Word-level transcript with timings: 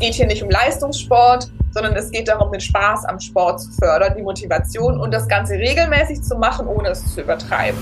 geht 0.00 0.14
hier 0.14 0.26
nicht 0.26 0.42
um 0.42 0.50
Leistungssport, 0.50 1.48
sondern 1.72 1.94
es 1.94 2.10
geht 2.10 2.28
darum, 2.28 2.50
den 2.50 2.60
Spaß 2.60 3.04
am 3.04 3.20
Sport 3.20 3.60
zu 3.60 3.70
fördern, 3.72 4.14
die 4.16 4.22
Motivation 4.22 4.98
und 4.98 5.12
das 5.12 5.28
Ganze 5.28 5.54
regelmäßig 5.54 6.22
zu 6.22 6.36
machen, 6.36 6.66
ohne 6.66 6.88
es 6.88 7.14
zu 7.14 7.20
übertreiben. 7.20 7.78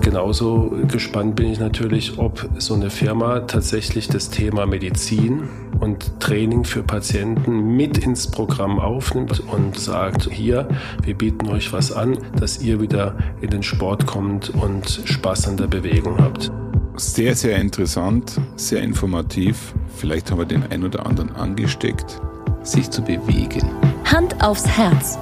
Genauso 0.00 0.72
gespannt 0.86 1.36
bin 1.36 1.52
ich 1.52 1.58
natürlich, 1.58 2.18
ob 2.18 2.48
so 2.58 2.74
eine 2.74 2.88
Firma 2.88 3.40
tatsächlich 3.40 4.08
das 4.08 4.30
Thema 4.30 4.64
Medizin 4.64 5.48
und 5.80 6.18
Training 6.20 6.64
für 6.64 6.82
Patienten 6.82 7.76
mit 7.76 7.98
ins 7.98 8.30
Programm 8.30 8.78
aufnimmt 8.78 9.40
und 9.40 9.78
sagt, 9.78 10.30
hier, 10.30 10.68
wir 11.02 11.14
bieten 11.14 11.48
euch 11.48 11.72
was 11.72 11.92
an, 11.92 12.16
dass 12.38 12.62
ihr 12.62 12.80
wieder 12.80 13.16
in 13.42 13.50
den 13.50 13.62
Sport 13.62 14.06
kommt 14.06 14.50
und 14.50 15.02
Spaß 15.04 15.48
an 15.48 15.56
der 15.58 15.66
Bewegung 15.66 16.16
habt. 16.18 16.50
Sehr, 16.98 17.36
sehr 17.36 17.58
interessant, 17.58 18.40
sehr 18.56 18.82
informativ. 18.82 19.72
Vielleicht 19.98 20.32
haben 20.32 20.38
wir 20.38 20.46
den 20.46 20.64
ein 20.64 20.82
oder 20.82 21.06
anderen 21.06 21.30
angesteckt, 21.36 22.20
sich 22.64 22.90
zu 22.90 23.02
bewegen. 23.02 23.70
Hand 24.04 24.42
aufs 24.42 24.66
Herz. 24.66 25.16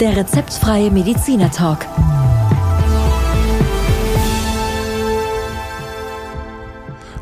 Der 0.00 0.16
rezeptfreie 0.16 0.90
Mediziner 0.90 1.48
Talk. 1.48 1.86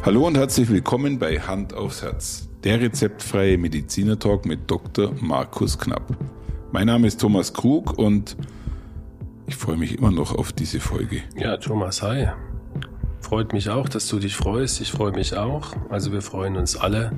Hallo 0.06 0.26
und 0.26 0.38
herzlich 0.38 0.70
willkommen 0.70 1.18
bei 1.18 1.38
Hand 1.40 1.74
aufs 1.74 2.00
Herz, 2.00 2.48
der 2.64 2.80
rezeptfreie 2.80 3.58
Mediziner 3.58 4.18
Talk 4.18 4.46
mit 4.46 4.70
Dr. 4.70 5.12
Markus 5.20 5.78
Knapp. 5.78 6.16
Mein 6.72 6.86
Name 6.86 7.08
ist 7.08 7.20
Thomas 7.20 7.52
Krug 7.52 7.98
und 7.98 8.38
ich 9.46 9.56
freue 9.56 9.76
mich 9.76 9.98
immer 9.98 10.12
noch 10.12 10.34
auf 10.34 10.54
diese 10.54 10.80
Folge. 10.80 11.20
Ja, 11.36 11.58
Thomas, 11.58 12.00
hi. 12.00 12.28
Freut 13.20 13.52
mich 13.52 13.68
auch, 13.70 13.88
dass 13.88 14.08
du 14.08 14.18
dich 14.18 14.36
freust. 14.36 14.80
Ich 14.80 14.92
freue 14.92 15.12
mich 15.12 15.36
auch. 15.36 15.74
Also 15.90 16.12
wir 16.12 16.22
freuen 16.22 16.56
uns 16.56 16.76
alle. 16.76 17.12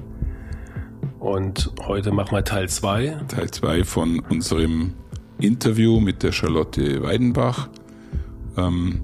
Und 1.19 1.71
heute 1.87 2.13
machen 2.13 2.35
wir 2.35 2.45
Teil 2.45 2.69
2. 2.69 3.25
Teil 3.29 3.51
2 3.51 3.85
von 3.85 4.21
unserem 4.21 4.95
Interview 5.39 6.01
mit 6.01 6.23
der 6.23 6.33
Charlotte 6.33 7.03
Weidenbach. 7.03 7.69
Ähm, 8.57 9.03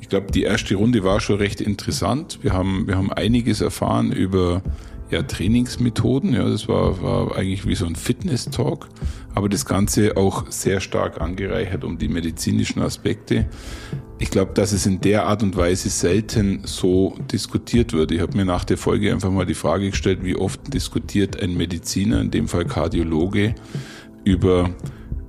ich 0.00 0.08
glaube, 0.08 0.32
die 0.32 0.44
erste 0.44 0.74
Runde 0.76 1.04
war 1.04 1.20
schon 1.20 1.36
recht 1.36 1.60
interessant. 1.60 2.38
Wir 2.42 2.52
haben, 2.52 2.86
wir 2.86 2.96
haben 2.96 3.12
einiges 3.12 3.60
erfahren 3.60 4.12
über 4.12 4.62
ja, 5.10 5.22
Trainingsmethoden. 5.22 6.34
Ja, 6.34 6.48
das 6.48 6.68
war, 6.68 7.02
war 7.02 7.36
eigentlich 7.36 7.66
wie 7.66 7.74
so 7.74 7.86
ein 7.86 7.96
Fitness-Talk, 7.96 8.88
aber 9.34 9.48
das 9.48 9.64
Ganze 9.64 10.16
auch 10.16 10.50
sehr 10.50 10.80
stark 10.80 11.20
angereichert 11.20 11.84
um 11.84 11.98
die 11.98 12.08
medizinischen 12.08 12.80
Aspekte. 12.82 13.48
Ich 14.18 14.30
glaube, 14.30 14.52
dass 14.52 14.72
es 14.72 14.84
in 14.84 15.00
der 15.00 15.26
Art 15.26 15.42
und 15.42 15.56
Weise 15.56 15.90
selten 15.90 16.62
so 16.64 17.16
diskutiert 17.30 17.92
wird. 17.92 18.10
Ich 18.10 18.20
habe 18.20 18.36
mir 18.36 18.44
nach 18.44 18.64
der 18.64 18.76
Folge 18.76 19.12
einfach 19.12 19.30
mal 19.30 19.46
die 19.46 19.54
Frage 19.54 19.90
gestellt, 19.90 20.20
wie 20.22 20.36
oft 20.36 20.72
diskutiert 20.74 21.40
ein 21.40 21.56
Mediziner, 21.56 22.20
in 22.20 22.30
dem 22.30 22.48
Fall 22.48 22.64
Kardiologe, 22.64 23.54
über 24.24 24.70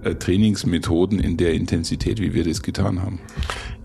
Trainingsmethoden 0.01 1.19
in 1.19 1.37
der 1.37 1.53
Intensität, 1.53 2.19
wie 2.19 2.33
wir 2.33 2.43
das 2.43 2.61
getan 2.61 3.01
haben. 3.01 3.19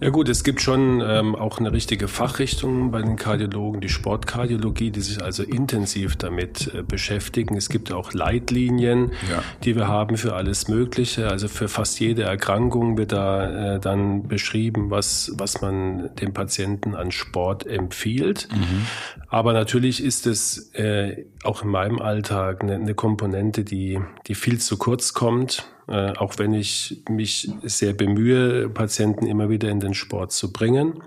Ja 0.00 0.10
gut, 0.10 0.28
es 0.28 0.44
gibt 0.44 0.60
schon 0.60 1.00
ähm, 1.00 1.34
auch 1.34 1.58
eine 1.58 1.72
richtige 1.72 2.08
Fachrichtung 2.08 2.90
bei 2.90 3.00
den 3.00 3.16
Kardiologen, 3.16 3.80
die 3.80 3.88
Sportkardiologie, 3.88 4.90
die 4.90 5.00
sich 5.00 5.22
also 5.22 5.42
intensiv 5.42 6.16
damit 6.16 6.70
äh, 6.74 6.82
beschäftigen. 6.82 7.56
Es 7.56 7.68
gibt 7.68 7.92
auch 7.92 8.12
Leitlinien, 8.12 9.12
ja. 9.30 9.42
die 9.64 9.76
wir 9.76 9.88
haben 9.88 10.16
für 10.16 10.34
alles 10.34 10.68
Mögliche. 10.68 11.28
Also 11.30 11.48
für 11.48 11.68
fast 11.68 12.00
jede 12.00 12.24
Erkrankung 12.24 12.98
wird 12.98 13.12
da 13.12 13.76
äh, 13.76 13.80
dann 13.80 14.28
beschrieben, 14.28 14.90
was, 14.90 15.32
was 15.36 15.62
man 15.62 16.10
dem 16.16 16.34
Patienten 16.34 16.94
an 16.94 17.10
Sport 17.10 17.66
empfiehlt. 17.66 18.48
Mhm. 18.52 18.86
Aber 19.28 19.52
natürlich 19.52 20.02
ist 20.02 20.26
es 20.26 20.74
äh, 20.74 21.24
auch 21.44 21.62
in 21.62 21.68
meinem 21.68 22.00
Alltag 22.00 22.62
eine, 22.62 22.74
eine 22.74 22.94
Komponente, 22.94 23.64
die, 23.64 24.00
die 24.26 24.34
viel 24.34 24.60
zu 24.60 24.76
kurz 24.76 25.14
kommt 25.14 25.64
äh, 25.88 26.12
auch 26.12 26.38
wenn 26.38 26.54
ich 26.54 27.02
mich 27.08 27.50
sehr 27.62 27.92
bemühe, 27.92 28.68
Patienten 28.68 29.26
immer 29.26 29.48
wieder 29.48 29.68
in 29.70 29.80
den 29.80 29.94
Sport 29.94 30.32
zu 30.32 30.52
bringen. 30.52 31.02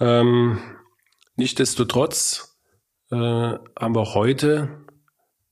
Ähm, 0.00 0.58
Nichtsdestotrotz 1.38 2.58
äh, 3.12 3.14
haben 3.14 3.94
wir 3.94 4.14
heute 4.14 4.86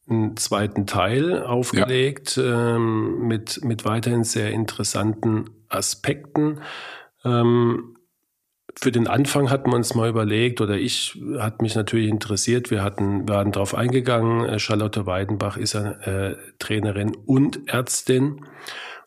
einen 0.09 0.37
zweiten 0.37 0.85
Teil 0.85 1.45
aufgelegt 1.45 2.37
ja. 2.37 2.75
ähm, 2.75 3.29
mit, 3.29 3.65
mit 3.65 3.85
weiterhin 3.85 4.25
sehr 4.25 4.51
interessanten 4.51 5.49
Aspekten. 5.69 6.61
Ähm, 7.25 7.96
für 8.79 8.93
den 8.93 9.09
Anfang 9.09 9.51
hatten 9.51 9.71
wir 9.71 9.77
uns 9.77 9.95
mal 9.95 10.09
überlegt, 10.09 10.61
oder 10.61 10.77
ich 10.77 11.19
hat 11.39 11.63
mich 11.63 11.75
natürlich 11.75 12.11
interessiert, 12.11 12.71
wir 12.71 12.83
hatten, 12.83 13.29
waren 13.29 13.53
darauf 13.53 13.75
eingegangen, 13.75 14.45
äh, 14.45 14.59
Charlotte 14.59 15.07
Weidenbach 15.07 15.57
ist 15.57 15.75
äh, 15.75 16.37
Trainerin 16.59 17.17
und 17.27 17.69
Ärztin. 17.69 18.45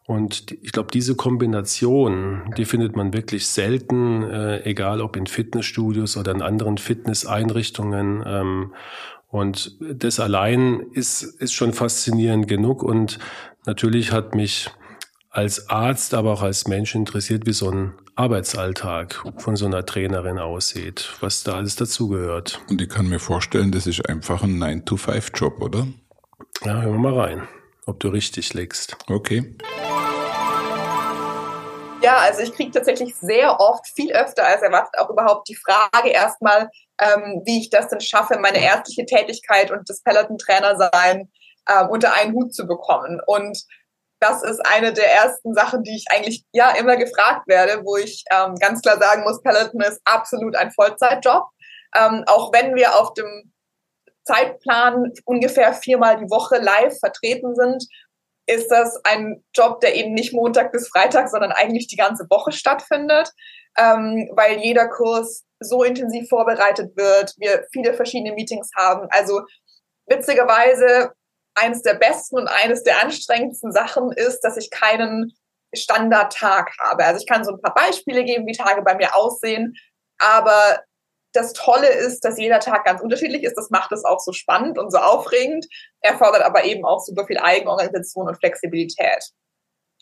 Und 0.06 0.56
ich 0.64 0.72
glaube, 0.72 0.90
diese 0.92 1.16
Kombination, 1.16 2.52
die 2.58 2.66
findet 2.66 2.96
man 2.96 3.14
wirklich 3.14 3.46
selten, 3.46 4.24
äh, 4.24 4.64
egal 4.64 5.02
ob 5.02 5.16
in 5.16 5.28
Fitnessstudios 5.28 6.18
oder 6.18 6.32
in 6.32 6.42
anderen 6.42 6.80
Fitnesseinrichtungen. 6.80 8.24
Ähm, 8.26 8.74
und 9.28 9.78
das 9.80 10.20
allein 10.20 10.80
ist, 10.94 11.22
ist 11.22 11.54
schon 11.54 11.74
faszinierend 11.74 12.48
genug. 12.48 12.82
Und 12.82 13.20
natürlich 13.68 14.12
hat 14.12 14.34
mich 14.34 14.72
als 15.30 15.70
Arzt, 15.70 16.14
aber 16.14 16.34
auch 16.34 16.42
als 16.42 16.68
Mensch 16.68 16.96
interessiert, 16.96 17.46
wie 17.46 17.54
so 17.54 17.70
ein 17.70 17.94
Arbeitsalltag 18.16 19.24
von 19.38 19.56
so 19.56 19.68
einer 19.68 19.86
Trainerin 19.86 20.40
aussieht, 20.40 21.14
was 21.22 21.44
da 21.44 21.54
alles 21.54 21.76
dazugehört. 21.76 22.60
Und 22.70 22.82
ich 22.82 22.90
kann 22.90 23.08
mir 23.08 23.20
vorstellen, 23.20 23.72
das 23.72 23.88
ist 23.88 24.08
einfach 24.10 24.44
ein 24.44 24.58
9-to-5-Job, 24.62 25.62
oder? 25.62 25.88
Ja, 26.66 26.82
hören 26.82 27.02
wir 27.02 27.12
mal 27.12 27.20
rein, 27.20 27.48
ob 27.86 28.00
du 28.00 28.10
richtig 28.10 28.54
legst. 28.54 28.98
Okay. 29.08 29.56
Ja, 32.02 32.18
also 32.18 32.42
ich 32.42 32.54
kriege 32.54 32.72
tatsächlich 32.72 33.14
sehr 33.16 33.60
oft, 33.60 33.86
viel 33.88 34.12
öfter 34.14 34.48
als 34.48 34.62
erwartet, 34.62 34.98
auch 35.00 35.10
überhaupt 35.10 35.48
die 35.50 35.56
Frage 35.56 36.10
erstmal, 36.10 36.70
ähm, 37.00 37.44
wie 37.46 37.60
ich 37.60 37.70
das 37.70 37.90
denn 37.90 38.02
schaffe, 38.02 38.40
meine 38.40 38.64
ärztliche 38.64 39.06
Tätigkeit 39.06 39.70
und 39.70 39.90
das 39.90 40.02
Peloton-Trainer 40.02 40.90
sein 40.94 41.30
ähm, 41.70 41.90
unter 41.90 42.14
einen 42.14 42.34
Hut 42.34 42.54
zu 42.54 42.66
bekommen. 42.66 43.22
Und 43.26 43.64
das 44.20 44.44
ist 44.44 44.60
eine 44.66 44.94
der 44.94 45.14
ersten 45.14 45.54
Sachen, 45.54 45.84
die 45.84 45.96
ich 45.96 46.06
eigentlich 46.10 46.44
ja 46.52 46.72
immer 46.72 46.98
gefragt 46.98 47.48
werde, 47.48 47.84
wo 47.86 47.98
ich 47.98 48.24
ähm, 48.32 48.56
ganz 48.56 48.82
klar 48.82 49.00
sagen 49.00 49.24
muss, 49.24 49.42
Peloton 49.42 49.82
ist 49.82 50.02
absolut 50.04 50.56
ein 50.56 50.72
Vollzeitjob. 50.72 51.44
Ähm, 51.96 52.24
auch 52.28 52.52
wenn 52.54 52.76
wir 52.76 53.00
auf 53.00 53.14
dem 53.14 53.54
Zeitplan 54.26 55.14
ungefähr 55.26 55.74
viermal 55.74 56.18
die 56.18 56.30
Woche 56.30 56.58
live 56.58 57.00
vertreten 57.00 57.56
sind, 57.56 57.84
ist 58.46 58.70
das 58.70 59.00
ein 59.06 59.44
Job, 59.56 59.80
der 59.80 59.96
eben 59.96 60.14
nicht 60.14 60.34
Montag 60.34 60.72
bis 60.72 60.90
Freitag, 60.90 61.30
sondern 61.30 61.52
eigentlich 61.52 61.88
die 61.88 61.96
ganze 61.96 62.26
Woche 62.30 62.52
stattfindet, 62.52 63.32
ähm, 63.78 64.30
weil 64.34 64.58
jeder 64.60 64.88
Kurs 64.88 65.46
so 65.60 65.84
intensiv 65.84 66.28
vorbereitet 66.30 66.96
wird, 66.96 67.34
wir 67.38 67.66
viele 67.72 67.94
verschiedene 67.94 68.34
Meetings 68.34 68.70
haben. 68.76 69.08
Also 69.12 69.42
witzigerweise 70.08 71.12
eines 71.60 71.82
der 71.82 71.96
besten 71.96 72.38
und 72.38 72.48
eines 72.48 72.84
der 72.84 73.02
anstrengendsten 73.04 73.72
Sachen 73.72 74.12
ist, 74.12 74.42
dass 74.42 74.58
ich 74.58 74.70
keinen 74.72 75.34
Standardtag 75.74 76.72
habe. 76.80 77.06
Also 77.06 77.20
ich 77.20 77.28
kann 77.28 77.44
so 77.44 77.52
ein 77.52 77.62
paar 77.62 77.74
Beispiele 77.74 78.24
geben, 78.24 78.48
wie 78.48 78.54
Tage 78.54 78.82
bei 78.82 78.96
mir 78.96 79.16
aussehen, 79.16 79.76
aber 80.20 80.80
das 81.34 81.54
Tolle 81.54 81.90
ist, 81.90 82.26
dass 82.26 82.40
jeder 82.40 82.60
Tag 82.60 82.86
ganz 82.86 83.02
unterschiedlich 83.02 83.44
ist. 83.44 83.56
Das 83.56 83.70
macht 83.70 83.92
es 83.92 84.04
auch 84.04 84.20
so 84.20 84.34
spannend 84.34 84.80
und 84.80 84.92
so 84.92 84.98
aufregend. 84.98 85.68
Erfordert 86.02 86.44
aber 86.44 86.64
eben 86.64 86.86
auch 86.86 87.00
super 87.00 87.26
viel 87.26 87.38
Eigenorganisation 87.38 88.28
und 88.28 88.36
Flexibilität. 88.36 89.24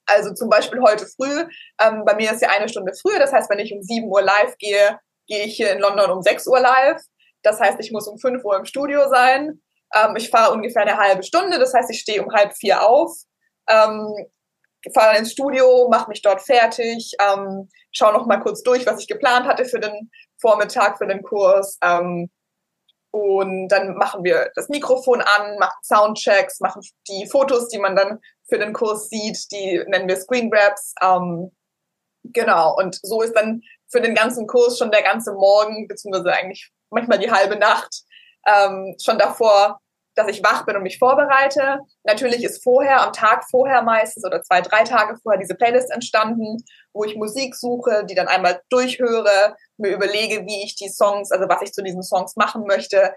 Also 0.05 0.33
zum 0.33 0.49
Beispiel 0.49 0.81
heute 0.81 1.05
früh, 1.05 1.45
ähm, 1.81 2.05
bei 2.05 2.15
mir 2.15 2.31
ist 2.31 2.41
ja 2.41 2.49
eine 2.49 2.69
Stunde 2.69 2.93
früher, 2.93 3.19
das 3.19 3.33
heißt, 3.33 3.49
wenn 3.49 3.59
ich 3.59 3.73
um 3.73 3.81
7 3.81 4.07
Uhr 4.07 4.21
live 4.21 4.57
gehe, 4.57 4.97
gehe 5.27 5.43
ich 5.43 5.57
hier 5.57 5.73
in 5.73 5.79
London 5.79 6.11
um 6.11 6.21
6 6.21 6.47
Uhr 6.47 6.61
live. 6.61 7.01
Das 7.43 7.59
heißt, 7.59 7.77
ich 7.81 7.91
muss 7.91 8.07
um 8.07 8.17
5 8.17 8.43
Uhr 8.45 8.57
im 8.57 8.65
Studio 8.65 9.09
sein. 9.09 9.61
Ähm, 9.93 10.15
ich 10.15 10.29
fahre 10.29 10.53
ungefähr 10.53 10.83
eine 10.83 10.97
halbe 10.97 11.23
Stunde, 11.23 11.59
das 11.59 11.73
heißt, 11.73 11.89
ich 11.89 11.99
stehe 11.99 12.23
um 12.23 12.33
halb 12.33 12.53
vier 12.53 12.85
auf, 12.85 13.15
ähm, 13.69 14.13
fahre 14.93 15.17
ins 15.17 15.31
Studio, 15.31 15.87
mache 15.89 16.09
mich 16.09 16.21
dort 16.21 16.41
fertig, 16.41 17.13
ähm, 17.19 17.69
schaue 17.91 18.13
noch 18.13 18.25
mal 18.25 18.39
kurz 18.39 18.63
durch, 18.63 18.85
was 18.85 19.01
ich 19.01 19.07
geplant 19.07 19.45
hatte 19.45 19.65
für 19.65 19.79
den 19.79 20.11
Vormittag, 20.39 20.97
für 20.97 21.07
den 21.07 21.23
Kurs. 21.23 21.77
Ähm, 21.81 22.29
und 23.11 23.69
dann 23.69 23.95
machen 23.95 24.23
wir 24.23 24.51
das 24.55 24.69
Mikrofon 24.69 25.21
an, 25.21 25.57
machen 25.57 25.79
Soundchecks, 25.81 26.59
machen 26.59 26.81
die 27.07 27.27
Fotos, 27.27 27.69
die 27.69 27.79
man 27.79 27.95
dann 27.95 28.19
für 28.47 28.59
den 28.59 28.73
Kurs 28.73 29.09
sieht, 29.09 29.51
die 29.51 29.83
nennen 29.87 30.07
wir 30.07 30.17
Screen 30.17 30.51
Grabs. 30.51 30.93
Ähm, 31.01 31.51
genau, 32.23 32.75
und 32.77 32.99
so 33.01 33.21
ist 33.21 33.33
dann 33.33 33.61
für 33.89 34.01
den 34.01 34.15
ganzen 34.15 34.45
Kurs 34.45 34.77
schon 34.77 34.91
der 34.91 35.03
ganze 35.03 35.33
Morgen, 35.33 35.87
beziehungsweise 35.87 36.33
eigentlich 36.33 36.71
manchmal 36.89 37.19
die 37.19 37.31
halbe 37.31 37.55
Nacht 37.55 38.03
ähm, 38.47 38.95
schon 39.03 39.17
davor, 39.17 39.79
dass 40.17 40.27
ich 40.29 40.43
wach 40.43 40.65
bin 40.65 40.75
und 40.75 40.83
mich 40.83 40.97
vorbereite. 40.97 41.79
Natürlich 42.03 42.43
ist 42.43 42.63
vorher, 42.63 43.01
am 43.01 43.13
Tag 43.13 43.45
vorher 43.49 43.83
meistens 43.83 44.25
oder 44.25 44.41
zwei, 44.41 44.61
drei 44.61 44.83
Tage 44.83 45.17
vorher 45.21 45.39
diese 45.39 45.55
Playlist 45.55 45.91
entstanden, 45.91 46.57
wo 46.91 47.03
ich 47.03 47.15
Musik 47.15 47.55
suche, 47.55 48.03
die 48.09 48.15
dann 48.15 48.27
einmal 48.27 48.61
durchhöre, 48.69 49.55
mir 49.77 49.91
überlege, 49.91 50.45
wie 50.45 50.63
ich 50.63 50.75
die 50.75 50.89
Songs, 50.89 51.31
also 51.31 51.47
was 51.47 51.61
ich 51.61 51.71
zu 51.71 51.83
diesen 51.83 52.01
Songs 52.01 52.35
machen 52.35 52.65
möchte. 52.65 53.13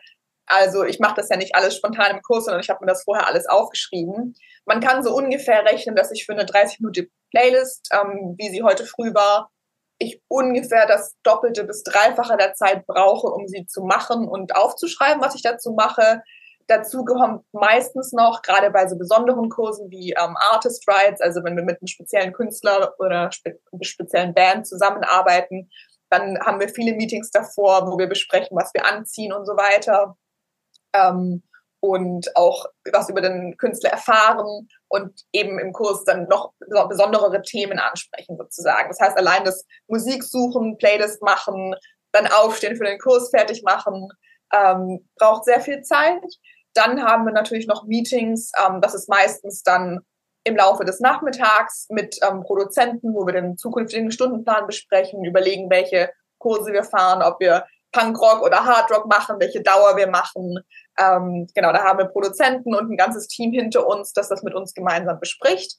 Also 0.47 0.85
ich 0.85 0.99
mache 0.99 1.15
das 1.15 1.29
ja 1.31 1.37
nicht 1.37 1.55
alles 1.55 1.77
spontan 1.77 2.17
im 2.17 2.23
Kurs, 2.23 2.44
sondern 2.44 2.61
ich 2.61 2.69
habe 2.69 2.85
mir 2.85 2.91
das 2.91 3.05
vorher 3.05 3.27
alles 3.27 3.47
aufgeschrieben. 3.47 4.35
Man 4.67 4.81
kann 4.81 5.03
so 5.03 5.15
ungefähr 5.15 5.65
rechnen, 5.65 5.97
dass 5.97 6.11
ich 6.11 6.27
für 6.27 6.32
eine 6.32 6.44
30 6.44 6.81
Minuten 6.81 7.11
Playlist, 7.31 7.88
ähm, 7.93 8.35
wie 8.37 8.50
sie 8.50 8.62
heute 8.62 8.85
früh 8.85 9.15
war, 9.15 9.50
ich 10.00 10.23
ungefähr 10.29 10.87
das 10.87 11.14
Doppelte 11.23 11.64
bis 11.64 11.85
Dreifache 11.85 12.37
der 12.37 12.55
Zeit 12.55 12.87
brauche, 12.87 13.29
um 13.29 13.47
sie 13.47 13.67
zu 13.67 13.82
machen 13.82 14.26
und 14.26 14.56
aufzuschreiben, 14.56 15.23
was 15.23 15.35
ich 15.35 15.43
dazu 15.43 15.73
mache. 15.73 16.23
Dazu 16.67 17.05
kommt 17.05 17.44
meistens 17.52 18.12
noch, 18.12 18.43
gerade 18.43 18.70
bei 18.70 18.88
so 18.88 18.97
besonderen 18.97 19.50
Kursen 19.50 19.91
wie 19.91 20.12
ähm, 20.12 20.37
Artist 20.52 20.88
Rights, 20.88 21.20
also 21.20 21.44
wenn 21.44 21.56
wir 21.56 21.64
mit 21.64 21.81
einem 21.81 21.87
speziellen 21.87 22.32
Künstler 22.32 22.94
oder 22.99 23.31
spe 23.31 23.58
speziellen 23.82 24.32
Band 24.32 24.67
zusammenarbeiten, 24.67 25.69
dann 26.08 26.38
haben 26.41 26.61
wir 26.61 26.69
viele 26.69 26.94
Meetings 26.94 27.31
davor, 27.31 27.87
wo 27.87 27.99
wir 27.99 28.08
besprechen, 28.08 28.56
was 28.56 28.73
wir 28.73 28.87
anziehen 28.87 29.32
und 29.32 29.46
so 29.46 29.53
weiter. 29.53 30.17
Ähm, 30.94 31.43
und 31.81 32.37
auch 32.37 32.67
was 32.93 33.09
über 33.09 33.23
den 33.23 33.56
Künstler 33.56 33.91
erfahren 33.91 34.69
und 34.88 35.25
eben 35.32 35.59
im 35.59 35.73
Kurs 35.73 36.05
dann 36.05 36.29
noch 36.29 36.53
besondere 36.88 37.41
Themen 37.43 37.79
ansprechen 37.79 38.37
sozusagen. 38.37 38.88
Das 38.88 39.00
heißt, 39.00 39.17
allein 39.17 39.44
das 39.44 39.67
Musik 39.88 40.23
suchen, 40.23 40.77
Playlist 40.77 41.23
machen, 41.23 41.75
dann 42.12 42.27
aufstehen 42.27 42.77
für 42.77 42.85
den 42.85 42.99
Kurs 42.99 43.31
fertig 43.31 43.62
machen, 43.62 44.09
ähm, 44.53 45.09
braucht 45.19 45.44
sehr 45.44 45.61
viel 45.61 45.82
Zeit. 45.82 46.23
Dann 46.75 47.03
haben 47.03 47.25
wir 47.25 47.32
natürlich 47.32 47.67
noch 47.67 47.87
Meetings. 47.87 48.53
Ähm, 48.65 48.81
das 48.81 48.94
ist 48.94 49.09
meistens 49.09 49.62
dann 49.62 50.00
im 50.44 50.56
Laufe 50.56 50.85
des 50.85 51.00
Nachmittags 51.00 51.87
mit 51.91 52.19
ähm, 52.23 52.43
Produzenten, 52.43 53.15
wo 53.15 53.27
wir 53.27 53.32
den 53.32 53.56
zukünftigen 53.56 54.11
Stundenplan 54.11 54.67
besprechen, 54.67 55.25
überlegen, 55.25 55.71
welche 55.71 56.11
Kurse 56.38 56.73
wir 56.73 56.85
fahren, 56.85 57.23
ob 57.23 57.41
wir 57.41 57.65
Punkrock 57.92 58.42
oder 58.42 58.64
Hardrock 58.64 59.06
machen, 59.06 59.37
welche 59.38 59.62
Dauer 59.62 59.96
wir 59.96 60.08
machen. 60.08 60.58
Ähm, 60.98 61.46
genau, 61.54 61.72
da 61.72 61.82
haben 61.82 61.98
wir 61.98 62.06
Produzenten 62.06 62.75
und 62.75 62.90
ein 62.90 62.96
ganzes 62.96 63.26
Team 63.26 63.52
hinter 63.52 63.87
uns, 63.87 64.12
das 64.12 64.28
das 64.28 64.42
mit 64.42 64.54
uns 64.54 64.75
gemeinsam 64.75 65.19
bespricht. 65.19 65.78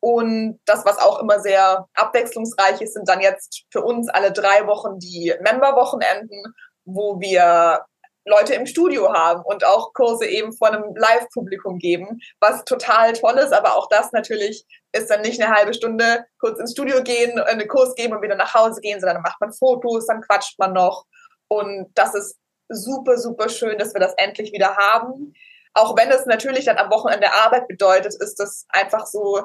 Und 0.00 0.58
das, 0.64 0.84
was 0.86 0.98
auch 0.98 1.20
immer 1.20 1.40
sehr 1.40 1.86
abwechslungsreich 1.94 2.80
ist, 2.80 2.94
sind 2.94 3.08
dann 3.08 3.20
jetzt 3.20 3.64
für 3.70 3.82
uns 3.82 4.08
alle 4.08 4.32
drei 4.32 4.66
Wochen 4.66 4.98
die 4.98 5.34
Member-Wochenenden, 5.40 6.42
wo 6.86 7.20
wir 7.20 7.84
Leute 8.26 8.54
im 8.54 8.66
Studio 8.66 9.12
haben 9.12 9.42
und 9.44 9.64
auch 9.64 9.92
Kurse 9.92 10.26
eben 10.26 10.52
vor 10.52 10.68
einem 10.68 10.94
Live-Publikum 10.94 11.78
geben, 11.78 12.20
was 12.38 12.64
total 12.64 13.12
toll 13.12 13.38
ist. 13.38 13.52
Aber 13.52 13.76
auch 13.76 13.88
das 13.88 14.12
natürlich 14.12 14.64
ist 14.92 15.10
dann 15.10 15.22
nicht 15.22 15.40
eine 15.40 15.54
halbe 15.54 15.74
Stunde 15.74 16.24
kurz 16.38 16.58
ins 16.58 16.72
Studio 16.72 17.02
gehen, 17.02 17.38
einen 17.38 17.68
Kurs 17.68 17.94
geben 17.94 18.14
und 18.14 18.22
wieder 18.22 18.36
nach 18.36 18.54
Hause 18.54 18.80
gehen, 18.80 19.00
sondern 19.00 19.16
dann 19.16 19.22
macht 19.22 19.40
man 19.40 19.52
Fotos, 19.52 20.06
dann 20.06 20.22
quatscht 20.22 20.58
man 20.58 20.72
noch. 20.72 21.04
Und 21.50 21.88
das 21.94 22.14
ist 22.14 22.38
super, 22.68 23.18
super 23.18 23.48
schön, 23.48 23.78
dass 23.78 23.92
wir 23.92 24.00
das 24.00 24.14
endlich 24.16 24.52
wieder 24.52 24.76
haben. 24.76 25.34
Auch 25.74 25.96
wenn 25.96 26.10
es 26.10 26.26
natürlich 26.26 26.64
dann 26.64 26.78
am 26.78 26.90
Wochenende 26.90 27.32
Arbeit 27.32 27.68
bedeutet, 27.68 28.14
ist 28.20 28.36
das 28.36 28.66
einfach 28.70 29.06
so 29.06 29.42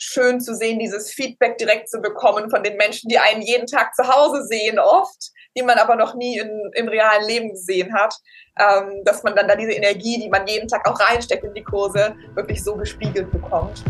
schön 0.00 0.40
zu 0.40 0.54
sehen, 0.54 0.78
dieses 0.78 1.12
Feedback 1.12 1.58
direkt 1.58 1.88
zu 1.88 2.00
bekommen 2.00 2.50
von 2.50 2.62
den 2.62 2.76
Menschen, 2.76 3.08
die 3.08 3.18
einen 3.18 3.42
jeden 3.42 3.66
Tag 3.66 3.94
zu 3.94 4.06
Hause 4.06 4.44
sehen, 4.44 4.78
oft, 4.78 5.30
die 5.56 5.62
man 5.62 5.78
aber 5.78 5.96
noch 5.96 6.14
nie 6.14 6.38
in, 6.38 6.70
im 6.74 6.88
realen 6.88 7.26
Leben 7.26 7.50
gesehen 7.50 7.92
hat, 7.92 8.14
ähm, 8.58 9.02
dass 9.04 9.24
man 9.24 9.34
dann 9.34 9.48
da 9.48 9.56
diese 9.56 9.72
Energie, 9.72 10.20
die 10.20 10.28
man 10.28 10.46
jeden 10.46 10.68
Tag 10.68 10.88
auch 10.88 11.00
reinsteckt 11.00 11.42
in 11.42 11.54
die 11.54 11.64
Kurse, 11.64 12.14
wirklich 12.34 12.62
so 12.62 12.76
gespiegelt 12.76 13.30
bekommt. 13.32 13.82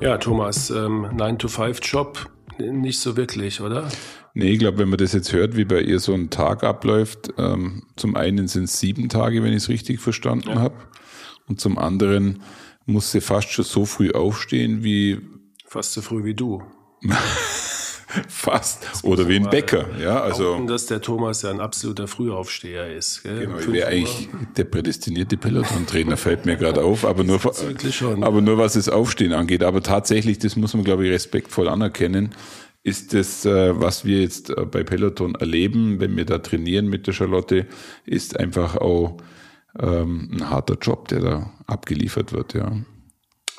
Ja, 0.00 0.16
Thomas, 0.16 0.70
ähm, 0.70 1.06
9-to-5-Job 1.14 2.30
nicht 2.58 3.00
so 3.00 3.16
wirklich, 3.16 3.60
oder? 3.60 3.88
Nee, 4.32 4.52
ich 4.52 4.58
glaube, 4.58 4.78
wenn 4.78 4.88
man 4.88 4.98
das 4.98 5.12
jetzt 5.12 5.32
hört, 5.32 5.56
wie 5.56 5.64
bei 5.64 5.80
ihr 5.80 6.00
so 6.00 6.14
ein 6.14 6.30
Tag 6.30 6.64
abläuft, 6.64 7.34
ähm, 7.36 7.82
zum 7.96 8.16
einen 8.16 8.48
sind 8.48 8.64
es 8.64 8.80
sieben 8.80 9.08
Tage, 9.10 9.42
wenn 9.42 9.50
ich 9.50 9.64
es 9.64 9.68
richtig 9.68 10.00
verstanden 10.00 10.50
ja. 10.50 10.60
habe, 10.60 10.76
und 11.48 11.60
zum 11.60 11.78
anderen 11.78 12.42
muss 12.86 13.12
sie 13.12 13.20
fast 13.20 13.50
schon 13.50 13.64
so 13.64 13.84
früh 13.84 14.12
aufstehen 14.12 14.82
wie. 14.82 15.20
Fast 15.66 15.92
so 15.92 16.00
früh 16.00 16.24
wie 16.24 16.34
du. 16.34 16.62
Fast. 18.28 19.04
Oder 19.04 19.28
wie 19.28 19.36
ein 19.36 19.48
Bäcker. 19.50 19.86
Ja, 19.98 20.20
also. 20.20 20.44
Behaupten, 20.44 20.66
dass 20.66 20.86
der 20.86 21.00
Thomas 21.00 21.42
ja 21.42 21.50
ein 21.50 21.60
absoluter 21.60 22.08
Frühaufsteher 22.08 22.94
ist. 22.94 23.22
Gell? 23.22 23.46
Genau, 23.46 23.58
ich 23.58 23.72
wäre 23.72 23.88
eigentlich 23.88 24.28
der 24.56 24.64
prädestinierte 24.64 25.36
Peloton-Trainer, 25.36 26.16
fällt 26.16 26.46
mir 26.46 26.56
gerade 26.56 26.82
auf. 26.82 27.04
Aber 27.04 27.24
nur, 27.24 27.40
aber 28.20 28.40
nur 28.40 28.58
was 28.58 28.74
das 28.74 28.88
Aufstehen 28.88 29.32
angeht. 29.32 29.62
Aber 29.62 29.82
tatsächlich, 29.82 30.38
das 30.38 30.56
muss 30.56 30.74
man, 30.74 30.84
glaube 30.84 31.06
ich, 31.06 31.12
respektvoll 31.12 31.68
anerkennen, 31.68 32.34
ist 32.82 33.12
das, 33.12 33.44
äh, 33.44 33.78
was 33.78 34.04
wir 34.04 34.22
jetzt 34.22 34.50
äh, 34.50 34.64
bei 34.64 34.82
Peloton 34.82 35.34
erleben, 35.34 36.00
wenn 36.00 36.16
wir 36.16 36.24
da 36.24 36.38
trainieren 36.38 36.86
mit 36.86 37.06
der 37.06 37.12
Charlotte, 37.12 37.66
ist 38.06 38.38
einfach 38.40 38.76
auch 38.76 39.18
ähm, 39.78 40.30
ein 40.32 40.50
harter 40.50 40.76
Job, 40.80 41.08
der 41.08 41.20
da 41.20 41.52
abgeliefert 41.66 42.32
wird, 42.32 42.54
ja. 42.54 42.72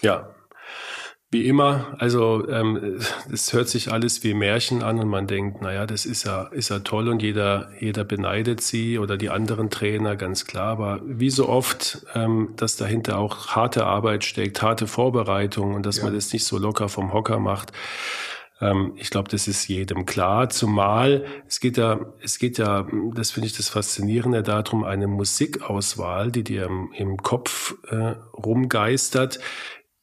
Ja, 0.02 0.31
wie 1.32 1.48
immer, 1.48 1.96
also 1.98 2.46
ähm, 2.50 3.00
es 3.32 3.54
hört 3.54 3.70
sich 3.70 3.90
alles 3.90 4.22
wie 4.22 4.34
Märchen 4.34 4.84
an 4.84 5.00
und 5.00 5.08
man 5.08 5.28
denkt, 5.28 5.62
naja, 5.62 5.86
das 5.86 6.06
ist 6.06 6.26
ja, 6.26 6.44
ist 6.44 6.70
ja 6.70 6.80
toll 6.80 7.08
und 7.08 7.22
jeder, 7.22 7.70
jeder 7.80 8.04
beneidet 8.04 8.60
sie 8.60 9.00
oder 9.00 9.16
die 9.16 9.30
anderen 9.30 9.70
Trainer, 9.70 10.18
ganz 10.18 10.46
klar. 10.46 10.68
Aber 10.68 11.00
wie 11.06 11.30
so 11.30 11.48
oft, 11.48 12.06
ähm, 12.16 12.50
dass 12.58 12.76
dahinter 12.76 13.18
auch 13.18 13.48
harte 13.48 13.86
Arbeit 13.86 14.26
steckt, 14.26 14.62
harte 14.62 14.88
Vorbereitung 14.88 15.74
und 15.74 15.86
dass 15.86 15.98
ja. 15.98 16.04
man 16.04 16.14
das 16.14 16.34
nicht 16.34 16.44
so 16.44 16.58
locker 16.58 16.90
vom 16.90 17.14
Hocker 17.14 17.40
macht. 17.40 17.72
Ähm, 18.60 18.92
ich 18.98 19.10
glaube, 19.10 19.30
das 19.30 19.48
ist 19.48 19.70
jedem 19.70 20.06
klar. 20.06 20.50
Zumal 20.50 21.24
es 21.48 21.62
geht 21.62 21.78
ja, 21.78 22.14
es 22.22 22.40
geht 22.40 22.58
ja, 22.58 22.86
das 23.16 23.32
finde 23.32 23.48
ich 23.48 23.56
das 23.56 23.70
Faszinierende 23.70 24.44
darum, 24.44 24.84
eine 24.84 25.08
Musikauswahl, 25.08 26.30
die 26.30 26.44
dir 26.44 26.66
im, 26.66 26.92
im 26.94 27.16
Kopf 27.18 27.76
äh, 27.90 28.16
rumgeistert, 28.34 29.40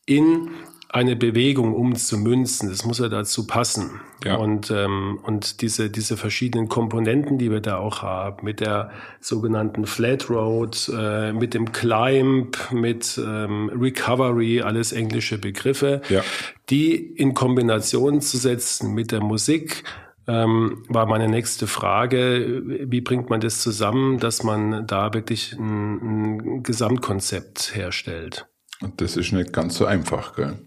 in 0.06 0.48
eine 0.90 1.16
Bewegung 1.16 1.74
umzumünzen. 1.74 2.70
Das 2.70 2.84
muss 2.84 2.98
ja 2.98 3.08
dazu 3.08 3.46
passen. 3.46 4.00
Ja. 4.24 4.36
Und, 4.36 4.70
ähm, 4.70 5.18
und 5.22 5.60
diese, 5.60 5.90
diese 5.90 6.16
verschiedenen 6.16 6.68
Komponenten, 6.68 7.36
die 7.36 7.50
wir 7.50 7.60
da 7.60 7.76
auch 7.76 8.02
haben, 8.02 8.44
mit 8.44 8.60
der 8.60 8.90
sogenannten 9.20 9.86
Flat 9.86 10.30
Road, 10.30 10.90
äh, 10.96 11.32
mit 11.32 11.52
dem 11.52 11.72
Climb, 11.72 12.56
mit 12.72 13.20
ähm, 13.22 13.70
Recovery, 13.78 14.62
alles 14.62 14.92
englische 14.92 15.36
Begriffe, 15.36 16.00
ja. 16.08 16.22
die 16.70 16.94
in 16.94 17.34
Kombination 17.34 18.22
zu 18.22 18.38
setzen 18.38 18.94
mit 18.94 19.12
der 19.12 19.20
Musik, 19.20 19.84
ähm, 20.26 20.84
war 20.88 21.06
meine 21.06 21.28
nächste 21.28 21.66
Frage. 21.66 22.62
Wie 22.64 23.00
bringt 23.02 23.28
man 23.28 23.40
das 23.40 23.60
zusammen, 23.60 24.18
dass 24.18 24.42
man 24.42 24.86
da 24.86 25.12
wirklich 25.12 25.52
ein, 25.52 26.36
ein 26.38 26.62
Gesamtkonzept 26.62 27.74
herstellt? 27.74 28.46
Und 28.80 29.00
das 29.00 29.16
ist 29.16 29.32
nicht 29.32 29.52
ganz 29.52 29.76
so 29.76 29.84
einfach, 29.84 30.34
gell? 30.34 30.58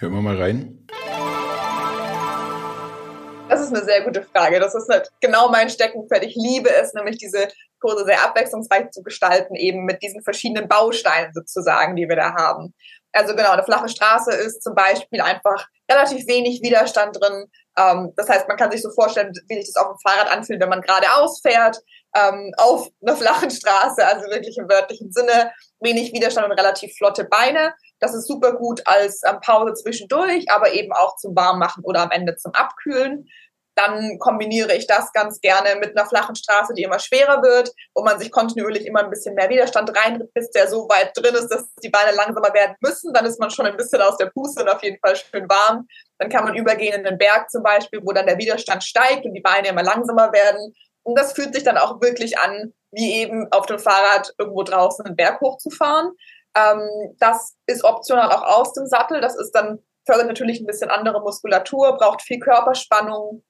Hören 0.00 0.12
wir 0.12 0.22
mal 0.22 0.40
rein. 0.40 0.86
Das 3.48 3.60
ist 3.60 3.74
eine 3.74 3.84
sehr 3.84 4.02
gute 4.02 4.22
Frage. 4.22 4.60
Das 4.60 4.72
ist 4.76 4.88
nicht 4.88 5.10
genau 5.20 5.48
mein 5.50 5.68
Steckenpferd. 5.68 6.22
Ich 6.22 6.36
liebe 6.36 6.70
es, 6.70 6.94
nämlich 6.94 7.18
diese 7.18 7.48
Kurse 7.80 8.04
sehr 8.04 8.22
abwechslungsreich 8.24 8.92
zu 8.92 9.02
gestalten, 9.02 9.56
eben 9.56 9.84
mit 9.86 10.00
diesen 10.00 10.22
verschiedenen 10.22 10.68
Bausteinen 10.68 11.32
sozusagen, 11.34 11.96
die 11.96 12.08
wir 12.08 12.14
da 12.14 12.32
haben. 12.32 12.74
Also 13.12 13.34
genau, 13.34 13.50
eine 13.50 13.64
flache 13.64 13.88
Straße 13.88 14.30
ist 14.34 14.62
zum 14.62 14.76
Beispiel 14.76 15.20
einfach 15.20 15.66
relativ 15.90 16.28
wenig 16.28 16.62
Widerstand 16.62 17.16
drin. 17.20 17.46
Ähm, 17.76 18.12
das 18.14 18.28
heißt, 18.28 18.46
man 18.46 18.56
kann 18.56 18.70
sich 18.70 18.82
so 18.82 18.90
vorstellen, 18.90 19.32
wie 19.48 19.56
sich 19.56 19.72
das 19.74 19.82
auf 19.82 19.88
dem 19.88 19.98
Fahrrad 19.98 20.30
anfühlt, 20.30 20.60
wenn 20.60 20.68
man 20.68 20.82
geradeaus 20.82 21.40
fährt, 21.40 21.80
ähm, 22.18 22.52
auf 22.56 22.88
einer 23.02 23.16
flachen 23.16 23.50
Straße, 23.50 24.04
also 24.06 24.26
wirklich 24.26 24.56
im 24.58 24.68
wörtlichen 24.68 25.12
Sinne, 25.12 25.52
wenig 25.80 26.12
Widerstand 26.12 26.50
und 26.50 26.58
relativ 26.58 26.94
flotte 26.96 27.24
Beine. 27.24 27.74
Das 28.00 28.14
ist 28.14 28.26
super 28.26 28.52
gut 28.52 28.82
als 28.86 29.22
ähm, 29.28 29.38
Pause 29.44 29.74
zwischendurch, 29.74 30.46
aber 30.50 30.72
eben 30.72 30.92
auch 30.92 31.16
zum 31.16 31.36
Warmmachen 31.36 31.84
oder 31.84 32.02
am 32.02 32.10
Ende 32.10 32.36
zum 32.36 32.52
Abkühlen. 32.52 33.28
Dann 33.78 34.18
kombiniere 34.18 34.74
ich 34.74 34.88
das 34.88 35.12
ganz 35.12 35.40
gerne 35.40 35.76
mit 35.76 35.96
einer 35.96 36.08
flachen 36.08 36.34
Straße, 36.34 36.74
die 36.74 36.82
immer 36.82 36.98
schwerer 36.98 37.42
wird, 37.42 37.70
wo 37.94 38.02
man 38.02 38.18
sich 38.18 38.32
kontinuierlich 38.32 38.84
immer 38.86 39.04
ein 39.04 39.10
bisschen 39.10 39.36
mehr 39.36 39.48
Widerstand 39.48 39.96
reintritt, 39.96 40.34
bis 40.34 40.50
der 40.50 40.66
so 40.66 40.88
weit 40.88 41.12
drin 41.14 41.36
ist, 41.36 41.46
dass 41.46 41.72
die 41.80 41.88
Beine 41.88 42.16
langsamer 42.16 42.52
werden 42.52 42.74
müssen. 42.80 43.12
Dann 43.12 43.24
ist 43.24 43.38
man 43.38 43.50
schon 43.50 43.66
ein 43.66 43.76
bisschen 43.76 44.02
aus 44.02 44.16
der 44.16 44.30
Puste 44.30 44.62
und 44.64 44.68
auf 44.68 44.82
jeden 44.82 44.98
Fall 44.98 45.14
schön 45.14 45.48
warm. 45.48 45.86
Dann 46.18 46.28
kann 46.28 46.42
man 46.42 46.56
übergehen 46.56 46.94
in 46.94 47.04
den 47.04 47.18
Berg 47.18 47.50
zum 47.50 47.62
Beispiel, 47.62 48.00
wo 48.02 48.10
dann 48.10 48.26
der 48.26 48.38
Widerstand 48.38 48.82
steigt 48.82 49.24
und 49.24 49.34
die 49.34 49.40
Beine 49.40 49.68
immer 49.68 49.84
langsamer 49.84 50.32
werden. 50.32 50.74
Und 51.08 51.18
das 51.18 51.32
fühlt 51.32 51.54
sich 51.54 51.64
dann 51.64 51.78
auch 51.78 52.02
wirklich 52.02 52.38
an, 52.38 52.74
wie 52.90 53.14
eben 53.14 53.50
auf 53.50 53.64
dem 53.64 53.78
Fahrrad 53.78 54.34
irgendwo 54.36 54.62
draußen 54.62 55.06
einen 55.06 55.16
Berg 55.16 55.40
hochzufahren. 55.40 56.12
Ähm, 56.54 57.16
das 57.18 57.56
ist 57.66 57.82
optional 57.82 58.30
auch 58.30 58.42
aus 58.42 58.74
dem 58.74 58.86
Sattel. 58.86 59.22
Das 59.22 59.34
ist 59.34 59.52
dann, 59.52 59.78
fördert 60.06 60.26
natürlich 60.26 60.60
ein 60.60 60.66
bisschen 60.66 60.90
andere 60.90 61.22
Muskulatur, 61.22 61.96
braucht 61.96 62.20
viel 62.20 62.40
Körperspannung 62.40 63.42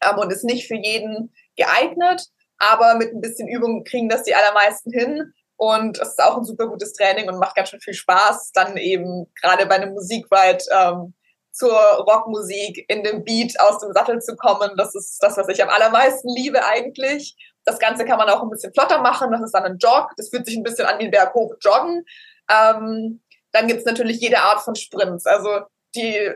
ähm, 0.00 0.18
und 0.18 0.32
ist 0.32 0.44
nicht 0.44 0.68
für 0.68 0.76
jeden 0.76 1.34
geeignet. 1.56 2.24
Aber 2.58 2.94
mit 2.94 3.12
ein 3.12 3.20
bisschen 3.20 3.48
Übung 3.48 3.82
kriegen 3.82 4.08
das 4.08 4.22
die 4.22 4.36
allermeisten 4.36 4.92
hin. 4.92 5.32
Und 5.56 5.98
es 5.98 6.10
ist 6.10 6.22
auch 6.22 6.36
ein 6.36 6.44
super 6.44 6.68
gutes 6.68 6.92
Training 6.92 7.28
und 7.28 7.40
macht 7.40 7.56
ganz 7.56 7.70
schön 7.70 7.80
viel 7.80 7.94
Spaß, 7.94 8.52
dann 8.52 8.76
eben 8.76 9.26
gerade 9.40 9.66
bei 9.66 9.74
einem 9.74 9.94
Musikweit 9.94 10.64
ähm, 10.70 11.14
zur 11.52 11.78
Rockmusik 11.78 12.84
in 12.88 13.04
dem 13.04 13.24
Beat 13.24 13.60
aus 13.60 13.78
dem 13.78 13.92
Sattel 13.92 14.20
zu 14.20 14.36
kommen. 14.36 14.70
Das 14.76 14.94
ist 14.94 15.22
das, 15.22 15.36
was 15.36 15.48
ich 15.48 15.62
am 15.62 15.68
allermeisten 15.68 16.28
liebe 16.28 16.64
eigentlich. 16.64 17.36
Das 17.64 17.78
Ganze 17.78 18.04
kann 18.04 18.18
man 18.18 18.28
auch 18.28 18.42
ein 18.42 18.50
bisschen 18.50 18.72
flotter 18.72 19.00
machen. 19.00 19.30
Das 19.30 19.42
ist 19.42 19.52
dann 19.52 19.64
ein 19.64 19.78
Jog. 19.78 20.10
Das 20.16 20.30
fühlt 20.30 20.46
sich 20.46 20.56
ein 20.56 20.62
bisschen 20.62 20.86
an 20.86 20.98
wie 20.98 21.04
ein 21.04 21.10
Berg 21.10 21.34
hoch 21.34 21.54
joggen. 21.60 22.04
Ähm, 22.50 23.22
dann 23.52 23.68
gibt's 23.68 23.84
natürlich 23.84 24.20
jede 24.20 24.38
Art 24.38 24.62
von 24.62 24.74
Sprints. 24.74 25.26
Also 25.26 25.60
die 25.94 26.32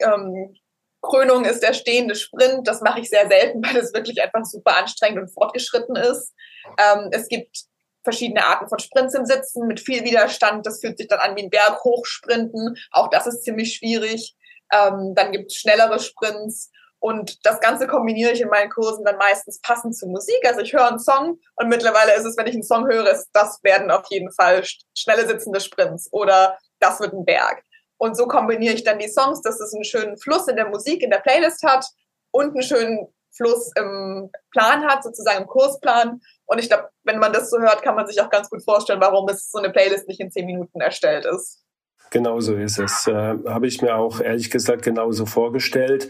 ähm, 0.00 0.56
Krönung 1.02 1.44
ist 1.44 1.62
der 1.62 1.74
stehende 1.74 2.14
Sprint. 2.14 2.66
Das 2.66 2.80
mache 2.80 3.00
ich 3.00 3.10
sehr 3.10 3.28
selten, 3.28 3.62
weil 3.64 3.76
es 3.76 3.92
wirklich 3.92 4.22
einfach 4.22 4.44
super 4.44 4.76
anstrengend 4.76 5.20
und 5.20 5.28
fortgeschritten 5.32 5.96
ist. 5.96 6.34
Ähm, 6.78 7.10
es 7.12 7.28
gibt 7.28 7.64
verschiedene 8.02 8.46
Arten 8.46 8.68
von 8.68 8.78
Sprints 8.78 9.14
im 9.14 9.26
Sitzen 9.26 9.66
mit 9.66 9.80
viel 9.80 10.04
Widerstand. 10.04 10.64
Das 10.64 10.80
fühlt 10.80 10.96
sich 10.96 11.08
dann 11.08 11.18
an 11.18 11.36
wie 11.36 11.42
ein 11.42 11.50
Berg 11.50 11.82
hochsprinten. 11.82 12.76
Auch 12.92 13.10
das 13.10 13.26
ist 13.26 13.42
ziemlich 13.42 13.74
schwierig. 13.74 14.35
Ähm, 14.72 15.14
dann 15.14 15.32
gibt 15.32 15.50
es 15.50 15.58
schnellere 15.58 15.98
Sprints. 15.98 16.70
Und 16.98 17.44
das 17.46 17.60
Ganze 17.60 17.86
kombiniere 17.86 18.32
ich 18.32 18.40
in 18.40 18.48
meinen 18.48 18.70
Kursen 18.70 19.04
dann 19.04 19.18
meistens 19.18 19.60
passend 19.60 19.96
zur 19.96 20.08
Musik. 20.08 20.40
Also 20.44 20.60
ich 20.60 20.72
höre 20.72 20.88
einen 20.88 20.98
Song 20.98 21.38
und 21.56 21.68
mittlerweile 21.68 22.14
ist 22.14 22.24
es, 22.24 22.36
wenn 22.36 22.46
ich 22.46 22.54
einen 22.54 22.62
Song 22.62 22.86
höre, 22.88 23.10
ist, 23.10 23.28
das 23.32 23.62
werden 23.62 23.90
auf 23.90 24.06
jeden 24.10 24.32
Fall 24.32 24.64
schnelle 24.96 25.26
sitzende 25.26 25.60
Sprints 25.60 26.10
oder 26.12 26.58
das 26.80 26.98
wird 27.00 27.12
ein 27.12 27.24
Berg. 27.24 27.62
Und 27.98 28.16
so 28.16 28.26
kombiniere 28.26 28.74
ich 28.74 28.84
dann 28.84 28.98
die 28.98 29.08
Songs, 29.08 29.40
dass 29.42 29.60
es 29.60 29.74
einen 29.74 29.84
schönen 29.84 30.18
Fluss 30.18 30.48
in 30.48 30.56
der 30.56 30.68
Musik, 30.68 31.02
in 31.02 31.10
der 31.10 31.18
Playlist 31.18 31.62
hat 31.62 31.86
und 32.30 32.50
einen 32.50 32.62
schönen 32.62 33.08
Fluss 33.36 33.70
im 33.76 34.30
Plan 34.50 34.86
hat, 34.86 35.04
sozusagen 35.04 35.42
im 35.42 35.46
Kursplan. 35.46 36.20
Und 36.46 36.58
ich 36.58 36.68
glaube, 36.68 36.88
wenn 37.04 37.18
man 37.18 37.32
das 37.32 37.50
so 37.50 37.58
hört, 37.58 37.82
kann 37.82 37.94
man 37.94 38.06
sich 38.06 38.20
auch 38.20 38.30
ganz 38.30 38.48
gut 38.50 38.64
vorstellen, 38.64 39.00
warum 39.00 39.28
es 39.28 39.50
so 39.50 39.58
eine 39.58 39.70
Playlist 39.70 40.08
nicht 40.08 40.20
in 40.20 40.30
zehn 40.30 40.46
Minuten 40.46 40.80
erstellt 40.80 41.26
ist. 41.26 41.62
Genau 42.10 42.40
so 42.40 42.54
ist 42.54 42.78
es. 42.78 43.06
Äh, 43.06 43.12
Habe 43.46 43.66
ich 43.66 43.82
mir 43.82 43.96
auch 43.96 44.20
ehrlich 44.20 44.50
gesagt 44.50 44.82
genauso 44.82 45.26
vorgestellt. 45.26 46.08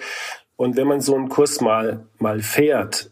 Und 0.57 0.76
wenn 0.76 0.87
man 0.87 1.00
so 1.00 1.15
einen 1.15 1.29
Kurs 1.29 1.61
mal, 1.61 2.07
mal 2.19 2.41
fährt 2.41 3.11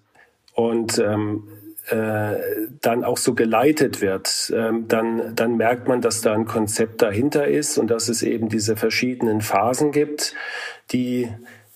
und 0.55 0.99
ähm, 0.99 1.49
äh, 1.91 2.37
dann 2.81 3.05
auch 3.05 3.19
so 3.19 3.35
geleitet 3.35 4.00
wird, 4.00 4.53
ähm, 4.57 4.88
dann, 4.88 5.35
dann 5.35 5.57
merkt 5.57 5.87
man, 5.87 6.00
dass 6.00 6.23
da 6.23 6.33
ein 6.33 6.47
Konzept 6.47 7.03
dahinter 7.03 7.47
ist 7.47 7.76
und 7.76 7.88
dass 7.88 8.09
es 8.09 8.23
eben 8.23 8.49
diese 8.49 8.76
verschiedenen 8.76 9.43
Phasen 9.43 9.93
gibt, 9.93 10.35
die 10.93 11.29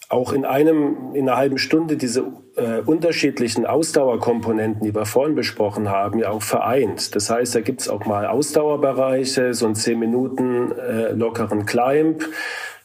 auch 0.08 0.32
in 0.32 0.46
einem, 0.46 1.14
in 1.14 1.28
einer 1.28 1.36
halben 1.36 1.58
Stunde 1.58 1.98
diese 1.98 2.32
äh, 2.58 2.80
unterschiedlichen 2.84 3.66
Ausdauerkomponenten, 3.66 4.82
die 4.82 4.94
wir 4.94 5.06
vorhin 5.06 5.34
besprochen 5.34 5.88
haben, 5.88 6.18
ja 6.18 6.30
auch 6.30 6.42
vereint. 6.42 7.14
Das 7.14 7.30
heißt, 7.30 7.54
da 7.54 7.60
gibt's 7.60 7.88
auch 7.88 8.04
mal 8.04 8.26
Ausdauerbereiche, 8.26 9.54
so 9.54 9.66
ein 9.66 9.74
10 9.74 9.98
Minuten 9.98 10.72
äh, 10.72 11.12
lockeren 11.12 11.66
Climb, 11.66 12.24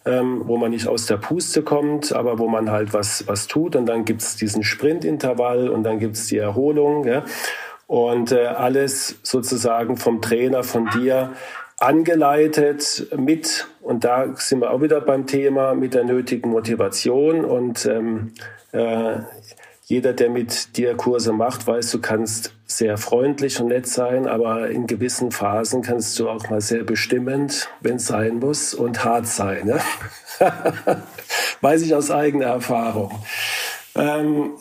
ähm, 0.05 0.43
wo 0.45 0.57
man 0.57 0.71
nicht 0.71 0.87
aus 0.87 1.07
der 1.07 1.17
Puste 1.17 1.63
kommt, 1.63 2.13
aber 2.13 2.37
wo 2.37 2.47
man 2.47 2.71
halt 2.71 2.93
was, 2.93 3.27
was 3.27 3.47
tut. 3.47 3.75
Und 3.75 3.87
dann 3.87 4.05
gibt's 4.05 4.35
diesen 4.35 4.63
Sprintintervall 4.63 5.69
und 5.69 5.83
dann 5.83 5.99
gibt's 5.99 6.27
die 6.27 6.37
Erholung. 6.37 7.05
Ja? 7.05 7.23
Und 7.87 8.31
äh, 8.31 8.45
alles 8.45 9.19
sozusagen 9.23 9.97
vom 9.97 10.21
Trainer, 10.21 10.63
von 10.63 10.89
dir 10.91 11.31
angeleitet 11.79 13.07
mit, 13.17 13.67
und 13.81 14.03
da 14.03 14.35
sind 14.35 14.61
wir 14.61 14.71
auch 14.71 14.81
wieder 14.81 15.01
beim 15.01 15.25
Thema, 15.27 15.73
mit 15.73 15.93
der 15.93 16.03
nötigen 16.03 16.49
Motivation. 16.49 17.43
Und 17.45 17.85
ähm, 17.85 18.33
äh, 18.71 19.17
jeder, 19.85 20.13
der 20.13 20.29
mit 20.29 20.77
dir 20.77 20.95
Kurse 20.95 21.33
macht, 21.33 21.67
weiß, 21.67 21.91
du 21.91 21.99
kannst 21.99 22.53
sehr 22.65 22.97
freundlich 22.97 23.59
und 23.59 23.67
nett 23.67 23.87
sein, 23.87 24.27
aber 24.27 24.69
in 24.69 24.87
gewissen 24.87 25.31
Phasen 25.31 25.81
kannst 25.81 26.17
du 26.19 26.29
auch 26.29 26.49
mal 26.49 26.61
sehr 26.61 26.83
bestimmend, 26.83 27.69
wenn 27.81 27.97
es 27.97 28.07
sein 28.07 28.39
muss, 28.39 28.73
und 28.73 29.03
hart 29.03 29.27
sein. 29.27 29.67
Ne? 29.67 29.79
weiß 31.61 31.81
ich 31.81 31.93
aus 31.93 32.11
eigener 32.11 32.45
Erfahrung. 32.45 33.11
Ähm, 33.95 34.53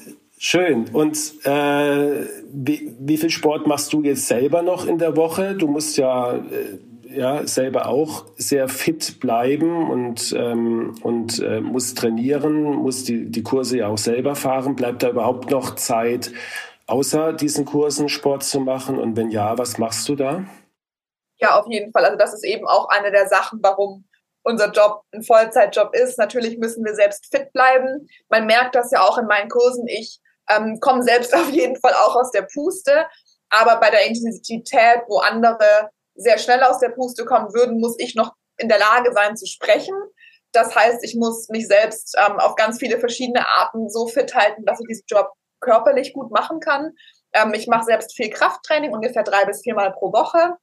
Schön. 0.45 0.87
Und 0.93 1.17
äh, 1.45 2.27
wie, 2.53 2.93
wie 2.99 3.17
viel 3.17 3.31
Sport 3.31 3.69
machst 3.69 3.93
du 3.93 4.03
jetzt 4.03 4.27
selber 4.27 4.63
noch 4.63 4.89
in 4.89 4.99
der 4.99 5.17
Woche? 5.17 5.55
Du 5.55 5.69
musst 5.69 5.97
ja 5.97 6.35
äh, 6.35 6.79
ja 7.15 7.47
selber 7.47 7.87
auch 7.87 8.27
sehr 8.37 8.69
fit 8.69 9.21
bleiben 9.21 9.91
und, 9.91 10.33
ähm, 10.37 10.95
und 11.03 11.39
äh, 11.41 11.61
muss 11.61 11.95
trainieren, 11.95 12.63
muss 12.63 13.05
die, 13.05 13.31
die 13.31 13.43
Kurse 13.43 13.79
ja 13.79 13.89
auch 13.89 13.99
selber 13.99 14.35
fahren. 14.35 14.77
Bleibt 14.77 15.03
da 15.03 15.11
überhaupt 15.11 15.51
noch 15.51 15.75
Zeit, 15.77 16.33
außer 16.87 17.33
diesen 17.33 17.65
Kursen 17.65 18.09
Sport 18.09 18.45
zu 18.45 18.61
machen? 18.61 18.99
Und 18.99 19.17
wenn 19.17 19.31
ja, 19.31 19.59
was 19.59 19.79
machst 19.79 20.09
du 20.09 20.17
da? 20.17 20.45
Ja, 21.39 21.59
auf 21.59 21.67
jeden 21.69 21.93
Fall. 21.93 22.05
Also 22.05 22.17
das 22.17 22.35
ist 22.35 22.45
eben 22.45 22.67
auch 22.67 22.89
eine 22.89 23.11
der 23.11 23.29
Sachen, 23.29 23.59
warum 23.63 24.05
unser 24.43 24.71
Job 24.71 25.03
ein 25.13 25.23
Vollzeitjob 25.23 25.95
ist. 25.95 26.19
Natürlich 26.19 26.59
müssen 26.59 26.85
wir 26.85 26.95
selbst 26.95 27.35
fit 27.35 27.53
bleiben. 27.53 28.09
Man 28.29 28.47
merkt 28.47 28.75
das 28.75 28.91
ja 28.91 29.01
auch 29.01 29.19
in 29.19 29.27
meinen 29.27 29.49
Kursen. 29.49 29.87
Ich 29.89 30.21
ähm, 30.49 30.79
komme 30.81 31.03
selbst 31.03 31.35
auf 31.35 31.51
jeden 31.51 31.77
Fall 31.81 31.95
auch 31.95 32.17
aus 32.17 32.31
der 32.31 32.47
Puste. 32.53 33.07
Aber 33.51 33.79
bei 33.81 33.91
der 33.91 34.07
Intensität, 34.07 35.03
wo 35.09 35.19
andere 35.19 35.91
sehr 36.15 36.39
schnell 36.39 36.63
aus 36.63 36.79
der 36.79 36.91
Puste 36.91 37.25
kommen 37.25 37.53
würden, 37.53 37.81
muss 37.81 37.97
ich 37.99 38.15
noch 38.15 38.33
in 38.59 38.69
der 38.69 38.79
Lage 38.79 39.13
sein 39.13 39.37
zu 39.37 39.47
sprechen. 39.47 39.95
Das 40.53 40.75
heißt, 40.75 41.03
ich 41.03 41.17
muss 41.17 41.49
mich 41.49 41.67
selbst 41.67 42.15
ähm, 42.19 42.39
auf 42.39 42.55
ganz 42.57 42.79
viele 42.79 42.99
verschiedene 42.99 43.47
Arten 43.47 43.89
so 43.89 44.07
fit 44.07 44.35
halten, 44.35 44.65
dass 44.67 44.81
ich 44.81 44.87
diesen 44.87 45.05
Job 45.07 45.33
körperlich 45.61 46.13
gut 46.13 46.31
machen 46.31 46.61
kann. 46.61 46.93
Ähm, 47.33 47.55
ich 47.55 47.67
mache 47.67 47.85
selbst 47.85 48.15
viel 48.15 48.31
Krafttraining, 48.31 48.93
ungefähr 48.93 49.23
drei 49.23 49.45
bis 49.47 49.63
viermal 49.63 49.93
pro 49.93 50.13
Woche. 50.13 50.57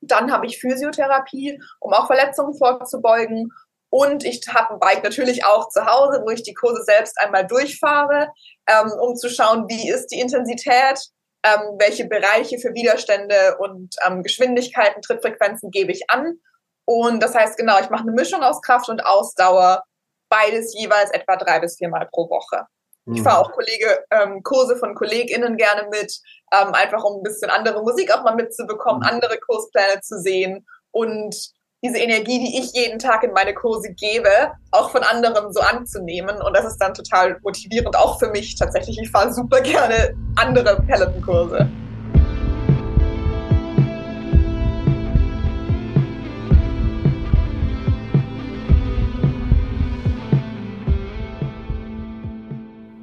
Dann 0.00 0.32
habe 0.32 0.46
ich 0.46 0.58
Physiotherapie, 0.58 1.60
um 1.80 1.92
auch 1.92 2.06
Verletzungen 2.06 2.56
vorzubeugen. 2.56 3.50
Und 3.90 4.24
ich 4.24 4.42
habe 4.48 4.74
ein 4.74 4.80
Bike 4.80 5.04
natürlich 5.04 5.44
auch 5.44 5.68
zu 5.68 5.84
Hause, 5.86 6.22
wo 6.24 6.30
ich 6.30 6.42
die 6.42 6.54
Kurse 6.54 6.82
selbst 6.82 7.18
einmal 7.20 7.46
durchfahre, 7.46 8.28
ähm, 8.68 8.90
um 9.00 9.16
zu 9.16 9.28
schauen, 9.28 9.68
wie 9.68 9.90
ist 9.90 10.08
die 10.08 10.20
Intensität, 10.20 11.00
ähm, 11.46 11.76
welche 11.78 12.06
Bereiche 12.06 12.58
für 12.58 12.74
Widerstände 12.74 13.56
und 13.58 13.94
ähm, 14.04 14.22
Geschwindigkeiten, 14.22 15.00
Trittfrequenzen 15.00 15.70
gebe 15.70 15.92
ich 15.92 16.10
an. 16.10 16.40
Und 16.84 17.22
das 17.22 17.34
heißt 17.34 17.56
genau, 17.56 17.78
ich 17.80 17.90
mache 17.90 18.02
eine 18.02 18.12
Mischung 18.12 18.42
aus 18.42 18.60
Kraft 18.62 18.88
und 18.88 19.04
Ausdauer, 19.04 19.84
beides 20.28 20.74
jeweils 20.74 21.10
etwa 21.12 21.36
drei 21.36 21.60
bis 21.60 21.78
viermal 21.78 22.08
pro 22.12 22.28
Woche. 22.28 22.66
Ich 23.08 23.22
fahre 23.22 23.40
auch 23.40 23.52
Kollege, 23.52 24.04
ähm, 24.10 24.42
Kurse 24.42 24.76
von 24.76 24.96
KollegInnen 24.96 25.56
gerne 25.56 25.88
mit, 25.90 26.20
ähm, 26.52 26.74
einfach 26.74 27.04
um 27.04 27.20
ein 27.20 27.22
bisschen 27.22 27.50
andere 27.50 27.80
Musik 27.82 28.12
auch 28.12 28.24
mal 28.24 28.34
mitzubekommen, 28.34 29.02
mhm. 29.02 29.06
andere 29.06 29.38
Kurspläne 29.38 30.00
zu 30.00 30.18
sehen 30.20 30.66
und 30.90 31.36
diese 31.84 31.98
Energie, 31.98 32.38
die 32.38 32.58
ich 32.58 32.72
jeden 32.72 32.98
Tag 32.98 33.22
in 33.22 33.32
meine 33.32 33.52
Kurse 33.52 33.92
gebe, 33.92 34.28
auch 34.70 34.90
von 34.90 35.02
anderen 35.02 35.52
so 35.52 35.60
anzunehmen. 35.60 36.36
Und 36.40 36.56
das 36.56 36.64
ist 36.64 36.78
dann 36.78 36.94
total 36.94 37.38
motivierend, 37.42 37.94
auch 37.96 38.18
für 38.18 38.30
mich 38.30 38.56
tatsächlich. 38.56 38.98
Ich 38.98 39.10
fahre 39.10 39.32
super 39.32 39.60
gerne 39.60 40.14
andere 40.36 40.82
Peloton-Kurse. 40.82 41.68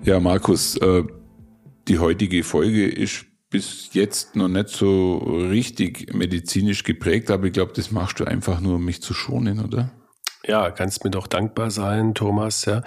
Ja, 0.03 0.19
Markus, 0.19 0.75
äh, 0.77 1.03
die 1.87 1.99
heutige 1.99 2.43
Folge 2.43 2.91
ist 2.91 3.25
bis 3.53 3.89
jetzt 3.93 4.35
noch 4.35 4.47
nicht 4.47 4.69
so 4.69 5.17
richtig 5.17 6.11
medizinisch 6.11 6.83
geprägt, 6.83 7.29
aber 7.29 7.45
ich 7.45 7.53
glaube, 7.53 7.71
das 7.75 7.91
machst 7.91 8.19
du 8.19 8.25
einfach 8.25 8.59
nur, 8.59 8.75
um 8.75 8.85
mich 8.85 9.03
zu 9.03 9.13
schonen, 9.13 9.59
oder? 9.59 9.91
Ja, 10.45 10.71
kannst 10.71 11.05
mir 11.05 11.11
doch 11.11 11.27
dankbar 11.27 11.71
sein, 11.71 12.13
Thomas, 12.15 12.65
ja. 12.65 12.81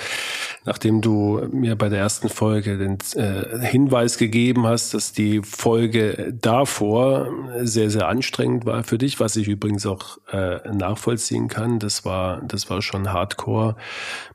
Nachdem 0.67 1.01
du 1.01 1.49
mir 1.51 1.75
bei 1.75 1.89
der 1.89 2.01
ersten 2.01 2.29
Folge 2.29 2.77
den 2.77 2.99
äh, 3.15 3.67
Hinweis 3.67 4.19
gegeben 4.19 4.67
hast, 4.67 4.93
dass 4.93 5.13
die 5.13 5.41
Folge 5.43 6.35
davor 6.39 7.31
sehr, 7.63 7.89
sehr 7.89 8.09
anstrengend 8.09 8.67
war 8.67 8.85
für 8.85 8.99
dich, 8.99 9.21
was 9.21 9.37
ich 9.37 9.49
übrigens 9.49 9.87
auch 9.87 10.19
äh, 10.31 10.69
nachvollziehen 10.71 11.49
kann. 11.49 11.79
Das 11.79 12.05
war, 12.05 12.43
das 12.43 12.69
war 12.69 12.83
schon 12.83 13.11
Hardcore 13.13 13.77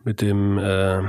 mit 0.03 0.21
dem, 0.21 0.57
äh, 0.57 1.01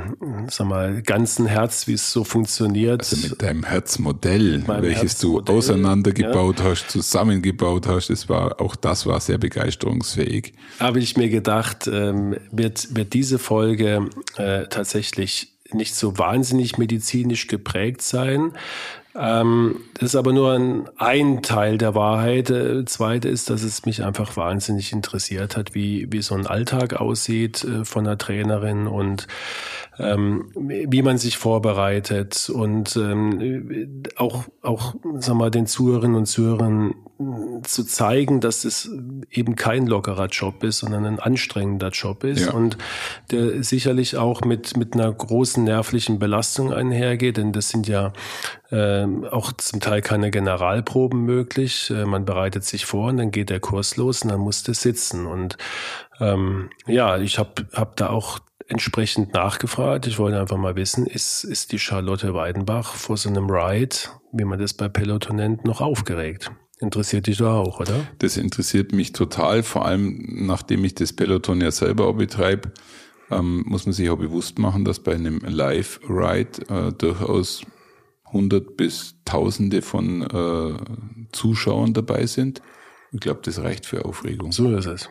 sag 0.48 0.66
mal, 0.66 1.00
ganzen 1.00 1.46
Herz, 1.46 1.86
wie 1.86 1.94
es 1.94 2.12
so 2.12 2.24
funktioniert. 2.24 3.00
Also 3.00 3.28
mit 3.28 3.40
deinem 3.40 3.64
Herzmodell, 3.64 4.64
welches 4.66 5.14
Herzmodell, 5.14 5.44
du 5.46 5.52
auseinandergebaut 5.58 6.58
ja. 6.58 6.66
hast, 6.66 6.90
zusammengebaut 6.90 7.86
hast, 7.86 8.10
das 8.10 8.28
war, 8.28 8.60
auch 8.60 8.76
das 8.76 9.06
war 9.06 9.18
sehr 9.20 9.38
begeisterungsfähig. 9.38 10.52
Habe 10.78 10.98
ich 10.98 11.16
mir 11.16 11.30
gedacht, 11.30 11.86
äh, 11.86 12.01
ähm, 12.10 12.36
wird, 12.50 12.96
wird 12.96 13.12
diese 13.12 13.38
Folge 13.38 14.08
äh, 14.36 14.66
tatsächlich 14.68 15.52
nicht 15.72 15.94
so 15.94 16.18
wahnsinnig 16.18 16.78
medizinisch 16.78 17.46
geprägt 17.46 18.02
sein. 18.02 18.52
Ähm, 19.14 19.80
das 19.94 20.10
ist 20.10 20.16
aber 20.16 20.32
nur 20.32 20.52
ein, 20.52 20.88
ein 20.96 21.42
Teil 21.42 21.76
der 21.76 21.94
Wahrheit. 21.94 22.48
Äh, 22.50 22.84
zweite 22.86 23.28
ist, 23.28 23.50
dass 23.50 23.62
es 23.62 23.84
mich 23.84 24.04
einfach 24.04 24.36
wahnsinnig 24.36 24.92
interessiert 24.92 25.56
hat, 25.56 25.74
wie, 25.74 26.10
wie 26.10 26.22
so 26.22 26.34
ein 26.34 26.46
Alltag 26.46 26.94
aussieht 26.94 27.62
äh, 27.64 27.84
von 27.84 28.06
einer 28.06 28.16
Trainerin 28.16 28.86
und 28.86 29.26
ähm, 29.98 30.50
wie 30.54 31.02
man 31.02 31.18
sich 31.18 31.36
vorbereitet 31.36 32.50
und 32.52 32.96
ähm, 32.96 34.02
auch, 34.16 34.44
auch 34.62 34.94
sag 35.16 35.34
mal, 35.34 35.50
den 35.50 35.66
Zuhörerinnen 35.66 36.16
und 36.16 36.26
Zuhörern 36.26 36.94
zu 37.62 37.84
zeigen, 37.84 38.40
dass 38.40 38.64
es 38.64 38.90
eben 39.30 39.56
kein 39.56 39.86
lockerer 39.86 40.26
Job 40.26 40.62
ist, 40.64 40.78
sondern 40.78 41.06
ein 41.06 41.18
anstrengender 41.18 41.90
Job 41.90 42.24
ist 42.24 42.46
ja. 42.46 42.52
und 42.52 42.76
der 43.30 43.62
sicherlich 43.62 44.16
auch 44.16 44.42
mit, 44.42 44.76
mit 44.76 44.94
einer 44.94 45.12
großen 45.12 45.62
nervlichen 45.64 46.18
Belastung 46.18 46.72
einhergeht, 46.72 47.36
denn 47.36 47.52
das 47.52 47.68
sind 47.68 47.88
ja 47.88 48.12
äh, 48.70 49.06
auch 49.30 49.52
zum 49.52 49.80
Teil 49.80 50.02
keine 50.02 50.30
Generalproben 50.30 51.20
möglich. 51.20 51.90
Äh, 51.90 52.04
man 52.04 52.24
bereitet 52.24 52.64
sich 52.64 52.86
vor 52.86 53.08
und 53.08 53.18
dann 53.18 53.30
geht 53.30 53.50
der 53.50 53.60
Kurs 53.60 53.96
los 53.96 54.22
und 54.22 54.30
dann 54.30 54.40
muss 54.40 54.62
das 54.62 54.82
sitzen. 54.82 55.26
Und 55.26 55.56
ähm, 56.20 56.70
ja, 56.86 57.18
ich 57.18 57.38
habe 57.38 57.66
hab 57.72 57.96
da 57.96 58.10
auch 58.10 58.40
entsprechend 58.68 59.34
nachgefragt. 59.34 60.06
Ich 60.06 60.18
wollte 60.18 60.40
einfach 60.40 60.56
mal 60.56 60.76
wissen, 60.76 61.06
ist, 61.06 61.44
ist 61.44 61.72
die 61.72 61.78
Charlotte 61.78 62.34
Weidenbach 62.34 62.94
vor 62.94 63.16
so 63.16 63.28
einem 63.28 63.50
Ride, 63.50 63.96
wie 64.32 64.44
man 64.44 64.58
das 64.58 64.74
bei 64.74 64.88
Peloton 64.88 65.36
nennt, 65.36 65.64
noch 65.64 65.80
aufgeregt? 65.80 66.50
Interessiert 66.82 67.28
dich 67.28 67.38
da 67.38 67.54
auch, 67.54 67.78
oder? 67.78 67.94
Das 68.18 68.36
interessiert 68.36 68.90
mich 68.90 69.12
total, 69.12 69.62
vor 69.62 69.86
allem 69.86 70.46
nachdem 70.46 70.84
ich 70.84 70.96
das 70.96 71.12
Peloton 71.12 71.60
ja 71.60 71.70
selber 71.70 72.08
auch 72.08 72.16
betreibe, 72.16 72.72
ähm, 73.30 73.62
muss 73.68 73.86
man 73.86 73.92
sich 73.92 74.10
auch 74.10 74.18
bewusst 74.18 74.58
machen, 74.58 74.84
dass 74.84 74.98
bei 74.98 75.14
einem 75.14 75.38
Live-Ride 75.46 76.68
äh, 76.68 76.92
durchaus 76.92 77.62
hundert 78.32 78.76
bis 78.76 79.14
tausende 79.24 79.80
von 79.80 80.22
äh, 80.22 80.74
Zuschauern 81.30 81.94
dabei 81.94 82.26
sind. 82.26 82.62
Ich 83.12 83.20
glaube, 83.20 83.42
das 83.44 83.60
reicht 83.60 83.86
für 83.86 84.04
Aufregung. 84.04 84.50
So 84.50 84.74
ist 84.74 84.86
es. 84.86 85.08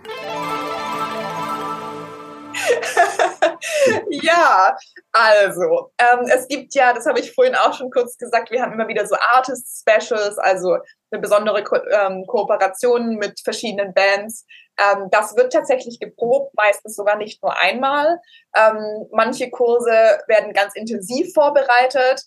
ja, 4.09 4.75
also, 5.11 5.91
ähm, 5.97 6.25
es 6.27 6.47
gibt 6.47 6.73
ja, 6.75 6.93
das 6.93 7.05
habe 7.05 7.19
ich 7.19 7.33
vorhin 7.33 7.55
auch 7.55 7.73
schon 7.73 7.91
kurz 7.91 8.17
gesagt, 8.17 8.51
wir 8.51 8.61
haben 8.61 8.73
immer 8.73 8.88
wieder 8.88 9.05
so 9.05 9.15
Artist-Specials, 9.15 10.38
also 10.38 10.77
eine 11.11 11.21
besondere 11.21 11.63
Ko 11.63 11.77
ähm, 11.91 12.25
Kooperation 12.27 13.15
mit 13.15 13.39
verschiedenen 13.41 13.93
Bands. 13.93 14.45
Ähm, 14.77 15.09
das 15.11 15.35
wird 15.35 15.53
tatsächlich 15.53 16.00
geprobt, 16.00 16.53
meistens 16.55 16.95
sogar 16.95 17.17
nicht 17.17 17.41
nur 17.43 17.57
einmal. 17.57 18.19
Ähm, 18.55 19.07
manche 19.11 19.50
Kurse 19.50 19.91
werden 20.27 20.53
ganz 20.53 20.75
intensiv 20.75 21.33
vorbereitet 21.33 22.23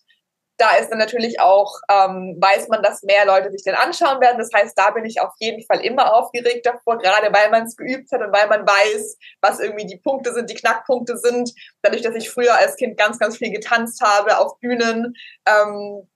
da 0.57 0.77
ist 0.77 0.91
dann 0.91 0.99
natürlich 0.99 1.41
auch, 1.41 1.81
ähm, 1.91 2.37
weiß 2.41 2.69
man, 2.69 2.83
dass 2.83 3.03
mehr 3.03 3.27
Leute 3.27 3.51
sich 3.51 3.65
den 3.65 3.75
anschauen 3.75 4.21
werden. 4.21 4.39
Das 4.39 4.51
heißt, 4.55 4.79
da 4.79 4.91
bin 4.91 5.05
ich 5.05 5.21
auf 5.21 5.33
jeden 5.39 5.65
Fall 5.67 5.81
immer 5.85 6.15
aufgeregt 6.15 6.65
davor, 6.65 6.99
gerade 6.99 7.33
weil 7.33 7.51
man 7.51 7.65
es 7.65 7.77
geübt 7.77 8.13
hat 8.13 8.21
und 8.21 8.33
weil 8.33 8.49
man 8.49 8.67
weiß, 8.67 9.17
was 9.41 9.59
irgendwie 9.59 9.87
die 9.87 9.99
Punkte 9.99 10.33
sind, 10.33 10.49
die 10.51 10.55
Knackpunkte 10.55 11.19
sind. 11.19 11.53
Dadurch, 11.83 12.03
dass 12.03 12.15
ich 12.15 12.31
früher 12.31 12.57
als 12.57 12.77
Kind 12.77 12.97
ganz, 12.97 13.19
ganz 13.19 13.37
viel 13.37 13.51
getanzt 13.51 14.01
habe 14.01 14.39
auf 14.39 14.59
Bühnen, 14.61 15.15
ähm, 15.47 16.09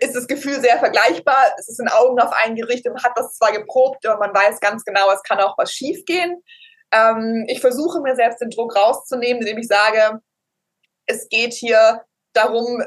ist 0.00 0.14
das 0.14 0.26
Gefühl 0.26 0.60
sehr 0.60 0.78
vergleichbar. 0.78 1.54
Es 1.58 1.68
ist 1.68 1.80
in 1.80 1.88
Augen 1.88 2.18
auf 2.20 2.32
einen 2.32 2.56
gerichtet, 2.56 2.92
man 2.92 3.02
hat 3.02 3.16
das 3.16 3.34
zwar 3.34 3.52
geprobt, 3.52 4.04
aber 4.06 4.18
man 4.18 4.34
weiß 4.34 4.60
ganz 4.60 4.84
genau, 4.84 5.10
es 5.12 5.22
kann 5.22 5.40
auch 5.40 5.56
was 5.56 5.72
schiefgehen. 5.72 6.42
Ähm, 6.92 7.44
ich 7.48 7.60
versuche 7.60 8.00
mir 8.00 8.16
selbst 8.16 8.40
den 8.40 8.50
Druck 8.50 8.76
rauszunehmen, 8.76 9.42
indem 9.42 9.58
ich 9.58 9.68
sage, 9.68 10.20
es 11.06 11.28
geht 11.28 11.52
hier 11.52 12.04
darum, 12.44 12.82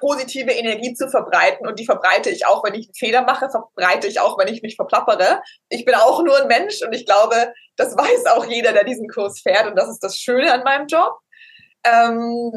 positive 0.00 0.50
Energie 0.50 0.94
zu 0.94 1.08
verbreiten 1.08 1.66
und 1.66 1.78
die 1.78 1.84
verbreite 1.84 2.30
ich 2.30 2.46
auch, 2.46 2.64
wenn 2.64 2.74
ich 2.74 2.86
einen 2.86 2.94
Fehler 2.94 3.22
mache, 3.22 3.50
verbreite 3.50 4.08
ich 4.08 4.18
auch, 4.20 4.38
wenn 4.38 4.48
ich 4.48 4.62
mich 4.62 4.76
verplappere. 4.76 5.42
Ich 5.68 5.84
bin 5.84 5.94
auch 5.94 6.24
nur 6.24 6.40
ein 6.40 6.48
Mensch 6.48 6.82
und 6.82 6.92
ich 6.94 7.04
glaube, 7.04 7.52
das 7.76 7.96
weiß 7.96 8.26
auch 8.26 8.46
jeder, 8.46 8.72
der 8.72 8.84
diesen 8.84 9.08
Kurs 9.08 9.40
fährt 9.40 9.66
und 9.66 9.76
das 9.76 9.88
ist 9.88 10.02
das 10.02 10.16
Schöne 10.16 10.52
an 10.52 10.64
meinem 10.64 10.86
Job. 10.86 11.18
Ähm, 11.84 12.52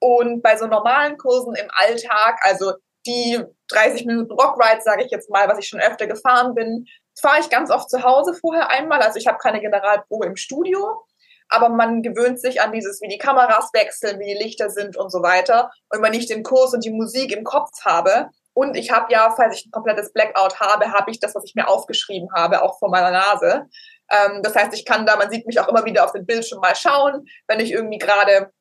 und 0.00 0.42
bei 0.42 0.56
so 0.56 0.66
normalen 0.66 1.16
Kursen 1.16 1.54
im 1.54 1.68
Alltag, 1.72 2.40
also 2.42 2.72
die 3.06 3.40
30 3.68 4.04
Minuten 4.04 4.32
Rockride, 4.32 4.82
sage 4.82 5.04
ich 5.04 5.10
jetzt 5.10 5.30
mal, 5.30 5.48
was 5.48 5.58
ich 5.58 5.68
schon 5.68 5.80
öfter 5.80 6.06
gefahren 6.06 6.54
bin, 6.54 6.86
fahre 7.20 7.40
ich 7.40 7.50
ganz 7.50 7.70
oft 7.70 7.88
zu 7.88 8.02
Hause 8.02 8.34
vorher 8.34 8.70
einmal. 8.70 9.00
Also 9.00 9.18
ich 9.18 9.26
habe 9.26 9.38
keine 9.38 9.60
Generalprobe 9.60 10.26
im 10.26 10.36
Studio 10.36 11.04
aber 11.48 11.68
man 11.68 12.02
gewöhnt 12.02 12.40
sich 12.40 12.60
an 12.60 12.72
dieses, 12.72 13.00
wie 13.00 13.08
die 13.08 13.18
Kameras 13.18 13.70
wechseln, 13.72 14.18
wie 14.20 14.34
die 14.34 14.42
Lichter 14.42 14.70
sind 14.70 14.96
und 14.96 15.10
so 15.10 15.22
weiter. 15.22 15.70
Und 15.90 16.02
wenn 16.02 16.14
ich 16.14 16.26
den 16.26 16.42
Kurs 16.42 16.74
und 16.74 16.84
die 16.84 16.90
Musik 16.90 17.32
im 17.32 17.44
Kopf 17.44 17.70
habe, 17.84 18.30
und 18.54 18.76
ich 18.76 18.90
habe 18.90 19.12
ja, 19.12 19.32
falls 19.34 19.58
ich 19.58 19.66
ein 19.66 19.70
komplettes 19.70 20.12
Blackout 20.12 20.60
habe, 20.60 20.92
habe 20.92 21.10
ich 21.10 21.20
das, 21.20 21.34
was 21.34 21.44
ich 21.44 21.54
mir 21.54 21.68
aufgeschrieben 21.68 22.28
habe, 22.34 22.62
auch 22.62 22.78
vor 22.78 22.90
meiner 22.90 23.10
Nase. 23.10 23.66
Ähm, 24.10 24.42
das 24.42 24.54
heißt, 24.54 24.74
ich 24.74 24.84
kann 24.84 25.06
da, 25.06 25.16
man 25.16 25.30
sieht 25.30 25.46
mich 25.46 25.58
auch 25.58 25.68
immer 25.68 25.84
wieder 25.84 26.04
auf 26.04 26.12
den 26.12 26.26
Bildschirm 26.26 26.60
mal 26.60 26.76
schauen. 26.76 27.26
Wenn 27.48 27.60
ich 27.60 27.72
irgendwie 27.72 27.98
gerade 27.98 28.52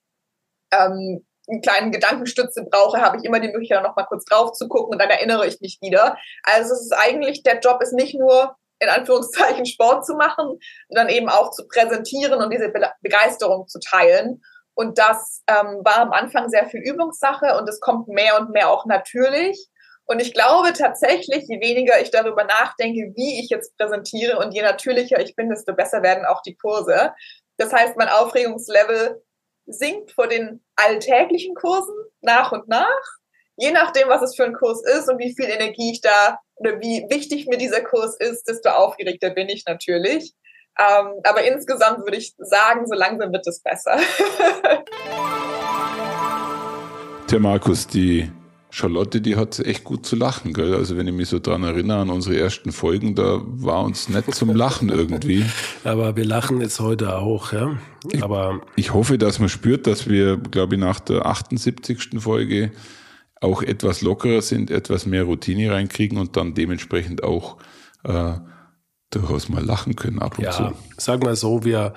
ähm, 0.72 1.26
einen 1.50 1.62
kleinen 1.62 1.92
Gedankenstütze 1.92 2.66
brauche, 2.70 3.02
habe 3.02 3.18
ich 3.18 3.26
immer 3.26 3.40
die 3.40 3.50
Möglichkeit, 3.50 3.84
noch 3.84 3.96
mal 3.96 4.06
kurz 4.06 4.26
drauf 4.26 4.54
zu 4.54 4.68
gucken 4.68 4.94
und 4.94 5.00
dann 5.00 5.10
erinnere 5.10 5.46
ich 5.48 5.60
mich 5.60 5.80
wieder. 5.82 6.18
Also 6.44 6.74
es 6.74 6.82
ist 6.82 6.94
eigentlich, 6.94 7.44
der 7.44 7.60
Job 7.60 7.82
ist 7.82 7.94
nicht 7.94 8.18
nur 8.18 8.56
in 8.82 8.90
Anführungszeichen 8.90 9.66
Sport 9.66 10.06
zu 10.06 10.16
machen 10.16 10.48
und 10.48 10.62
dann 10.90 11.08
eben 11.08 11.30
auch 11.30 11.52
zu 11.52 11.68
präsentieren 11.68 12.42
und 12.42 12.52
diese 12.52 12.70
Be 12.70 12.90
Begeisterung 13.02 13.68
zu 13.68 13.80
teilen. 13.80 14.42
Und 14.74 14.98
das 14.98 15.44
ähm, 15.48 15.82
war 15.84 15.98
am 15.98 16.12
Anfang 16.12 16.50
sehr 16.50 16.68
viel 16.68 16.82
Übungssache 16.82 17.58
und 17.58 17.70
es 17.70 17.80
kommt 17.80 18.08
mehr 18.08 18.40
und 18.40 18.52
mehr 18.52 18.70
auch 18.70 18.86
natürlich. 18.86 19.70
Und 20.06 20.20
ich 20.20 20.34
glaube 20.34 20.74
tatsächlich, 20.74 21.46
je 21.48 21.62
weniger 21.62 22.02
ich 22.02 22.10
darüber 22.10 22.44
nachdenke, 22.44 23.14
wie 23.16 23.40
ich 23.40 23.50
jetzt 23.50 23.78
präsentiere 23.78 24.40
und 24.40 24.52
je 24.54 24.62
natürlicher 24.62 25.20
ich 25.20 25.36
bin, 25.36 25.50
desto 25.50 25.74
besser 25.74 26.02
werden 26.02 26.26
auch 26.26 26.42
die 26.42 26.56
Kurse. 26.56 27.14
Das 27.58 27.72
heißt, 27.72 27.96
mein 27.98 28.10
Aufregungslevel 28.10 29.22
sinkt 29.68 30.12
vor 30.12 30.28
den 30.28 30.64
alltäglichen 30.76 31.54
Kursen 31.54 31.96
nach 32.22 32.52
und 32.52 32.68
nach 32.68 33.22
je 33.62 33.72
nachdem, 33.72 34.10
was 34.10 34.24
es 34.24 34.36
für 34.36 34.44
ein 34.44 34.54
Kurs 34.54 34.84
ist 34.84 35.08
und 35.08 35.20
wie 35.20 35.36
viel 35.36 35.46
Energie 35.46 35.92
ich 35.92 36.02
da 36.02 36.40
wie 36.64 37.06
wichtig 37.10 37.48
mir 37.48 37.58
dieser 37.58 37.82
Kurs 37.82 38.16
ist, 38.18 38.48
desto 38.48 38.70
aufgeregter 38.70 39.30
bin 39.32 39.50
ich 39.50 39.66
natürlich. 39.66 40.34
Ähm, 40.80 41.20
aber 41.24 41.44
insgesamt 41.44 42.06
würde 42.06 42.18
ich 42.18 42.34
sagen, 42.38 42.88
so 42.88 42.96
langsam 42.96 43.34
wird 43.34 43.46
es 43.48 43.62
besser. 43.62 44.00
Der 47.30 47.40
Markus, 47.40 47.88
die 47.88 48.30
Charlotte, 48.72 49.22
die 49.22 49.36
hat 49.36 49.60
echt 49.60 49.84
gut 49.84 50.06
zu 50.06 50.16
lachen, 50.16 50.54
gell? 50.54 50.74
Also 50.74 50.98
wenn 50.98 51.08
ich 51.08 51.14
mich 51.14 51.30
so 51.30 51.40
dran 51.40 51.64
erinnere 51.64 52.00
an 52.00 52.10
unsere 52.10 52.38
ersten 52.38 52.72
Folgen, 52.72 53.16
da 53.16 53.42
war 53.44 53.84
uns 53.84 54.10
nett 54.10 54.34
zum 54.34 54.56
Lachen 54.56 54.90
irgendwie. 54.90 55.46
Aber 55.84 56.16
wir 56.16 56.26
lachen 56.26 56.62
jetzt 56.62 56.80
heute 56.80 57.18
auch, 57.18 57.54
ja. 57.54 57.78
Aber 58.22 58.62
ich, 58.76 58.86
ich 58.86 58.94
hoffe, 58.94 59.18
dass 59.18 59.40
man 59.40 59.50
spürt, 59.50 59.88
dass 59.88 60.10
wir, 60.10 60.38
glaube 60.38 60.76
ich, 60.76 60.82
nach 60.82 61.00
der 61.00 61.26
78. 61.26 62.12
Folge 62.20 62.72
auch 63.42 63.64
etwas 63.64 64.02
lockerer 64.02 64.42
sind, 64.42 64.72
etwas 64.72 65.06
mehr 65.06 65.24
Routine 65.24 65.72
reinkriegen 65.72 66.18
und 66.18 66.38
dann 66.38 66.54
dementsprechend 66.54 67.24
auch 67.24 67.58
äh, 68.04 68.36
durchaus 69.10 69.50
mal 69.50 69.64
lachen 69.64 69.96
können 69.96 70.20
ab 70.20 70.38
und 70.38 70.46
ja, 70.46 70.52
zu. 70.52 70.74
Sag 70.98 71.24
mal 71.24 71.36
so, 71.36 71.66
wir 71.66 71.94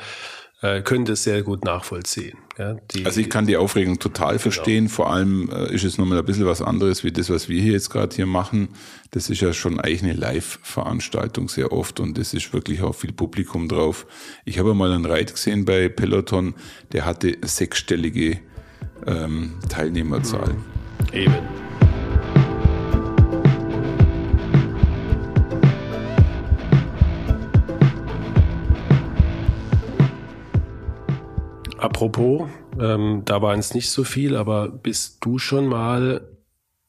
äh, 0.63 0.81
können 0.81 1.05
das 1.05 1.23
sehr 1.23 1.43
gut 1.43 1.65
nachvollziehen. 1.65 2.39
Ja, 2.57 2.75
die, 2.93 3.05
also 3.05 3.21
ich 3.21 3.29
kann 3.29 3.47
die 3.47 3.59
Aufregung 3.59 3.99
total 3.99 4.31
genau. 4.31 4.39
verstehen. 4.41 4.85
Genau. 4.85 4.95
Vor 4.95 5.13
allem 5.13 5.51
äh, 5.51 5.75
ist 5.75 5.85
es 5.85 5.99
nochmal 5.99 6.19
ein 6.19 6.25
bisschen 6.25 6.47
was 6.47 6.63
anderes 6.63 7.05
wie 7.05 7.13
das, 7.13 7.29
was 7.29 7.51
wir 7.51 7.61
hier 7.61 7.73
jetzt 7.73 7.91
gerade 7.91 8.17
hier 8.17 8.27
machen. 8.27 8.69
Das 9.11 9.29
ist 9.29 9.43
ja 9.43 9.53
schon 9.53 9.79
eigentlich 9.79 10.03
eine 10.03 10.15
Live-Veranstaltung 10.15 11.51
sehr 11.51 11.73
oft 11.73 12.01
und 12.01 12.17
es 12.19 12.33
ist 12.33 12.55
wirklich 12.55 12.83
auch 12.83 12.95
viel 12.95 13.13
Publikum 13.13 13.69
drauf. 13.69 14.07
Ich 14.47 14.59
habe 14.59 14.75
mal 14.75 14.91
einen 14.93 15.05
Reit 15.05 15.33
gesehen 15.33 15.67
bei 15.67 15.91
Peloton, 15.91 16.55
der 16.93 17.05
hatte 17.05 17.37
sechsstellige 17.43 18.41
ähm, 19.07 19.59
Teilnehmerzahl. 19.69 20.55
Mhm. 20.55 20.74
Eben. 21.15 21.35
Apropos, 31.79 32.49
ähm, 32.81 33.23
da 33.25 33.41
waren 33.41 33.61
es 33.61 33.75
nicht 33.75 33.91
so 33.91 34.03
viel, 34.03 34.37
aber 34.37 34.69
bist 34.69 35.19
du 35.25 35.39
schon 35.39 35.67
mal 35.67 36.27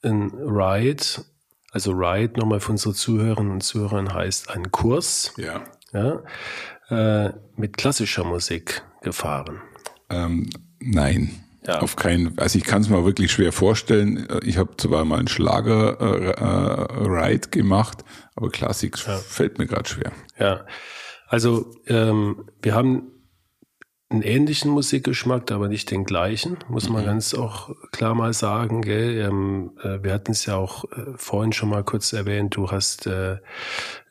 in 0.02 0.32
Ride, 0.34 1.04
also 1.72 1.92
Ride 1.92 2.40
nochmal 2.40 2.60
für 2.60 2.72
unsere 2.72 2.96
Zuhörerinnen 2.96 3.52
und 3.52 3.62
Zuhörer 3.62 4.12
heißt 4.12 4.50
ein 4.50 4.72
Kurs, 4.72 5.34
ja. 5.38 5.64
Ja, 5.94 6.24
äh, 6.90 7.34
mit 7.56 7.78
klassischer 7.78 8.24
Musik 8.24 8.84
gefahren? 9.02 9.62
Ähm, 10.10 10.50
nein. 10.80 11.45
Ja. 11.68 11.80
Auf 11.80 11.96
keinen, 11.96 12.38
also 12.38 12.60
ich 12.60 12.64
kann 12.64 12.82
es 12.82 12.90
mir 12.90 13.04
wirklich 13.06 13.32
schwer 13.32 13.52
vorstellen. 13.52 14.28
Ich 14.44 14.58
habe 14.58 14.78
zwar 14.78 15.04
mal 15.04 15.20
einen 15.20 15.28
Schlager-Ride 15.28 17.08
äh, 17.08 17.34
äh, 17.34 17.50
gemacht, 17.50 18.04
aber 18.36 18.50
Klassik 18.50 18.98
ja. 19.06 19.18
fällt 19.18 19.58
mir 19.58 19.66
gerade 19.66 19.90
schwer. 19.90 20.12
Ja, 20.38 20.66
also 21.28 21.72
ähm, 21.88 22.50
wir 22.62 22.76
haben 22.76 23.12
einen 24.10 24.22
ähnlichen 24.22 24.70
Musikgeschmack, 24.72 25.52
aber 25.52 25.68
nicht 25.68 25.90
den 25.90 26.06
gleichen, 26.06 26.58
muss 26.70 26.90
man 26.90 27.02
mhm. 27.02 27.08
ganz 27.08 27.34
auch 27.34 27.72
klar 27.92 28.14
mal 28.14 28.34
sagen. 28.34 28.84
Gell? 28.84 29.20
Ähm, 29.20 29.72
äh, 29.82 30.04
wir 30.04 30.14
hatten 30.14 30.32
es 30.32 30.46
ja 30.46 30.58
auch 30.58 30.86
äh, 30.92 31.14
vorhin 31.16 31.54
schon 31.54 31.70
mal 31.70 31.84
kurz 31.84 32.14
erwähnt, 32.14 32.56
du 32.56 32.70
hast 32.70 33.08
äh, 33.08 33.34
äh, 33.34 33.38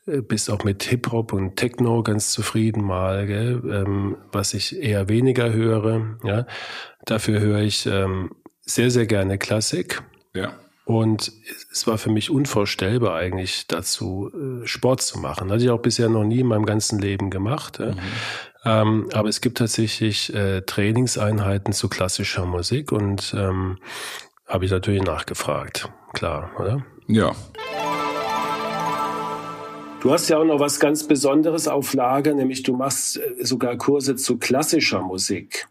bist 0.07 0.51
auch 0.51 0.65
mit 0.65 0.83
Hip-Hop 0.85 1.33
und 1.33 1.57
Techno 1.57 2.03
ganz 2.03 2.31
zufrieden 2.31 2.85
mal, 2.85 3.27
gell? 3.27 3.63
Ähm, 3.65 4.17
was 4.33 4.55
ich 4.55 4.77
eher 4.77 5.09
weniger 5.09 5.53
höre. 5.53 6.19
Ja? 6.25 6.47
Dafür 7.05 7.41
höre 7.41 7.61
ich 7.61 7.87
ähm, 7.87 8.31
sehr, 8.61 8.91
sehr 8.91 9.07
gerne 9.07 9.39
Klassik. 9.39 10.03
Ja. 10.35 10.55
Und 10.87 11.33
es 11.73 11.87
war 11.87 11.97
für 11.97 12.11
mich 12.11 12.31
unvorstellbar 12.31 13.17
eigentlich 13.17 13.67
dazu, 13.67 14.31
äh, 14.35 14.67
Sport 14.67 15.01
zu 15.01 15.19
machen. 15.19 15.51
Hatte 15.51 15.65
ich 15.65 15.71
auch 15.71 15.81
bisher 15.81 16.11
noch 16.11 16.25
nie 16.25 16.41
in 16.41 16.47
meinem 16.47 16.67
ganzen 16.67 16.99
Leben 16.99 17.31
gemacht. 17.31 17.79
Mhm. 17.81 17.97
Ähm, 18.67 19.09
aber 19.13 19.29
es 19.29 19.41
gibt 19.41 19.59
tatsächlich 19.59 20.35
äh, 20.35 20.61
Trainingseinheiten 20.63 21.73
zu 21.73 21.89
klassischer 21.89 22.45
Musik 22.45 22.93
und 22.93 23.35
ähm, 23.37 23.79
habe 24.47 24.67
ich 24.67 24.71
natürlich 24.71 25.03
nachgefragt. 25.03 25.91
Klar, 26.13 26.51
oder? 26.59 26.85
Ja. 27.07 27.35
Du 30.05 30.13
hast 30.13 30.29
ja 30.29 30.37
auch 30.37 30.45
noch 30.45 30.61
was 30.61 30.81
ganz 30.81 31.05
Besonderes 31.05 31.67
auf 31.67 31.95
Lager, 31.95 32.35
nämlich 32.35 32.63
du 32.63 32.77
machst 32.77 33.17
äh, 33.17 33.43
sogar 33.43 33.79
Kurse 33.79 34.17
zu 34.17 34.37
klassischer 34.37 35.01
Musik. 35.01 35.67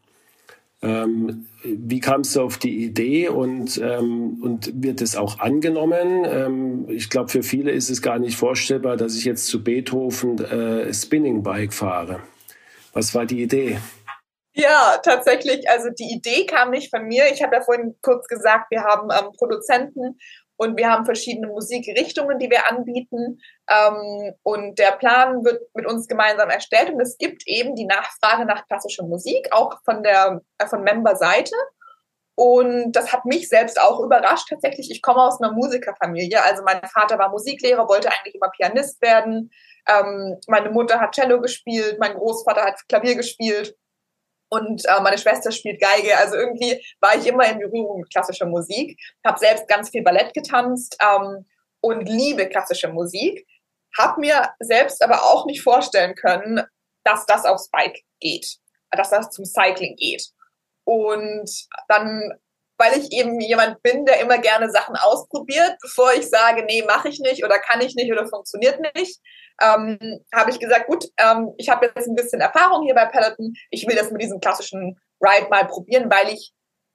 Ähm, 0.81 1.45
wie 1.63 1.99
kamst 1.99 2.35
du 2.35 2.41
auf 2.41 2.57
die 2.57 2.83
Idee 2.83 3.29
und, 3.29 3.77
ähm, 3.77 4.39
und 4.41 4.71
wird 4.81 5.01
es 5.01 5.15
auch 5.15 5.37
angenommen? 5.39 6.25
Ähm, 6.25 6.89
ich 6.89 7.11
glaube, 7.11 7.29
für 7.29 7.43
viele 7.43 7.69
ist 7.69 7.91
es 7.91 8.01
gar 8.01 8.17
nicht 8.17 8.35
vorstellbar, 8.35 8.97
dass 8.97 9.15
ich 9.15 9.23
jetzt 9.23 9.45
zu 9.45 9.63
Beethoven 9.63 10.43
äh, 10.43 10.91
Spinning 10.91 11.43
Bike 11.43 11.71
fahre. 11.71 12.21
Was 12.91 13.13
war 13.13 13.27
die 13.27 13.43
Idee? 13.43 13.77
Ja, 14.55 14.97
tatsächlich. 15.03 15.69
Also 15.69 15.89
die 15.89 16.11
Idee 16.11 16.47
kam 16.47 16.71
nicht 16.71 16.89
von 16.89 17.05
mir. 17.05 17.25
Ich 17.31 17.43
habe 17.43 17.55
ja 17.55 17.61
vorhin 17.61 17.95
kurz 18.01 18.27
gesagt, 18.27 18.71
wir 18.71 18.83
haben 18.83 19.09
ähm, 19.11 19.31
Produzenten 19.37 20.17
und 20.63 20.77
wir 20.77 20.89
haben 20.89 21.05
verschiedene 21.05 21.47
Musikrichtungen, 21.47 22.39
die 22.39 22.49
wir 22.49 22.69
anbieten. 22.69 23.39
Ähm, 23.69 24.33
und 24.43 24.79
der 24.79 24.93
Plan 24.93 25.43
wird 25.43 25.61
mit 25.73 25.85
uns 25.85 26.07
gemeinsam 26.07 26.49
erstellt. 26.49 26.91
Und 26.91 27.01
es 27.01 27.17
gibt 27.17 27.43
eben 27.45 27.75
die 27.75 27.85
Nachfrage 27.85 28.45
nach 28.45 28.65
klassischer 28.67 29.03
Musik, 29.03 29.49
auch 29.51 29.79
von 29.83 30.03
der 30.03 30.41
äh, 30.57 30.67
von 30.67 30.83
Member-Seite. 30.83 31.55
Und 32.35 32.93
das 32.93 33.13
hat 33.13 33.25
mich 33.25 33.47
selbst 33.47 33.79
auch 33.79 33.99
überrascht 33.99 34.47
tatsächlich. 34.49 34.89
Ich 34.89 35.01
komme 35.01 35.21
aus 35.21 35.41
einer 35.41 35.51
Musikerfamilie. 35.51 36.41
Also 36.43 36.63
mein 36.63 36.81
Vater 36.85 37.19
war 37.19 37.29
Musiklehrer, 37.29 37.87
wollte 37.87 38.09
eigentlich 38.09 38.35
immer 38.35 38.49
Pianist 38.49 39.01
werden. 39.01 39.51
Ähm, 39.87 40.39
meine 40.47 40.69
Mutter 40.69 40.99
hat 40.99 41.13
Cello 41.13 41.41
gespielt, 41.41 41.97
mein 41.99 42.15
Großvater 42.15 42.63
hat 42.63 42.87
Klavier 42.87 43.15
gespielt 43.15 43.75
und 44.53 44.85
äh, 44.85 45.01
meine 45.01 45.17
Schwester 45.17 45.51
spielt 45.51 45.81
Geige. 45.81 46.15
Also 46.17 46.35
irgendwie 46.35 46.79
war 46.99 47.15
ich 47.15 47.25
immer 47.25 47.47
in 47.49 47.57
Berührung 47.57 48.01
mit 48.01 48.11
klassischer 48.11 48.45
Musik, 48.45 48.99
habe 49.25 49.39
selbst 49.39 49.67
ganz 49.67 49.89
viel 49.89 50.03
Ballett 50.03 50.33
getanzt 50.33 50.95
ähm, 51.01 51.45
und 51.81 52.07
liebe 52.07 52.47
klassische 52.47 52.89
Musik. 52.89 53.47
Habe 53.97 54.21
mir 54.21 54.53
selbst 54.59 55.03
aber 55.03 55.23
auch 55.23 55.45
nicht 55.45 55.61
vorstellen 55.61 56.13
können, 56.15 56.63
dass 57.03 57.25
das 57.25 57.45
aufs 57.45 57.69
Bike 57.69 58.03
geht, 58.19 58.57
dass 58.91 59.09
das 59.09 59.31
zum 59.31 59.45
Cycling 59.45 59.95
geht. 59.95 60.29
Und 60.85 61.49
dann, 61.87 62.33
weil 62.77 62.97
ich 62.97 63.11
eben 63.11 63.39
jemand 63.39 63.81
bin, 63.83 64.05
der 64.05 64.19
immer 64.19 64.37
gerne 64.37 64.69
Sachen 64.69 64.95
ausprobiert, 64.95 65.77
bevor 65.81 66.13
ich 66.13 66.29
sage, 66.29 66.63
nee, 66.65 66.83
mache 66.83 67.09
ich 67.09 67.19
nicht 67.19 67.43
oder 67.43 67.59
kann 67.59 67.81
ich 67.81 67.95
nicht 67.95 68.11
oder 68.11 68.27
funktioniert 68.27 68.79
nicht, 68.95 69.19
ähm, 69.61 69.97
habe 70.33 70.51
ich 70.51 70.59
gesagt, 70.59 70.87
gut, 70.87 71.05
ähm, 71.17 71.53
ich 71.57 71.69
habe 71.69 71.85
jetzt 71.85 72.07
ein 72.07 72.15
bisschen 72.15 72.41
Erfahrung 72.41 72.83
hier 72.83 72.95
bei 72.95 73.05
Peloton. 73.05 73.53
Ich 73.69 73.87
will 73.87 73.95
das 73.95 74.11
mit 74.11 74.21
diesem 74.21 74.39
klassischen 74.39 74.99
Ride 75.21 75.49
mal 75.49 75.67
probieren, 75.67 76.09
weil 76.09 76.33
ich 76.33 76.53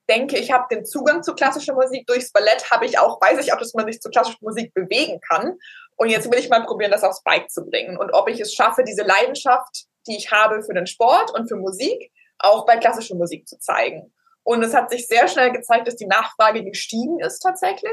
denke, 0.09 0.37
ich 0.37 0.51
habe 0.51 0.65
den 0.69 0.85
Zugang 0.85 1.23
zu 1.23 1.33
klassischer 1.35 1.73
Musik. 1.73 2.05
Durchs 2.07 2.31
Ballett 2.31 2.69
habe 2.71 2.85
ich 2.85 2.99
auch, 2.99 3.21
weiß 3.21 3.39
ich 3.39 3.53
auch, 3.53 3.59
dass 3.59 3.73
man 3.73 3.85
sich 3.85 4.01
zu 4.01 4.09
klassischer 4.09 4.39
Musik 4.41 4.73
bewegen 4.73 5.19
kann. 5.21 5.55
Und 5.95 6.09
jetzt 6.09 6.31
will 6.31 6.39
ich 6.39 6.49
mal 6.49 6.65
probieren, 6.65 6.91
das 6.91 7.03
aufs 7.03 7.23
Bike 7.23 7.49
zu 7.49 7.65
bringen. 7.65 7.97
Und 7.97 8.11
ob 8.11 8.27
ich 8.27 8.39
es 8.39 8.53
schaffe, 8.53 8.83
diese 8.83 9.03
Leidenschaft, 9.03 9.85
die 10.07 10.17
ich 10.17 10.31
habe 10.31 10.63
für 10.63 10.73
den 10.73 10.87
Sport 10.87 11.31
und 11.31 11.47
für 11.47 11.55
Musik, 11.55 12.11
auch 12.39 12.65
bei 12.65 12.77
klassischer 12.77 13.15
Musik 13.15 13.47
zu 13.47 13.59
zeigen. 13.59 14.13
Und 14.43 14.63
es 14.63 14.73
hat 14.73 14.89
sich 14.89 15.07
sehr 15.07 15.27
schnell 15.27 15.51
gezeigt, 15.51 15.87
dass 15.87 15.95
die 15.95 16.07
Nachfrage 16.07 16.63
gestiegen 16.63 17.19
ist 17.19 17.39
tatsächlich. 17.39 17.91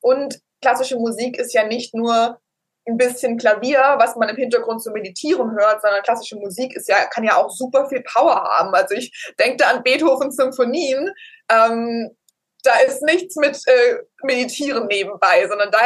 Und 0.00 0.40
klassische 0.60 0.96
Musik 0.96 1.38
ist 1.38 1.52
ja 1.52 1.66
nicht 1.66 1.94
nur 1.94 2.38
ein 2.86 2.96
bisschen 2.96 3.38
Klavier, 3.38 3.96
was 3.98 4.16
man 4.16 4.28
im 4.28 4.36
Hintergrund 4.36 4.82
zu 4.82 4.90
meditieren 4.90 5.52
hört, 5.52 5.82
sondern 5.82 6.02
klassische 6.02 6.36
Musik 6.36 6.74
ist 6.74 6.88
ja, 6.88 7.04
kann 7.06 7.24
ja 7.24 7.36
auch 7.36 7.50
super 7.50 7.88
viel 7.88 8.02
Power 8.02 8.34
haben. 8.34 8.74
Also 8.74 8.94
ich 8.94 9.12
denke 9.38 9.58
da 9.58 9.70
an 9.70 9.82
Beethovens 9.82 10.36
Symphonien. 10.36 11.10
Ähm, 11.50 12.10
da 12.62 12.78
ist 12.86 13.02
nichts 13.02 13.36
mit 13.36 13.58
äh, 13.66 13.98
Meditieren 14.22 14.86
nebenbei, 14.86 15.46
sondern 15.48 15.70
da 15.70 15.78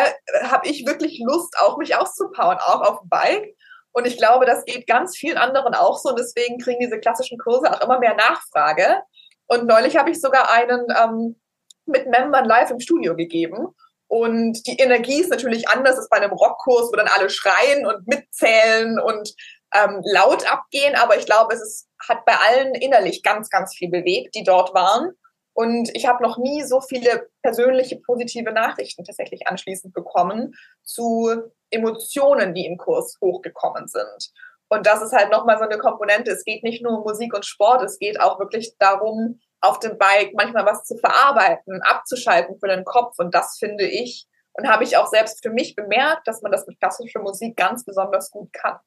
habe 0.50 0.68
ich 0.68 0.87
wirklich 0.87 1.20
Lust, 1.24 1.54
auch 1.61 1.76
mich 1.78 1.96
auszupowern, 1.96 2.59
auch 2.59 2.80
auf 2.80 3.00
dem 3.00 3.09
Bike. 3.09 3.57
Und 3.92 4.07
ich 4.07 4.18
glaube, 4.18 4.44
das 4.44 4.64
geht 4.64 4.88
ganz 4.88 5.16
vielen 5.16 5.38
anderen 5.38 5.74
auch 5.74 5.98
so. 5.98 6.11
Und 6.11 6.18
deswegen 6.18 6.59
kriegen 6.59 6.80
diese 6.80 6.98
klassischen 6.98 7.38
Kurse 7.38 7.72
auch 7.72 7.80
immer 7.80 8.00
mehr 8.00 8.14
Nachfrage. 8.14 9.02
Und 9.46 9.66
neulich 9.66 9.96
habe 9.96 10.11
ich 10.11 10.20
sogar 10.20 10.50
einen 10.50 10.87
ähm, 10.96 11.40
mit 11.87 12.07
Membern 12.07 12.46
live 12.46 12.70
im 12.70 12.80
Studio 12.80 13.14
gegeben. 13.14 13.68
Und 14.07 14.66
die 14.66 14.76
Energie 14.78 15.20
ist 15.20 15.30
natürlich 15.30 15.68
anders 15.68 15.96
als 15.96 16.09
bei 16.09 16.18
einem 16.18 16.33
Rockkurs, 16.33 16.90
wo 16.92 16.96
dann 16.96 17.09
alle 17.09 17.30
schreien 17.30 17.87
und 17.87 18.07
mitzählen 18.07 18.98
und 18.98 19.35
ähm, 19.74 20.02
laut 20.04 20.50
abgehen. 20.50 20.94
Aber 20.94 21.18
ich 21.18 21.26
glaube, 21.26 21.54
es 21.54 21.62
ist, 21.62 21.88
hat 22.09 22.24
bei 22.24 22.35
allen 22.35 22.74
innerlich 22.74 23.22
ganz, 23.22 23.50
ganz 23.50 23.74
viel 23.74 23.90
bewegt, 23.90 24.35
die 24.35 24.44
dort 24.44 24.74
waren. 24.74 25.12
Und 25.52 25.94
ich 25.94 26.07
habe 26.07 26.22
noch 26.22 26.37
nie 26.37 26.62
so 26.62 26.80
viele 26.80 27.28
persönliche 27.42 27.96
positive 28.00 28.52
Nachrichten 28.52 29.04
tatsächlich 29.04 29.46
anschließend 29.46 29.94
bekommen 29.94 30.54
zu 30.83 31.30
Emotionen, 31.70 32.54
die 32.54 32.66
im 32.66 32.76
Kurs 32.76 33.18
hochgekommen 33.20 33.87
sind. 33.87 34.33
Und 34.74 34.87
das 34.87 35.02
ist 35.02 35.12
halt 35.12 35.30
nochmal 35.30 35.58
so 35.58 35.64
eine 35.64 35.78
Komponente. 35.78 36.30
Es 36.30 36.44
geht 36.44 36.62
nicht 36.64 36.82
nur 36.82 36.98
um 36.98 37.04
Musik 37.04 37.34
und 37.34 37.46
Sport, 37.46 37.82
es 37.82 37.98
geht 37.98 38.20
auch 38.20 38.38
wirklich 38.38 38.74
darum, 38.78 39.40
auf 39.60 39.78
dem 39.78 39.96
Bike 39.96 40.32
manchmal 40.34 40.66
was 40.66 40.84
zu 40.84 40.96
verarbeiten, 40.98 41.80
abzuschalten 41.82 42.58
für 42.58 42.68
den 42.68 42.84
Kopf. 42.84 43.14
Und 43.18 43.34
das 43.34 43.56
finde 43.58 43.87
ich 43.87 44.26
und 44.52 44.68
habe 44.68 44.84
ich 44.84 44.96
auch 44.96 45.08
selbst 45.08 45.42
für 45.42 45.50
mich 45.50 45.74
bemerkt, 45.74 46.26
dass 46.28 46.42
man 46.42 46.52
das 46.52 46.66
mit 46.66 46.78
klassischer 46.78 47.20
Musik 47.20 47.56
ganz 47.56 47.84
besonders 47.84 48.30
gut 48.30 48.52
kann. 48.52 48.78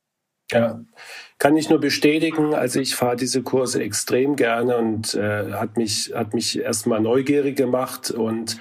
Ja, 0.52 0.80
kann 1.40 1.58
ich 1.58 1.70
nur 1.70 1.80
bestätigen. 1.80 2.54
Also 2.54 2.80
ich 2.80 2.96
fahre 2.96 3.18
diese 3.18 3.44
Kurse 3.44 3.84
extrem 3.84 4.38
gerne 4.38 4.78
und 4.78 5.14
äh, 5.14 5.52
hat 5.52 5.76
mich 5.76 6.14
hat 6.16 6.34
mich 6.34 6.58
erstmal 6.60 7.02
neugierig 7.02 7.58
gemacht 7.58 8.12
und 8.12 8.58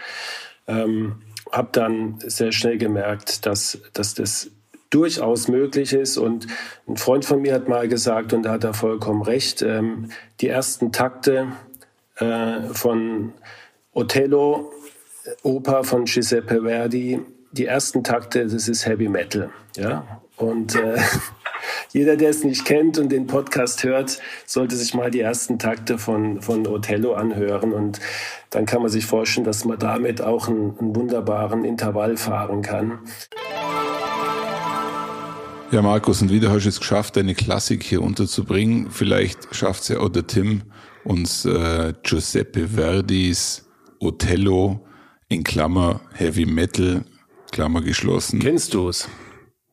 ähm, 0.66 1.22
habe 1.52 1.68
dann 1.70 2.18
sehr 2.18 2.50
schnell 2.50 2.76
gemerkt, 2.76 3.46
dass 3.46 3.78
dass 3.92 4.14
das 4.14 4.50
durchaus 4.90 5.48
möglich 5.48 5.92
ist. 5.92 6.16
Und 6.16 6.46
ein 6.88 6.96
Freund 6.96 7.24
von 7.24 7.40
mir 7.42 7.54
hat 7.54 7.68
mal 7.68 7.88
gesagt, 7.88 8.32
und 8.32 8.44
da 8.44 8.52
hat 8.52 8.64
er 8.64 8.74
vollkommen 8.74 9.22
recht, 9.22 9.62
ähm, 9.62 10.10
die 10.40 10.48
ersten 10.48 10.92
Takte 10.92 11.48
äh, 12.16 12.60
von 12.72 13.32
Othello, 13.92 14.72
Oper 15.42 15.84
von 15.84 16.04
Giuseppe 16.04 16.62
Verdi, 16.62 17.20
die 17.52 17.66
ersten 17.66 18.04
Takte, 18.04 18.46
das 18.46 18.68
ist 18.68 18.86
Heavy 18.86 19.08
Metal. 19.08 19.50
Ja? 19.76 20.20
Und 20.36 20.74
äh, 20.74 20.98
jeder, 21.92 22.16
der 22.16 22.30
es 22.30 22.44
nicht 22.44 22.64
kennt 22.64 22.98
und 22.98 23.10
den 23.10 23.26
Podcast 23.26 23.84
hört, 23.84 24.20
sollte 24.44 24.76
sich 24.76 24.94
mal 24.94 25.10
die 25.10 25.20
ersten 25.20 25.58
Takte 25.58 25.98
von, 25.98 26.42
von 26.42 26.66
Othello 26.66 27.14
anhören. 27.14 27.72
Und 27.72 28.00
dann 28.50 28.66
kann 28.66 28.82
man 28.82 28.90
sich 28.90 29.06
vorstellen, 29.06 29.44
dass 29.44 29.64
man 29.64 29.78
damit 29.78 30.20
auch 30.20 30.48
einen, 30.48 30.78
einen 30.78 30.94
wunderbaren 30.94 31.64
Intervall 31.64 32.16
fahren 32.16 32.62
kann. 32.62 33.00
Ja, 35.72 35.82
Markus, 35.82 36.22
und 36.22 36.30
wieder 36.30 36.50
hast 36.50 36.62
du 36.62 36.68
es 36.68 36.78
geschafft, 36.78 37.16
deine 37.16 37.34
Klassik 37.34 37.82
hier 37.82 38.00
unterzubringen. 38.00 38.88
Vielleicht 38.90 39.52
schafft 39.54 39.82
es 39.82 39.88
ja 39.88 39.98
auch 39.98 40.08
der 40.08 40.26
Tim, 40.26 40.62
uns 41.04 41.44
äh, 41.44 41.92
Giuseppe 42.04 42.68
Verdis 42.68 43.68
Othello 43.98 44.86
in 45.28 45.42
Klammer 45.42 46.00
Heavy 46.14 46.46
Metal, 46.46 47.04
Klammer 47.50 47.80
geschlossen. 47.80 48.38
Kennst 48.38 48.74
du 48.74 48.88
es 48.88 49.08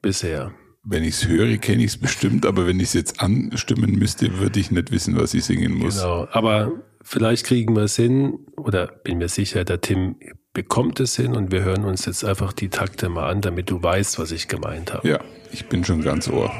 bisher? 0.01 0.51
Wenn 0.83 1.03
ich 1.03 1.15
es 1.15 1.27
höre, 1.27 1.57
kenne 1.57 1.83
ich 1.83 1.91
es 1.91 1.97
bestimmt, 1.97 2.47
aber 2.47 2.65
wenn 2.65 2.79
ich 2.79 2.87
es 2.87 2.93
jetzt 2.93 3.21
anstimmen 3.21 3.91
müsste, 3.91 4.39
würde 4.39 4.59
ich 4.59 4.71
nicht 4.71 4.91
wissen, 4.91 5.15
was 5.15 5.35
ich 5.35 5.45
singen 5.45 5.75
muss. 5.75 5.99
Genau, 5.99 6.27
aber 6.31 6.71
vielleicht 7.03 7.45
kriegen 7.45 7.75
wir 7.75 7.83
es 7.83 7.95
hin, 7.95 8.39
oder 8.57 8.87
bin 8.87 9.19
mir 9.19 9.29
sicher, 9.29 9.63
der 9.63 9.79
Tim 9.79 10.15
bekommt 10.53 10.99
es 10.99 11.15
hin 11.15 11.35
und 11.35 11.51
wir 11.51 11.63
hören 11.63 11.83
uns 11.83 12.05
jetzt 12.05 12.23
einfach 12.23 12.53
die 12.53 12.69
Takte 12.69 13.09
mal 13.09 13.29
an, 13.29 13.41
damit 13.41 13.71
du 13.71 13.81
weißt, 13.81 14.19
was 14.19 14.31
ich 14.31 14.47
gemeint 14.47 14.93
habe. 14.93 15.07
Ja, 15.07 15.19
ich 15.51 15.65
bin 15.65 15.83
schon 15.83 16.03
ganz 16.03 16.29
ohr. 16.29 16.51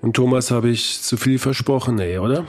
Und 0.00 0.16
Thomas 0.16 0.50
habe 0.50 0.68
ich 0.68 1.00
zu 1.00 1.16
viel 1.16 1.38
versprochen, 1.38 1.98
ey, 1.98 2.18
oder? 2.18 2.44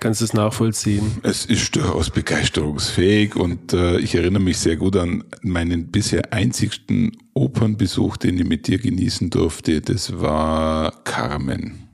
Kannst 0.00 0.22
du 0.22 0.24
es 0.24 0.32
nachvollziehen? 0.32 1.18
Es 1.22 1.44
ist 1.44 1.76
durchaus 1.76 2.08
begeisterungsfähig 2.08 3.36
und 3.36 3.74
äh, 3.74 3.98
ich 3.98 4.14
erinnere 4.14 4.42
mich 4.42 4.56
sehr 4.56 4.76
gut 4.76 4.96
an 4.96 5.24
meinen 5.42 5.88
bisher 5.90 6.32
einzigsten 6.32 7.18
Opernbesuch, 7.34 8.16
den 8.16 8.38
ich 8.38 8.46
mit 8.46 8.66
dir 8.66 8.78
genießen 8.78 9.28
durfte. 9.28 9.82
Das 9.82 10.18
war 10.18 11.04
Carmen. 11.04 11.88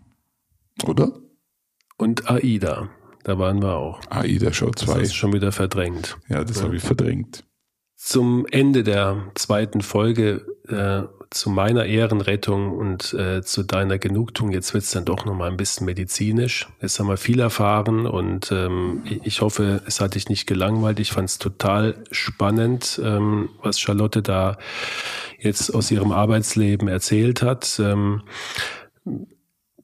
Oder? 0.84 1.18
Und 1.98 2.30
Aida. 2.30 2.90
Da 3.24 3.40
waren 3.40 3.60
wir 3.60 3.74
auch. 3.74 4.00
AIDA 4.08 4.52
Show 4.52 4.70
2. 4.70 4.94
Das 4.94 5.02
ist 5.08 5.14
schon 5.14 5.32
wieder 5.32 5.50
verdrängt. 5.50 6.16
Ja, 6.28 6.44
das 6.44 6.58
ja. 6.58 6.62
habe 6.62 6.76
ich 6.76 6.82
verdrängt. 6.82 7.42
Zum 7.96 8.46
Ende 8.52 8.84
der 8.84 9.32
zweiten 9.34 9.80
Folge 9.80 10.46
äh, 10.68 11.02
zu 11.30 11.50
meiner 11.50 11.86
Ehrenrettung 11.86 12.72
und 12.72 13.12
äh, 13.14 13.42
zu 13.42 13.62
deiner 13.62 13.98
Genugtuung, 13.98 14.52
jetzt 14.52 14.74
wird's 14.74 14.90
dann 14.90 15.04
doch 15.04 15.24
nochmal 15.24 15.50
ein 15.50 15.56
bisschen 15.56 15.86
medizinisch. 15.86 16.68
Jetzt 16.80 16.98
haben 16.98 17.08
wir 17.08 17.16
viel 17.16 17.40
erfahren 17.40 18.06
und 18.06 18.50
ähm, 18.52 19.02
ich 19.22 19.40
hoffe, 19.40 19.82
es 19.86 20.00
hat 20.00 20.14
dich 20.14 20.28
nicht 20.28 20.46
gelangweilt. 20.46 21.00
Ich 21.00 21.12
fand 21.12 21.28
es 21.28 21.38
total 21.38 21.96
spannend, 22.10 23.00
ähm, 23.02 23.50
was 23.62 23.80
Charlotte 23.80 24.22
da 24.22 24.58
jetzt 25.38 25.74
aus 25.74 25.90
ihrem 25.90 26.12
Arbeitsleben 26.12 26.88
erzählt 26.88 27.42
hat. 27.42 27.80
Ähm, 27.82 28.22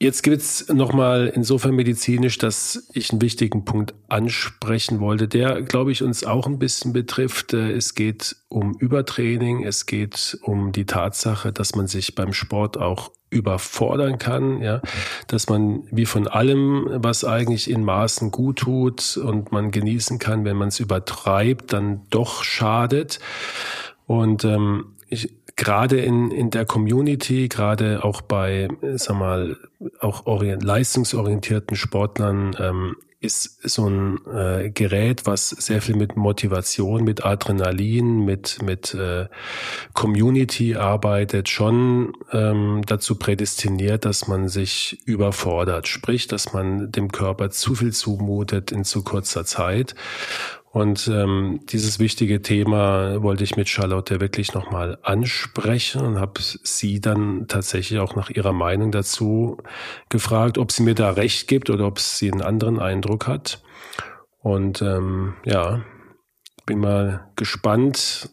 Jetzt 0.02 0.24
gibt 0.24 0.38
es 0.38 0.68
nochmal 0.68 1.30
insofern 1.32 1.76
medizinisch, 1.76 2.36
dass 2.36 2.88
ich 2.92 3.12
einen 3.12 3.22
wichtigen 3.22 3.64
Punkt 3.64 3.94
ansprechen 4.08 4.98
wollte, 4.98 5.28
der, 5.28 5.62
glaube 5.62 5.92
ich, 5.92 6.02
uns 6.02 6.24
auch 6.24 6.48
ein 6.48 6.58
bisschen 6.58 6.92
betrifft. 6.92 7.52
Äh, 7.52 7.70
es 7.70 7.94
geht 7.94 8.34
um 8.48 8.74
Übertraining, 8.76 9.62
es 9.62 9.86
geht 9.86 10.36
um 10.42 10.72
die 10.72 10.86
Tatsache, 10.86 11.52
dass 11.52 11.76
man 11.76 11.86
sich 11.86 12.16
beim 12.16 12.32
Sport 12.32 12.78
auch 12.78 13.12
überfordern 13.30 14.18
kann, 14.18 14.60
ja, 14.60 14.82
dass 15.28 15.48
man 15.48 15.84
wie 15.92 16.06
von 16.06 16.26
allem, 16.26 16.88
was 16.94 17.24
eigentlich 17.24 17.70
in 17.70 17.84
Maßen 17.84 18.32
gut 18.32 18.58
tut 18.58 19.16
und 19.16 19.52
man 19.52 19.70
genießen 19.70 20.18
kann, 20.18 20.44
wenn 20.44 20.56
man 20.56 20.66
es 20.66 20.80
übertreibt, 20.80 21.72
dann 21.72 22.00
doch 22.10 22.42
schadet. 22.42 23.20
Und 24.06 24.42
ähm, 24.42 24.96
ich, 25.06 25.32
gerade 25.56 26.00
in, 26.00 26.30
in 26.30 26.50
der 26.50 26.64
Community, 26.64 27.48
gerade 27.48 28.04
auch 28.04 28.20
bei, 28.20 28.68
sag 28.94 29.16
mal, 29.16 29.56
auch 30.00 30.26
orient, 30.26 30.62
leistungsorientierten 30.62 31.76
Sportlern, 31.76 32.56
ähm, 32.58 32.96
ist 33.22 33.60
so 33.62 33.88
ein 33.88 34.18
äh, 34.26 34.70
Gerät, 34.70 35.26
was 35.26 35.50
sehr 35.50 35.80
viel 35.80 35.94
mit 35.94 36.16
Motivation, 36.16 37.04
mit 37.04 37.24
Adrenalin, 37.24 38.24
mit 38.24 38.60
mit 38.62 38.94
äh, 38.94 39.28
Community 39.94 40.74
arbeitet, 40.74 41.48
schon 41.48 42.14
ähm, 42.32 42.82
dazu 42.84 43.14
prädestiniert, 43.14 44.04
dass 44.04 44.26
man 44.26 44.48
sich 44.48 45.00
überfordert, 45.04 45.86
sprich, 45.86 46.26
dass 46.26 46.52
man 46.52 46.90
dem 46.90 47.12
Körper 47.12 47.50
zu 47.50 47.76
viel 47.76 47.92
zumutet 47.92 48.72
in 48.72 48.84
zu 48.84 49.04
kurzer 49.04 49.44
Zeit 49.44 49.94
und 50.72 51.06
ähm, 51.06 51.60
dieses 51.68 51.98
wichtige 51.98 52.40
Thema 52.40 53.22
wollte 53.22 53.44
ich 53.44 53.56
mit 53.56 53.68
Charlotte 53.68 54.22
wirklich 54.22 54.54
nochmal 54.54 54.96
ansprechen 55.02 56.00
und 56.00 56.18
habe 56.18 56.40
sie 56.40 56.98
dann 56.98 57.46
tatsächlich 57.46 57.98
auch 57.98 58.16
nach 58.16 58.30
ihrer 58.30 58.54
Meinung 58.54 58.90
dazu 58.90 59.58
gefragt, 60.08 60.56
ob 60.56 60.72
sie 60.72 60.82
mir 60.82 60.94
da 60.94 61.10
recht 61.10 61.46
gibt 61.46 61.68
oder 61.68 61.86
ob 61.86 61.98
sie 61.98 62.32
einen 62.32 62.40
anderen 62.40 62.80
Eindruck 62.80 63.26
hat. 63.26 63.62
Und 64.38 64.80
ähm, 64.80 65.34
ja, 65.44 65.82
bin 66.64 66.78
mal 66.78 67.30
gespannt, 67.36 68.30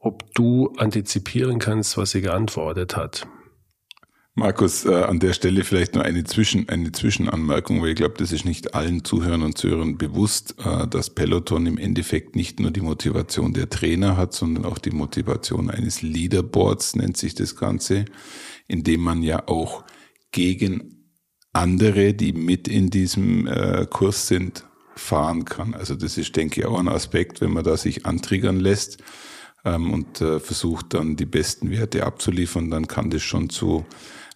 ob 0.00 0.34
du 0.34 0.72
antizipieren 0.78 1.60
kannst, 1.60 1.96
was 1.96 2.10
sie 2.10 2.20
geantwortet 2.20 2.96
hat. 2.96 3.28
Markus, 4.38 4.84
äh, 4.84 4.92
an 4.92 5.18
der 5.18 5.32
Stelle 5.32 5.64
vielleicht 5.64 5.94
nur 5.94 6.04
eine, 6.04 6.22
Zwischen, 6.24 6.68
eine 6.68 6.92
Zwischenanmerkung, 6.92 7.80
weil 7.80 7.88
ich 7.88 7.96
glaube, 7.96 8.16
das 8.18 8.32
ist 8.32 8.44
nicht 8.44 8.74
allen 8.74 9.02
Zuhörern 9.02 9.42
und 9.42 9.56
Zuhörern 9.56 9.96
bewusst, 9.96 10.56
äh, 10.62 10.86
dass 10.86 11.08
Peloton 11.08 11.64
im 11.64 11.78
Endeffekt 11.78 12.36
nicht 12.36 12.60
nur 12.60 12.70
die 12.70 12.82
Motivation 12.82 13.54
der 13.54 13.70
Trainer 13.70 14.18
hat, 14.18 14.34
sondern 14.34 14.66
auch 14.66 14.76
die 14.76 14.90
Motivation 14.90 15.70
eines 15.70 16.02
Leaderboards, 16.02 16.96
nennt 16.96 17.16
sich 17.16 17.34
das 17.34 17.56
Ganze, 17.56 18.04
indem 18.68 19.00
man 19.00 19.22
ja 19.22 19.48
auch 19.48 19.84
gegen 20.32 21.08
andere, 21.54 22.12
die 22.12 22.34
mit 22.34 22.68
in 22.68 22.90
diesem 22.90 23.46
äh, 23.46 23.86
Kurs 23.88 24.28
sind, 24.28 24.64
fahren 24.96 25.46
kann. 25.46 25.72
Also 25.72 25.94
das 25.94 26.18
ist, 26.18 26.36
denke 26.36 26.60
ich, 26.60 26.66
auch 26.66 26.78
ein 26.78 26.88
Aspekt, 26.88 27.40
wenn 27.40 27.54
man 27.54 27.64
da 27.64 27.78
sich 27.78 28.04
antriggern 28.04 28.60
lässt 28.60 28.98
ähm, 29.64 29.94
und 29.94 30.20
äh, 30.20 30.40
versucht 30.40 30.92
dann 30.92 31.16
die 31.16 31.24
besten 31.24 31.70
Werte 31.70 32.04
abzuliefern, 32.04 32.70
dann 32.70 32.86
kann 32.86 33.08
das 33.08 33.22
schon 33.22 33.48
zu 33.48 33.86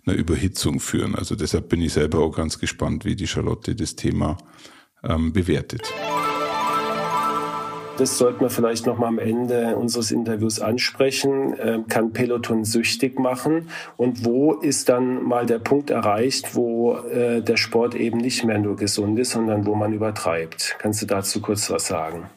einer 0.06 0.16
Überhitzung 0.16 0.80
führen. 0.80 1.14
Also 1.14 1.34
deshalb 1.34 1.68
bin 1.68 1.82
ich 1.82 1.92
selber 1.92 2.20
auch 2.20 2.32
ganz 2.32 2.58
gespannt, 2.58 3.04
wie 3.04 3.16
die 3.16 3.26
Charlotte 3.26 3.74
das 3.74 3.96
Thema 3.96 4.36
ähm, 5.04 5.32
bewertet. 5.32 5.92
Das 8.00 8.16
sollten 8.16 8.40
wir 8.40 8.48
vielleicht 8.48 8.86
noch 8.86 8.96
mal 8.96 9.08
am 9.08 9.18
Ende 9.18 9.76
unseres 9.76 10.10
Interviews 10.10 10.58
ansprechen. 10.58 11.54
Ähm, 11.60 11.86
kann 11.86 12.14
Peloton 12.14 12.64
süchtig 12.64 13.18
machen? 13.18 13.70
Und 13.98 14.24
wo 14.24 14.54
ist 14.54 14.88
dann 14.88 15.22
mal 15.22 15.44
der 15.44 15.58
Punkt 15.58 15.90
erreicht, 15.90 16.54
wo 16.54 16.94
äh, 16.94 17.42
der 17.42 17.58
Sport 17.58 17.94
eben 17.94 18.16
nicht 18.16 18.42
mehr 18.42 18.58
nur 18.58 18.76
gesund 18.76 19.18
ist, 19.18 19.32
sondern 19.32 19.66
wo 19.66 19.74
man 19.74 19.92
übertreibt? 19.92 20.76
Kannst 20.78 21.02
du 21.02 21.06
dazu 21.06 21.42
kurz 21.42 21.68
was 21.68 21.88
sagen? 21.88 22.30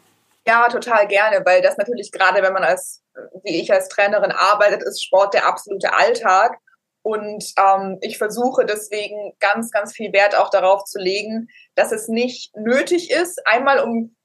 Ja, 0.46 0.68
total 0.68 1.08
gerne, 1.08 1.42
weil 1.46 1.62
das 1.62 1.78
natürlich 1.78 2.12
gerade, 2.12 2.42
wenn 2.42 2.52
man 2.52 2.64
als, 2.64 3.02
wie 3.46 3.62
ich 3.62 3.72
als 3.72 3.88
Trainerin 3.88 4.32
arbeitet, 4.32 4.84
ist 4.84 5.02
Sport 5.02 5.34
der 5.34 5.48
absolute 5.48 5.94
Alltag. 5.94 6.58
Und 7.04 7.54
ähm, 7.58 7.98
ich 8.02 8.18
versuche 8.18 8.66
deswegen 8.66 9.34
ganz, 9.40 9.72
ganz 9.72 9.94
viel 9.94 10.14
Wert 10.14 10.38
auch 10.38 10.50
darauf 10.50 10.86
zu 10.86 11.00
legen, 11.00 11.50
dass 11.76 11.92
es 11.92 12.08
nicht 12.08 12.56
nötig 12.56 13.12
ist, 13.12 13.46
einmal 13.46 13.80
um 13.80 14.16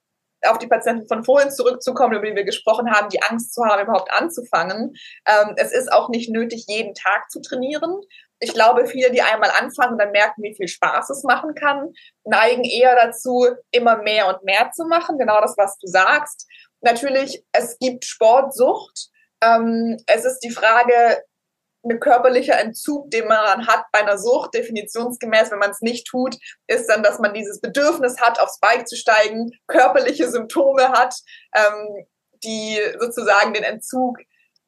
auf 0.47 0.59
die 0.59 0.69
Patienten 0.69 1.09
von 1.09 1.25
vorhin 1.25 1.51
zurückzukommen, 1.51 2.14
über 2.14 2.27
die 2.27 2.37
wir 2.37 2.45
gesprochen 2.45 2.91
haben, 2.91 3.09
die 3.09 3.23
Angst 3.23 3.53
zu 3.55 3.64
haben, 3.64 3.83
überhaupt 3.83 4.12
anzufangen. 4.12 4.95
Ähm, 5.27 5.55
es 5.57 5.73
ist 5.73 5.93
auch 5.93 6.09
nicht 6.09 6.31
nötig, 6.31 6.67
jeden 6.69 6.95
Tag 6.95 7.31
zu 7.31 7.41
trainieren. 7.41 8.01
Ich 8.41 8.55
glaube, 8.55 8.87
viele, 8.87 9.11
die 9.11 9.23
einmal 9.23 9.51
anfangen 9.51 9.95
und 9.95 9.99
dann 9.99 10.12
merken, 10.12 10.43
wie 10.43 10.55
viel 10.55 10.69
Spaß 10.69 11.11
es 11.11 11.25
machen 11.25 11.55
kann, 11.55 11.93
neigen 12.25 12.64
eher 12.64 12.95
dazu, 12.95 13.49
immer 13.73 13.97
mehr 13.97 14.29
und 14.29 14.45
mehr 14.45 14.71
zu 14.73 14.85
machen. 14.85 15.19
Genau 15.19 15.41
das, 15.41 15.57
was 15.57 15.77
du 15.79 15.88
sagst. 15.88 16.47
Natürlich, 16.81 17.45
es 17.53 17.77
gibt 17.81 18.05
Sportsucht. 18.05 19.09
Ähm, 19.43 19.97
es 20.07 20.25
ist 20.25 20.38
die 20.41 20.51
Frage, 20.51 21.23
ein 21.85 22.01
körperlicher 22.01 22.59
Entzug, 22.59 23.11
den 23.11 23.29
man 23.29 23.67
hat 23.67 23.85
bei 23.93 24.01
einer 24.01 24.19
Sucht, 24.19 24.55
definitionsgemäß, 24.55 25.51
wenn 25.51 25.59
man 25.59 25.71
es 25.71 25.81
nicht 25.81 26.07
tut, 26.07 26.37
ist 26.67 26.88
dann, 26.88 27.03
dass 27.03 27.19
man 27.19 27.35
dieses 27.35 27.61
Bedürfnis 27.61 28.21
hat, 28.21 28.41
aufs 28.41 28.59
Bike 28.61 28.88
zu 28.88 28.97
steigen, 28.97 29.51
körperliche 29.67 30.29
Symptome 30.29 30.88
hat, 30.88 31.14
ähm, 31.55 32.07
die 32.43 32.79
sozusagen 32.99 33.53
den 33.53 33.64
Entzug 33.64 34.19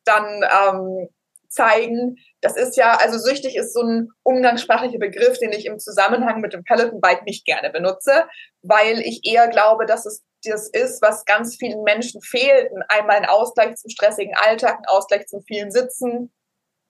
dann 0.04 0.42
ähm, 0.42 1.08
zeigen. 1.48 2.16
Das 2.40 2.56
ist 2.56 2.76
ja, 2.76 2.96
also 2.96 3.18
süchtig 3.18 3.56
ist 3.56 3.74
so 3.74 3.82
ein 3.82 4.08
umgangssprachlicher 4.22 4.98
Begriff, 4.98 5.38
den 5.38 5.52
ich 5.52 5.66
im 5.66 5.78
Zusammenhang 5.78 6.40
mit 6.40 6.52
dem 6.52 6.64
Peloton 6.64 7.00
Bike 7.00 7.24
nicht 7.24 7.44
gerne 7.44 7.70
benutze, 7.70 8.26
weil 8.62 9.00
ich 9.00 9.22
eher 9.24 9.48
glaube, 9.48 9.84
dass 9.86 10.06
es 10.06 10.24
das 10.44 10.70
ist, 10.70 11.02
was 11.02 11.26
ganz 11.26 11.56
vielen 11.56 11.82
Menschen 11.82 12.22
fehlt. 12.22 12.70
Einmal 12.88 13.16
ein 13.16 13.26
Ausgleich 13.26 13.76
zum 13.76 13.90
stressigen 13.90 14.34
Alltag, 14.34 14.78
ein 14.78 14.86
Ausgleich 14.86 15.26
zum 15.26 15.42
vielen 15.42 15.70
Sitzen, 15.70 16.32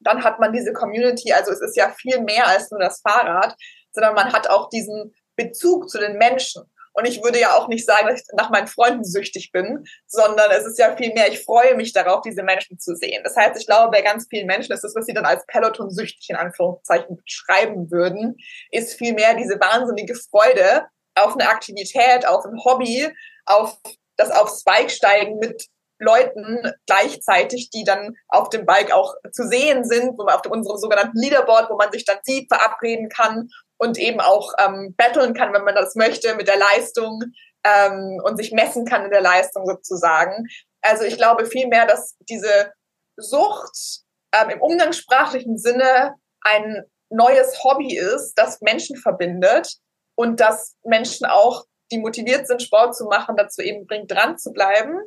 dann 0.00 0.24
hat 0.24 0.40
man 0.40 0.52
diese 0.52 0.72
Community. 0.72 1.32
Also 1.32 1.52
es 1.52 1.60
ist 1.60 1.76
ja 1.76 1.90
viel 1.90 2.20
mehr 2.22 2.46
als 2.46 2.70
nur 2.70 2.80
das 2.80 3.00
Fahrrad, 3.00 3.54
sondern 3.92 4.14
man 4.14 4.32
hat 4.32 4.48
auch 4.48 4.68
diesen 4.68 5.14
Bezug 5.36 5.88
zu 5.88 5.98
den 5.98 6.16
Menschen. 6.18 6.62
Und 6.92 7.06
ich 7.06 7.22
würde 7.22 7.40
ja 7.40 7.54
auch 7.54 7.68
nicht 7.68 7.86
sagen, 7.86 8.08
dass 8.08 8.20
ich 8.20 8.26
nach 8.36 8.50
meinen 8.50 8.66
Freunden 8.66 9.04
süchtig 9.04 9.52
bin, 9.52 9.84
sondern 10.06 10.50
es 10.50 10.66
ist 10.66 10.78
ja 10.78 10.96
viel 10.96 11.12
mehr, 11.14 11.28
ich 11.32 11.44
freue 11.44 11.76
mich 11.76 11.92
darauf, 11.92 12.22
diese 12.22 12.42
Menschen 12.42 12.78
zu 12.78 12.96
sehen. 12.96 13.22
Das 13.22 13.36
heißt, 13.36 13.58
ich 13.58 13.66
glaube, 13.66 13.90
bei 13.92 14.02
ganz 14.02 14.26
vielen 14.28 14.46
Menschen 14.46 14.72
ist 14.72 14.82
das, 14.82 14.94
was 14.94 15.06
sie 15.06 15.14
dann 15.14 15.24
als 15.24 15.46
Peloton 15.46 15.90
süchtig 15.90 16.28
in 16.30 16.36
Anführungszeichen 16.36 17.16
beschreiben 17.16 17.90
würden, 17.90 18.36
ist 18.70 18.94
viel 18.94 19.14
mehr 19.14 19.34
diese 19.34 19.60
wahnsinnige 19.60 20.14
Freude 20.14 20.86
auf 21.14 21.34
eine 21.34 21.48
Aktivität, 21.48 22.26
auf 22.26 22.44
ein 22.44 22.58
Hobby, 22.64 23.08
auf 23.46 23.78
das 24.16 24.30
aufs 24.30 24.64
Bike 24.64 24.90
steigen 24.90 25.38
mit 25.38 25.66
Leuten 26.00 26.72
gleichzeitig, 26.86 27.70
die 27.70 27.84
dann 27.84 28.16
auf 28.28 28.48
dem 28.48 28.66
Bike 28.66 28.92
auch 28.92 29.14
zu 29.32 29.46
sehen 29.46 29.84
sind, 29.84 30.18
wo 30.18 30.24
man 30.24 30.34
auf 30.34 30.46
unserem 30.46 30.78
sogenannten 30.78 31.18
Leaderboard, 31.18 31.70
wo 31.70 31.76
man 31.76 31.92
sich 31.92 32.04
dann 32.04 32.18
sieht, 32.22 32.48
verabreden 32.52 33.08
kann 33.08 33.48
und 33.78 33.98
eben 33.98 34.20
auch 34.20 34.52
ähm, 34.58 34.94
battlen 34.96 35.34
kann, 35.34 35.52
wenn 35.52 35.64
man 35.64 35.74
das 35.74 35.94
möchte, 35.94 36.34
mit 36.34 36.48
der 36.48 36.58
Leistung 36.58 37.22
ähm, 37.64 38.18
und 38.24 38.36
sich 38.38 38.52
messen 38.52 38.86
kann 38.86 39.04
in 39.04 39.10
der 39.10 39.20
Leistung 39.20 39.66
sozusagen. 39.66 40.46
Also 40.80 41.04
ich 41.04 41.16
glaube 41.16 41.46
vielmehr, 41.46 41.86
dass 41.86 42.16
diese 42.28 42.72
Sucht 43.16 44.02
ähm, 44.32 44.50
im 44.50 44.60
umgangssprachlichen 44.60 45.58
Sinne 45.58 46.14
ein 46.42 46.84
neues 47.10 47.62
Hobby 47.62 47.96
ist, 47.96 48.34
das 48.34 48.60
Menschen 48.62 48.96
verbindet 48.96 49.76
und 50.14 50.40
dass 50.40 50.76
Menschen 50.84 51.26
auch, 51.26 51.64
die 51.92 51.98
motiviert 51.98 52.46
sind, 52.46 52.62
Sport 52.62 52.96
zu 52.96 53.04
machen, 53.06 53.36
dazu 53.36 53.62
eben 53.62 53.86
bringt, 53.86 54.10
dran 54.10 54.38
zu 54.38 54.52
bleiben 54.52 54.98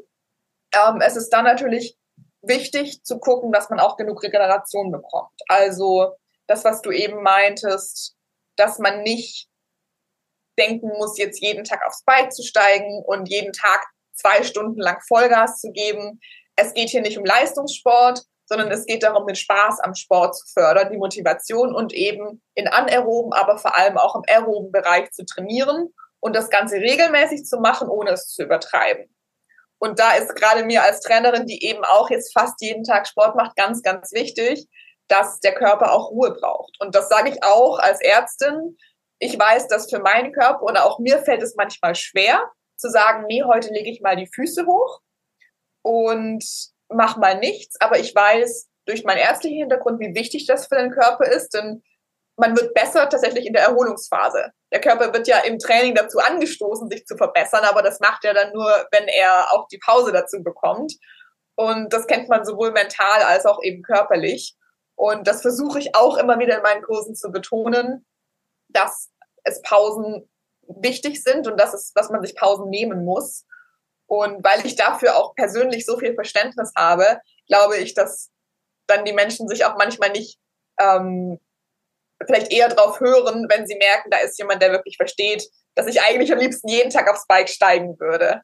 ähm, 0.74 1.02
es 1.02 1.16
ist 1.16 1.30
dann 1.30 1.46
natürlich 1.46 1.98
wichtig 2.42 3.04
zu 3.04 3.20
gucken, 3.20 3.52
dass 3.52 3.70
man 3.70 3.80
auch 3.80 3.98
genug 3.98 4.22
Regeneration 4.24 4.92
bekommt. 4.92 5.40
Also 5.48 6.16
das, 6.48 6.64
was 6.66 6.82
du 6.82 6.92
eben 6.92 7.24
meintest, 7.24 8.16
dass 8.58 8.80
man 8.80 9.02
nicht 9.02 9.48
denken 10.60 10.90
muss, 10.98 11.18
jetzt 11.18 11.42
jeden 11.42 11.64
Tag 11.64 11.82
aufs 11.88 12.04
Bike 12.04 12.32
zu 12.32 12.44
steigen 12.44 13.04
und 13.06 13.30
jeden 13.30 13.54
Tag 13.54 13.86
zwei 14.14 14.44
Stunden 14.44 14.80
lang 14.80 15.00
Vollgas 15.08 15.60
zu 15.60 15.72
geben. 15.72 16.20
Es 16.56 16.74
geht 16.74 16.90
hier 16.90 17.02
nicht 17.02 17.18
um 17.18 17.26
Leistungssport, 17.26 18.22
sondern 18.46 18.70
es 18.72 18.86
geht 18.86 19.04
darum, 19.04 19.26
den 19.26 19.36
Spaß 19.36 19.80
am 19.80 19.96
Sport 19.96 20.36
zu 20.36 20.46
fördern, 20.54 20.92
die 20.92 20.98
Motivation 20.98 21.74
und 21.74 21.94
eben 21.94 22.42
in 22.54 22.68
anaeroben, 22.68 23.34
aber 23.34 23.58
vor 23.58 23.76
allem 23.76 23.98
auch 23.98 24.16
im 24.16 24.24
aeroben 24.28 24.72
Bereich 24.72 25.12
zu 25.12 25.26
trainieren 25.26 25.94
und 26.20 26.36
das 26.36 26.50
Ganze 26.50 26.76
regelmäßig 26.76 27.46
zu 27.46 27.60
machen, 27.60 27.90
ohne 27.90 28.12
es 28.12 28.28
zu 28.28 28.44
übertreiben. 28.44 29.13
Und 29.84 30.00
da 30.00 30.14
ist 30.14 30.34
gerade 30.36 30.64
mir 30.64 30.82
als 30.82 31.02
Trainerin, 31.02 31.46
die 31.46 31.62
eben 31.66 31.84
auch 31.84 32.10
jetzt 32.10 32.32
fast 32.32 32.62
jeden 32.62 32.86
Tag 32.86 33.06
Sport 33.06 33.36
macht, 33.36 33.58
ganz, 33.58 33.82
ganz 33.82 34.14
wichtig, 34.14 34.66
dass 35.10 35.42
der 35.42 35.54
Körper 35.54 35.92
auch 35.92 36.10
Ruhe 36.10 36.32
braucht. 36.32 36.80
Und 36.80 36.96
das 36.96 37.10
sage 37.10 37.32
ich 37.32 37.44
auch 37.44 37.80
als 37.80 38.00
Ärztin. 38.00 38.78
Ich 39.20 39.38
weiß, 39.38 39.68
dass 39.68 39.90
für 39.90 40.00
meinen 40.00 40.32
Körper 40.32 40.64
oder 40.64 40.86
auch 40.86 41.00
mir 41.00 41.20
fällt 41.20 41.44
es 41.44 41.56
manchmal 41.58 41.96
schwer 41.96 42.50
zu 42.78 42.90
sagen, 42.90 43.26
nee, 43.28 43.44
heute 43.44 43.74
lege 43.74 43.92
ich 43.92 44.00
mal 44.00 44.16
die 44.16 44.32
Füße 44.34 44.66
hoch 44.66 45.02
und 45.82 46.46
mach 46.88 47.18
mal 47.18 47.38
nichts. 47.40 47.76
Aber 47.82 48.00
ich 48.00 48.16
weiß 48.16 48.70
durch 48.86 49.04
meinen 49.04 49.18
ärztlichen 49.18 49.58
Hintergrund, 49.58 50.00
wie 50.00 50.16
wichtig 50.16 50.46
das 50.46 50.68
für 50.68 50.78
den 50.78 50.92
Körper 50.92 51.26
ist, 51.26 51.54
denn 51.54 51.84
man 52.38 52.56
wird 52.56 52.74
besser 52.74 53.08
tatsächlich 53.10 53.46
in 53.46 53.54
der 53.54 53.64
Erholungsphase. 53.64 54.52
Der 54.72 54.82
Körper 54.82 55.14
wird 55.14 55.28
ja 55.28 55.40
im 55.40 55.60
Training 55.60 55.94
dazu 55.94 56.18
angestoßen, 56.20 56.90
sich 56.90 57.06
zu 57.06 57.16
verbessern, 57.16 57.64
aber 57.64 57.82
das 57.82 58.00
macht 58.00 58.26
er 58.26 58.34
dann 58.34 58.52
nur, 58.54 58.88
wenn 58.92 59.08
er 59.08 59.52
auch 59.52 59.68
die 59.68 59.78
Pause 59.78 60.12
dazu 60.12 60.42
bekommt. 60.42 60.94
Und 61.56 61.94
das 61.94 62.08
kennt 62.08 62.30
man 62.30 62.46
sowohl 62.46 62.72
mental 62.72 63.22
als 63.24 63.46
auch 63.46 63.62
eben 63.62 63.84
körperlich. 63.84 64.56
Und 64.96 65.28
das 65.28 65.42
versuche 65.42 65.80
ich 65.80 65.96
auch 65.96 66.18
immer 66.18 66.40
wieder 66.40 66.58
in 66.58 66.64
meinen 66.64 66.84
Kursen 66.84 67.16
zu 67.16 67.32
betonen, 67.32 68.06
dass 68.70 69.12
es 69.44 69.62
Pausen 69.62 70.30
wichtig 70.68 71.22
sind 71.24 71.48
und 71.48 71.60
dass, 71.60 71.74
es, 71.74 71.94
dass 71.94 72.10
man 72.10 72.22
sich 72.22 72.36
Pausen 72.36 72.70
nehmen 72.70 73.06
muss. 73.06 73.46
Und 74.08 74.44
weil 74.44 74.66
ich 74.66 74.76
dafür 74.76 75.18
auch 75.18 75.36
persönlich 75.36 75.86
so 75.86 75.98
viel 75.98 76.16
Verständnis 76.16 76.72
habe, 76.76 77.20
glaube 77.48 77.78
ich, 77.78 77.94
dass 77.94 78.32
dann 78.88 79.06
die 79.06 79.14
Menschen 79.14 79.48
sich 79.48 79.66
auch 79.66 79.76
manchmal 79.78 80.12
nicht 80.12 80.40
ähm, 80.80 81.40
vielleicht 82.26 82.52
eher 82.52 82.70
drauf 82.70 83.00
hören, 83.00 83.48
wenn 83.50 83.66
sie 83.68 83.76
merken, 83.76 84.10
da 84.10 84.18
ist 84.18 84.38
jemand, 84.38 84.62
der 84.62 84.72
wirklich 84.72 84.98
versteht, 84.98 85.48
dass 85.76 85.88
ich 85.88 86.02
eigentlich 86.02 86.32
am 86.32 86.40
liebsten 86.40 86.68
jeden 86.68 86.90
Tag 86.90 87.10
aufs 87.10 87.28
Bike 87.28 87.50
steigen 87.50 88.00
würde. 88.00 88.42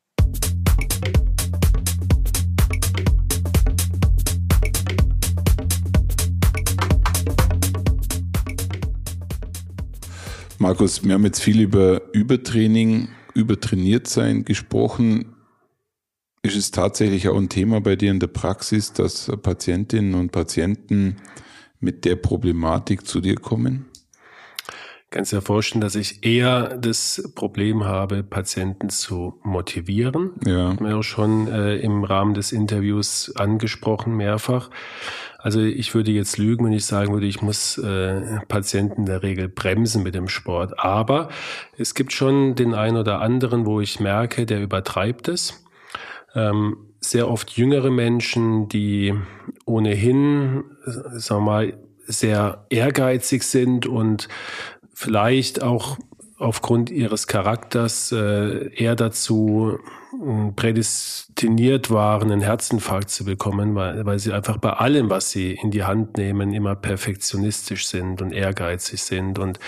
Markus, 10.61 11.05
wir 11.05 11.13
haben 11.13 11.23
jetzt 11.23 11.41
viel 11.41 11.61
über 11.61 12.01
Übertraining, 12.11 13.07
übertrainiert 13.33 14.07
sein 14.07 14.43
gesprochen. 14.43 15.35
Ist 16.41 16.57
es 16.57 16.71
tatsächlich 16.71 17.29
auch 17.29 17.37
ein 17.37 17.47
Thema 17.47 17.79
bei 17.79 17.95
dir 17.95 18.11
in 18.11 18.19
der 18.19 18.27
Praxis, 18.27 18.91
dass 18.91 19.31
Patientinnen 19.41 20.15
und 20.15 20.31
Patienten 20.31 21.15
mit 21.79 22.05
der 22.05 22.15
Problematik 22.15 23.05
zu 23.05 23.21
dir 23.21 23.35
kommen? 23.35 23.85
Kannst 25.11 25.31
dir 25.31 25.41
vorstellen, 25.41 25.81
dass 25.81 25.95
ich 25.95 26.23
eher 26.23 26.77
das 26.77 27.31
Problem 27.33 27.83
habe, 27.83 28.21
Patienten 28.21 28.89
zu 28.89 29.39
motivieren. 29.41 30.33
Ja. 30.45 30.69
Haben 30.69 30.85
wir 30.85 30.97
auch 30.97 31.03
schon 31.03 31.47
äh, 31.47 31.77
im 31.77 32.03
Rahmen 32.03 32.35
des 32.35 32.51
Interviews 32.51 33.33
angesprochen, 33.35 34.15
mehrfach. 34.15 34.69
Also 35.39 35.61
ich 35.61 35.95
würde 35.95 36.11
jetzt 36.11 36.37
lügen, 36.37 36.65
wenn 36.65 36.73
ich 36.73 36.85
sagen 36.85 37.11
würde, 37.11 37.25
ich 37.25 37.41
muss 37.41 37.79
äh, 37.79 38.39
Patienten 38.47 39.01
in 39.01 39.05
der 39.07 39.23
Regel 39.23 39.49
bremsen 39.49 40.03
mit 40.03 40.13
dem 40.13 40.27
Sport. 40.27 40.79
Aber 40.79 41.29
es 41.75 41.95
gibt 41.95 42.13
schon 42.13 42.53
den 42.53 42.75
einen 42.75 42.97
oder 42.97 43.19
anderen, 43.19 43.65
wo 43.65 43.81
ich 43.81 43.99
merke, 43.99 44.45
der 44.45 44.61
übertreibt 44.61 45.27
es. 45.27 45.65
Ähm, 46.35 46.88
sehr 46.99 47.29
oft 47.29 47.51
jüngere 47.51 47.91
Menschen, 47.91 48.67
die 48.69 49.13
ohnehin, 49.65 50.63
sagen 50.85 51.45
wir 51.45 51.51
mal, 51.51 51.73
sehr 52.05 52.65
ehrgeizig 52.69 53.43
sind 53.43 53.85
und 53.85 54.27
vielleicht 54.93 55.61
auch 55.61 55.97
aufgrund 56.39 56.89
ihres 56.89 57.27
Charakters 57.27 58.11
äh, 58.11 58.73
eher 58.73 58.95
dazu 58.95 59.77
äh, 60.13 60.51
prädestiniert 60.55 61.91
waren, 61.91 62.31
einen 62.31 62.41
Herzinfarkt 62.41 63.09
zu 63.09 63.25
bekommen, 63.25 63.75
weil, 63.75 64.05
weil 64.05 64.19
sie 64.19 64.31
einfach 64.31 64.57
bei 64.57 64.71
allem, 64.71 65.09
was 65.09 65.31
sie 65.31 65.51
in 65.51 65.69
die 65.69 65.83
Hand 65.83 66.17
nehmen, 66.17 66.53
immer 66.53 66.75
perfektionistisch 66.75 67.87
sind 67.87 68.21
und 68.21 68.31
ehrgeizig 68.31 69.03
sind. 69.03 69.37
Und 69.37 69.59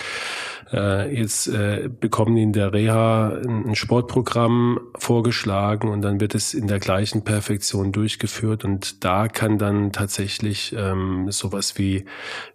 äh, 0.72 1.14
jetzt 1.14 1.48
äh, 1.48 1.88
bekommen 1.88 2.34
die 2.36 2.42
in 2.42 2.52
der 2.52 2.72
Reha 2.72 3.40
ein 3.44 3.74
Sportprogramm 3.74 4.80
vorgeschlagen 4.96 5.88
und 5.88 6.02
dann 6.02 6.20
wird 6.20 6.34
es 6.34 6.54
in 6.54 6.66
der 6.66 6.78
gleichen 6.78 7.24
Perfektion 7.24 7.92
durchgeführt. 7.92 8.64
Und 8.64 9.04
da 9.04 9.28
kann 9.28 9.58
dann 9.58 9.92
tatsächlich 9.92 10.74
ähm, 10.76 11.30
sowas 11.30 11.78
wie, 11.78 12.06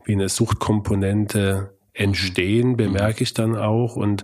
wie 0.03 0.13
eine 0.13 0.29
Suchtkomponente 0.29 1.77
entstehen, 1.93 2.69
mhm. 2.69 2.77
bemerke 2.77 3.23
ich 3.23 3.33
dann 3.33 3.55
auch. 3.55 3.95
Und 3.95 4.23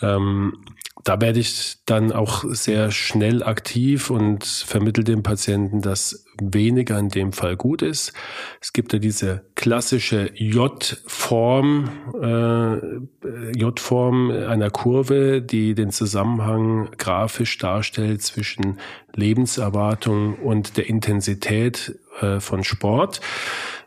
ähm, 0.00 0.64
da 1.04 1.20
werde 1.20 1.40
ich 1.40 1.78
dann 1.84 2.12
auch 2.12 2.44
sehr 2.48 2.90
schnell 2.90 3.42
aktiv 3.42 4.10
und 4.10 4.44
vermittle 4.44 5.04
dem 5.04 5.22
Patienten, 5.22 5.80
dass 5.80 6.24
weniger 6.40 6.98
in 6.98 7.08
dem 7.08 7.32
Fall 7.32 7.56
gut 7.56 7.82
ist. 7.82 8.12
Es 8.60 8.72
gibt 8.72 8.92
ja 8.92 8.98
diese 8.98 9.44
klassische 9.54 10.30
J-Form, 10.34 11.90
äh, 12.22 13.56
J-Form 13.56 14.30
einer 14.30 14.70
Kurve, 14.70 15.42
die 15.42 15.74
den 15.74 15.90
Zusammenhang 15.90 16.90
grafisch 16.96 17.58
darstellt 17.58 18.22
zwischen 18.22 18.78
Lebenserwartung 19.14 20.36
und 20.36 20.76
der 20.76 20.88
Intensität 20.88 21.98
äh, 22.20 22.40
von 22.40 22.64
Sport. 22.64 23.20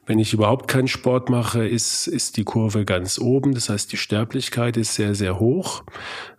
Wenn 0.05 0.19
ich 0.19 0.33
überhaupt 0.33 0.67
keinen 0.67 0.87
Sport 0.87 1.29
mache, 1.29 1.67
ist, 1.67 2.07
ist 2.07 2.37
die 2.37 2.43
Kurve 2.43 2.85
ganz 2.85 3.17
oben. 3.19 3.53
Das 3.53 3.69
heißt, 3.69 3.91
die 3.91 3.97
Sterblichkeit 3.97 4.77
ist 4.77 4.95
sehr, 4.95 5.15
sehr 5.15 5.39
hoch. 5.39 5.83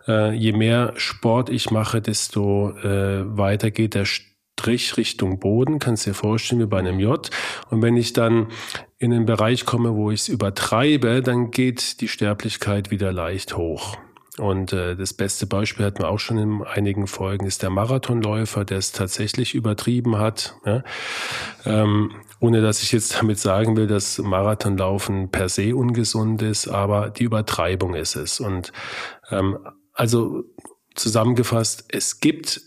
Äh, 0.07 0.33
je 0.33 0.53
mehr 0.53 0.93
Sport 0.95 1.49
ich 1.49 1.69
mache, 1.69 2.01
desto 2.01 2.71
äh, 2.77 3.37
weiter 3.37 3.71
geht 3.71 3.93
der 3.93 4.05
Strich 4.05 4.95
Richtung 4.97 5.39
Boden. 5.39 5.79
Kannst 5.79 6.05
dir 6.05 6.13
vorstellen, 6.13 6.61
wie 6.61 6.65
bei 6.65 6.79
einem 6.79 6.99
J. 6.99 7.29
Und 7.69 7.81
wenn 7.81 7.97
ich 7.97 8.13
dann 8.13 8.47
in 8.97 9.11
den 9.11 9.25
Bereich 9.25 9.65
komme, 9.65 9.95
wo 9.95 10.11
ich 10.11 10.21
es 10.21 10.27
übertreibe, 10.29 11.21
dann 11.21 11.51
geht 11.51 12.01
die 12.01 12.07
Sterblichkeit 12.07 12.89
wieder 12.89 13.11
leicht 13.11 13.57
hoch. 13.57 13.97
Und 14.37 14.71
äh, 14.71 14.95
das 14.95 15.13
beste 15.13 15.47
Beispiel 15.47 15.85
hatten 15.85 15.99
wir 15.99 16.09
auch 16.09 16.19
schon 16.19 16.37
in 16.37 16.63
einigen 16.63 17.07
Folgen, 17.07 17.45
ist 17.45 17.63
der 17.63 17.69
Marathonläufer, 17.71 18.65
der 18.65 18.77
es 18.77 18.91
tatsächlich 18.91 19.55
übertrieben 19.55 20.17
hat. 20.17 20.55
Ja? 20.65 20.83
Ähm, 21.65 22.11
ohne 22.39 22.61
dass 22.61 22.83
ich 22.83 22.91
jetzt 22.91 23.19
damit 23.19 23.39
sagen 23.39 23.75
will, 23.77 23.87
dass 23.87 24.17
Marathonlaufen 24.19 25.29
per 25.31 25.49
se 25.49 25.75
ungesund 25.75 26.41
ist, 26.41 26.67
aber 26.67 27.09
die 27.09 27.23
Übertreibung 27.23 27.95
ist 27.95 28.15
es. 28.15 28.39
Und 28.39 28.71
ähm, 29.29 29.57
also 29.93 30.43
zusammengefasst, 30.95 31.85
es 31.89 32.19
gibt 32.19 32.61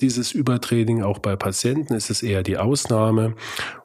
dieses 0.00 0.32
Übertraining 0.32 1.02
auch 1.02 1.18
bei 1.18 1.36
Patienten, 1.36 1.94
es 1.94 2.10
ist 2.10 2.22
eher 2.22 2.42
die 2.42 2.58
Ausnahme. 2.58 3.34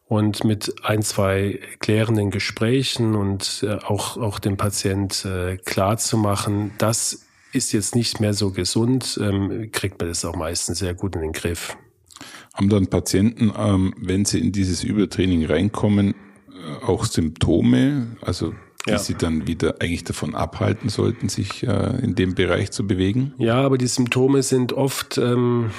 Und 0.06 0.43
mit 0.43 0.73
ein, 0.84 1.04
zwei 1.04 1.62
klärenden 1.80 2.32
Gesprächen 2.32 3.15
und 3.15 3.63
äh, 3.65 3.75
auch, 3.75 4.17
auch 4.17 4.39
dem 4.39 4.58
Patient 4.58 5.23
äh, 5.23 5.56
klar 5.56 5.95
zu 5.97 6.17
machen, 6.17 6.71
das 6.80 7.27
ist 7.54 7.71
jetzt 7.71 7.95
nicht 7.95 8.19
mehr 8.19 8.34
so 8.34 8.51
gesund, 8.51 9.17
ähm, 9.21 9.69
kriegt 9.71 9.99
man 9.99 10.10
das 10.10 10.25
auch 10.25 10.36
meistens 10.36 10.80
sehr 10.80 10.93
gut 10.93 11.15
in 11.15 11.21
den 11.21 11.32
Griff. 11.32 11.77
Haben 12.53 12.69
dann 12.69 12.87
Patienten, 12.87 13.51
ähm, 13.57 13.93
wenn 13.97 14.25
sie 14.25 14.39
in 14.39 14.51
dieses 14.51 14.83
Übertraining 14.83 15.45
reinkommen, 15.45 16.13
äh, 16.49 16.85
auch 16.85 17.05
Symptome? 17.05 18.17
Also 18.21 18.53
die 18.86 18.91
ja. 18.91 18.98
sie 18.98 19.13
dann 19.13 19.46
wieder 19.46 19.76
eigentlich 19.80 20.04
davon 20.04 20.34
abhalten 20.34 20.89
sollten, 20.89 21.30
sich 21.30 21.63
äh, 21.63 22.00
in 22.02 22.15
dem 22.15 22.34
Bereich 22.34 22.72
zu 22.72 22.88
bewegen? 22.88 23.34
Ja, 23.38 23.62
aber 23.62 23.78
die 23.78 23.88
Symptome 23.88 24.41
sind 24.41 24.74
oft, 24.74 25.20
ähm, 25.20 25.70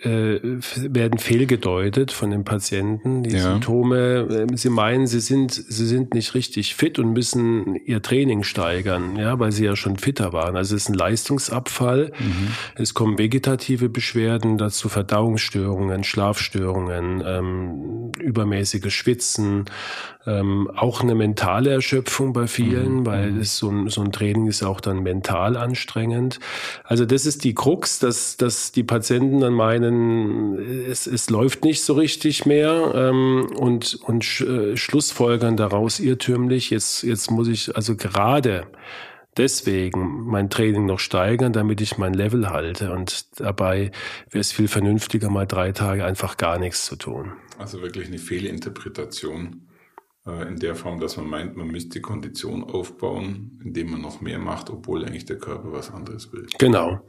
äh, 0.00 0.40
werden 0.42 1.18
fehlgedeutet 1.18 2.10
von 2.10 2.32
den 2.32 2.44
Patienten. 2.44 3.22
Die 3.22 3.36
ja. 3.36 3.42
Symptome, 3.42 4.46
äh, 4.50 4.56
sie 4.56 4.70
meinen, 4.70 5.06
sie 5.06 5.20
sind, 5.20 5.52
sie 5.52 5.86
sind 5.86 6.14
nicht 6.14 6.34
richtig 6.34 6.74
fit 6.74 6.98
und 6.98 7.12
müssen 7.12 7.76
ihr 7.76 8.02
Training 8.02 8.42
steigern, 8.42 9.16
ja, 9.16 9.38
weil 9.38 9.52
sie 9.52 9.64
ja 9.64 9.76
schon 9.76 9.96
fitter 9.96 10.32
waren. 10.32 10.56
Also 10.56 10.74
es 10.74 10.82
ist 10.82 10.88
ein 10.88 10.94
Leistungsabfall. 10.94 12.12
Mhm. 12.18 12.48
Es 12.74 12.92
kommen 12.92 13.18
vegetative 13.18 13.88
Beschwerden 13.88 14.58
dazu, 14.58 14.88
Verdauungsstörungen, 14.88 16.02
Schlafstörungen, 16.02 17.22
ähm, 17.24 18.12
übermäßiges 18.18 18.92
Schwitzen, 18.92 19.66
ähm, 20.28 20.70
auch 20.74 21.00
eine 21.00 21.14
mentale 21.14 21.70
Erschöpfung 21.70 22.32
bei 22.32 22.46
vielen, 22.46 23.00
mhm. 23.00 23.06
weil 23.06 23.32
mhm. 23.32 23.40
es 23.40 23.56
so 23.56 23.70
ein, 23.70 23.88
so 23.88 24.02
ein 24.02 24.12
Training 24.12 24.46
ist 24.46 24.62
auch 24.62 24.80
dann 24.80 25.02
mental 25.02 25.56
anstrengend. 25.56 26.38
Also 26.84 27.06
das 27.06 27.24
ist 27.24 27.44
die 27.44 27.54
Krux, 27.54 27.98
dass, 27.98 28.36
dass 28.36 28.72
die 28.72 28.84
Patienten 28.84 29.40
dann 29.40 29.54
meinen, 29.54 30.58
es, 30.86 31.06
es 31.06 31.30
läuft 31.30 31.64
nicht 31.64 31.82
so 31.82 31.94
richtig 31.94 32.44
mehr 32.44 32.92
ähm, 32.94 33.46
und, 33.56 33.94
und 34.02 34.24
sch, 34.24 34.42
äh, 34.42 34.76
schlussfolgern 34.76 35.56
daraus 35.56 35.98
irrtümlich. 35.98 36.70
Jetzt, 36.70 37.02
jetzt 37.02 37.30
muss 37.30 37.48
ich 37.48 37.74
also 37.74 37.96
gerade 37.96 38.66
deswegen 39.38 40.24
mein 40.26 40.50
Training 40.50 40.84
noch 40.84 40.98
steigern, 40.98 41.52
damit 41.52 41.80
ich 41.80 41.96
mein 41.96 42.12
Level 42.12 42.50
halte. 42.50 42.92
Und 42.92 43.40
dabei 43.40 43.92
wäre 44.30 44.40
es 44.40 44.52
viel 44.52 44.68
vernünftiger, 44.68 45.30
mal 45.30 45.46
drei 45.46 45.72
Tage 45.72 46.04
einfach 46.04 46.36
gar 46.36 46.58
nichts 46.58 46.84
zu 46.84 46.96
tun. 46.96 47.32
Also 47.56 47.80
wirklich 47.80 48.08
eine 48.08 48.18
Fehlinterpretation 48.18 49.67
in 50.48 50.58
der 50.58 50.74
Form, 50.74 51.00
dass 51.00 51.16
man 51.16 51.28
meint, 51.28 51.56
man 51.56 51.68
müsste 51.68 51.90
die 51.90 52.00
Kondition 52.00 52.64
aufbauen, 52.64 53.60
indem 53.64 53.92
man 53.92 54.00
noch 54.02 54.20
mehr 54.20 54.38
macht, 54.38 54.70
obwohl 54.70 55.04
eigentlich 55.04 55.26
der 55.26 55.38
Körper 55.38 55.72
was 55.72 55.90
anderes 55.90 56.32
will. 56.32 56.46
Genau. 56.58 57.00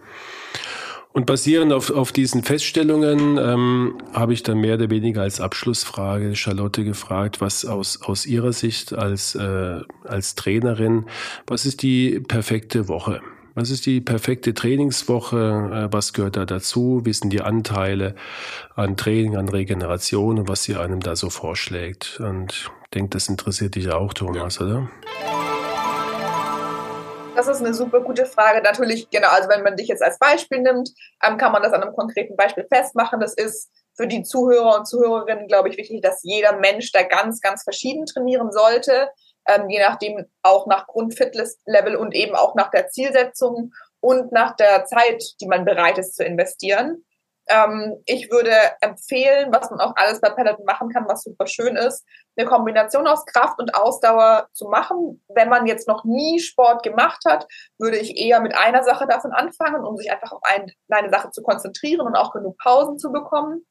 Und 1.11 1.25
basierend 1.25 1.73
auf, 1.73 1.89
auf 1.89 2.11
diesen 2.11 2.43
Feststellungen 2.43 3.37
ähm, 3.37 3.97
habe 4.13 4.33
ich 4.33 4.43
dann 4.43 4.59
mehr 4.59 4.75
oder 4.75 4.91
weniger 4.91 5.23
als 5.23 5.41
Abschlussfrage 5.41 6.35
Charlotte 6.35 6.83
gefragt, 6.83 7.41
was 7.41 7.65
aus, 7.65 8.01
aus 8.03 8.27
ihrer 8.27 8.53
Sicht 8.53 8.93
als, 8.93 9.33
äh, 9.33 9.79
als 10.03 10.35
Trainerin, 10.35 11.05
was 11.47 11.65
ist 11.65 11.81
die 11.81 12.19
perfekte 12.19 12.87
Woche? 12.87 13.21
Was 13.55 13.71
ist 13.71 13.87
die 13.87 14.01
perfekte 14.01 14.53
Trainingswoche? 14.53 15.89
Äh, 15.89 15.93
was 15.93 16.13
gehört 16.13 16.37
da 16.37 16.45
dazu? 16.45 17.01
Wie 17.03 17.13
sind 17.13 17.33
die 17.33 17.41
Anteile 17.41 18.13
an 18.75 18.95
Training, 18.95 19.35
an 19.35 19.49
Regeneration 19.49 20.37
und 20.37 20.47
was 20.47 20.63
sie 20.63 20.75
einem 20.75 20.99
da 20.99 21.15
so 21.15 21.31
vorschlägt? 21.31 22.19
Und 22.19 22.69
denke, 22.89 23.11
das 23.11 23.29
interessiert 23.29 23.75
dich 23.75 23.89
auch, 23.91 24.13
Thomas, 24.13 24.57
ja. 24.59 24.65
oder? 24.65 24.89
Das 27.35 27.47
ist 27.47 27.61
eine 27.61 27.73
super 27.73 28.01
gute 28.01 28.25
Frage. 28.25 28.61
Natürlich, 28.61 29.09
genau, 29.09 29.29
also 29.29 29.47
wenn 29.47 29.63
man 29.63 29.77
dich 29.77 29.87
jetzt 29.87 30.03
als 30.03 30.19
Beispiel 30.19 30.59
nimmt, 30.59 30.89
ähm, 31.23 31.37
kann 31.37 31.53
man 31.53 31.63
das 31.63 31.71
an 31.71 31.81
einem 31.81 31.95
konkreten 31.95 32.35
Beispiel 32.35 32.67
festmachen. 32.69 33.21
Das 33.21 33.33
ist 33.33 33.71
für 33.95 34.07
die 34.07 34.23
Zuhörer 34.23 34.77
und 34.77 34.87
Zuhörerinnen, 34.87 35.47
glaube 35.47 35.69
ich, 35.69 35.77
wichtig, 35.77 36.01
dass 36.01 36.21
jeder 36.23 36.57
Mensch 36.57 36.91
da 36.91 37.03
ganz, 37.03 37.39
ganz 37.39 37.63
verschieden 37.63 38.05
trainieren 38.05 38.51
sollte, 38.51 39.09
ähm, 39.47 39.69
je 39.69 39.79
nachdem 39.79 40.25
auch 40.41 40.67
nach 40.67 40.87
Grundfitness-Level 40.87 41.95
und 41.95 42.13
eben 42.13 42.35
auch 42.35 42.55
nach 42.55 42.71
der 42.71 42.89
Zielsetzung 42.89 43.71
und 44.01 44.31
nach 44.31 44.55
der 44.55 44.85
Zeit, 44.85 45.23
die 45.39 45.47
man 45.47 45.65
bereit 45.65 45.97
ist 45.97 46.15
zu 46.15 46.23
investieren. 46.23 47.05
Ähm, 47.47 48.01
ich 48.05 48.31
würde 48.31 48.51
empfehlen, 48.81 49.51
was 49.51 49.69
man 49.71 49.79
auch 49.79 49.95
alles 49.95 50.21
bei 50.21 50.29
Peloton 50.29 50.65
machen 50.65 50.89
kann, 50.89 51.07
was 51.07 51.23
super 51.23 51.47
schön 51.47 51.75
ist, 51.75 52.05
eine 52.39 52.47
Kombination 52.47 53.07
aus 53.07 53.25
Kraft 53.25 53.59
und 53.59 53.75
Ausdauer 53.75 54.47
zu 54.53 54.69
machen. 54.69 55.23
Wenn 55.27 55.49
man 55.49 55.67
jetzt 55.67 55.87
noch 55.87 56.05
nie 56.05 56.39
Sport 56.39 56.83
gemacht 56.83 57.23
hat, 57.27 57.45
würde 57.77 57.97
ich 57.97 58.17
eher 58.17 58.39
mit 58.39 58.55
einer 58.55 58.83
Sache 58.83 59.07
davon 59.07 59.31
anfangen, 59.31 59.83
um 59.83 59.97
sich 59.97 60.11
einfach 60.11 60.31
auf 60.31 60.41
ein, 60.43 60.71
eine 60.89 61.09
Sache 61.09 61.31
zu 61.31 61.43
konzentrieren 61.43 62.07
und 62.07 62.15
auch 62.15 62.31
genug 62.31 62.57
Pausen 62.57 62.97
zu 62.97 63.11
bekommen. 63.11 63.65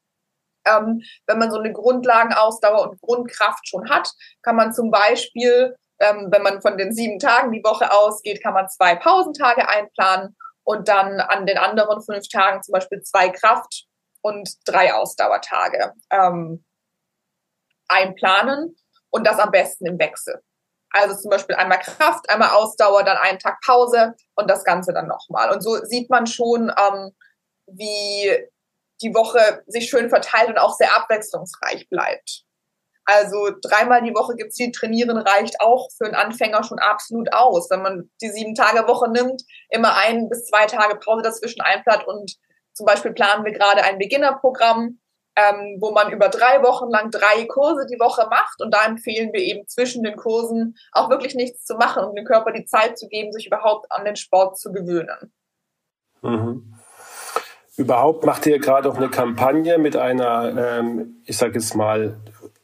Ähm, 0.65 1.01
wenn 1.25 1.39
man 1.39 1.51
so 1.51 1.57
eine 1.57 1.73
Grundlagenausdauer 1.73 2.89
und 2.89 3.01
Grundkraft 3.01 3.67
schon 3.67 3.89
hat, 3.89 4.11
kann 4.43 4.55
man 4.55 4.73
zum 4.73 4.91
Beispiel, 4.91 5.75
ähm, 5.99 6.27
wenn 6.29 6.43
man 6.43 6.61
von 6.61 6.77
den 6.77 6.93
sieben 6.93 7.17
Tagen 7.17 7.51
die 7.51 7.63
Woche 7.63 7.91
ausgeht, 7.91 8.43
kann 8.43 8.53
man 8.53 8.69
zwei 8.69 8.95
Pausentage 8.95 9.67
einplanen 9.67 10.35
und 10.63 10.87
dann 10.87 11.19
an 11.19 11.47
den 11.47 11.57
anderen 11.57 12.01
fünf 12.03 12.27
Tagen 12.27 12.61
zum 12.61 12.73
Beispiel 12.73 13.01
zwei 13.01 13.29
Kraft- 13.29 13.85
und 14.21 14.49
drei 14.65 14.93
Ausdauertage 14.93 15.93
ähm, 16.11 16.63
einplanen 17.89 18.75
und 19.09 19.27
das 19.27 19.39
am 19.39 19.51
besten 19.51 19.85
im 19.85 19.99
Wechsel. 19.99 20.41
Also 20.91 21.15
zum 21.15 21.29
Beispiel 21.29 21.55
einmal 21.55 21.79
Kraft, 21.79 22.29
einmal 22.29 22.49
Ausdauer, 22.49 23.03
dann 23.03 23.17
einen 23.17 23.39
Tag 23.39 23.59
Pause 23.65 24.15
und 24.35 24.49
das 24.49 24.63
Ganze 24.63 24.93
dann 24.93 25.07
nochmal. 25.07 25.51
Und 25.51 25.61
so 25.61 25.75
sieht 25.83 26.09
man 26.09 26.25
schon, 26.25 26.69
ähm, 26.69 27.11
wie 27.67 28.49
die 29.01 29.13
Woche 29.13 29.63
sich 29.67 29.89
schön 29.89 30.09
verteilt 30.09 30.49
und 30.49 30.57
auch 30.57 30.75
sehr 30.75 30.95
abwechslungsreich 30.95 31.87
bleibt. 31.89 32.43
Also 33.05 33.49
dreimal 33.61 34.03
die 34.03 34.13
Woche 34.13 34.35
gezielt 34.35 34.75
trainieren 34.75 35.17
reicht 35.17 35.61
auch 35.61 35.89
für 35.97 36.05
einen 36.05 36.15
Anfänger 36.15 36.63
schon 36.63 36.79
absolut 36.79 37.33
aus. 37.33 37.69
Wenn 37.69 37.81
man 37.81 38.11
die 38.21 38.29
sieben 38.29 38.53
Tage 38.53 38.87
Woche 38.87 39.09
nimmt, 39.09 39.41
immer 39.69 39.95
ein 39.95 40.29
bis 40.29 40.45
zwei 40.45 40.65
Tage 40.65 40.95
Pause 40.97 41.23
dazwischen 41.23 41.61
einplant 41.61 42.05
und 42.05 42.35
zum 42.73 42.85
Beispiel 42.85 43.11
planen 43.11 43.45
wir 43.45 43.51
gerade 43.51 43.83
ein 43.83 43.97
Beginnerprogramm, 43.97 44.98
ähm, 45.39 45.77
wo 45.79 45.91
man 45.91 46.11
über 46.11 46.29
drei 46.29 46.61
Wochen 46.63 46.89
lang 46.89 47.11
drei 47.11 47.45
Kurse 47.45 47.85
die 47.85 47.99
Woche 47.99 48.27
macht 48.29 48.61
und 48.61 48.73
da 48.73 48.85
empfehlen 48.85 49.31
wir 49.33 49.41
eben 49.41 49.67
zwischen 49.67 50.03
den 50.03 50.15
Kursen 50.15 50.75
auch 50.91 51.09
wirklich 51.09 51.35
nichts 51.35 51.65
zu 51.65 51.75
machen, 51.75 52.03
um 52.03 52.15
dem 52.15 52.25
Körper 52.25 52.51
die 52.51 52.65
Zeit 52.65 52.97
zu 52.97 53.07
geben, 53.07 53.31
sich 53.31 53.47
überhaupt 53.47 53.91
an 53.91 54.05
den 54.05 54.15
Sport 54.15 54.57
zu 54.57 54.71
gewöhnen. 54.71 55.31
Mhm. 56.21 56.73
Überhaupt 57.77 58.25
macht 58.25 58.45
ihr 58.45 58.59
gerade 58.59 58.89
auch 58.89 58.97
eine 58.97 59.09
Kampagne 59.09 59.77
mit 59.77 59.95
einer, 59.95 60.79
ähm, 60.79 61.21
ich 61.25 61.37
sage 61.37 61.53
jetzt 61.53 61.75
mal, 61.75 62.17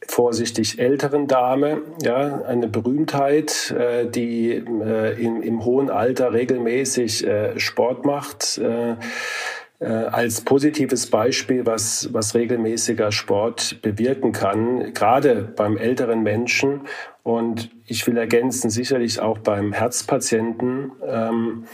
vorsichtig 0.06 0.78
älteren 0.78 1.26
Dame, 1.26 1.82
ja, 2.02 2.42
eine 2.42 2.68
Berühmtheit, 2.68 3.70
äh, 3.70 4.06
die 4.06 4.50
äh, 4.52 5.20
im, 5.22 5.42
im, 5.42 5.64
hohen 5.64 5.90
Alter 5.90 6.34
regelmäßig 6.34 7.26
äh, 7.26 7.58
Sport 7.58 8.04
macht, 8.04 8.58
äh, 8.58 8.96
als 9.84 10.40
positives 10.40 11.10
Beispiel, 11.10 11.66
was, 11.66 12.08
was 12.12 12.34
regelmäßiger 12.34 13.12
Sport 13.12 13.82
bewirken 13.82 14.32
kann, 14.32 14.94
gerade 14.94 15.52
beim 15.54 15.76
älteren 15.76 16.22
Menschen 16.22 16.82
und 17.22 17.70
ich 17.86 18.06
will 18.06 18.16
ergänzen, 18.16 18.70
sicherlich 18.70 19.20
auch 19.20 19.38
beim 19.38 19.72
Herzpatienten. 19.72 20.92
Ähm, 21.04 21.64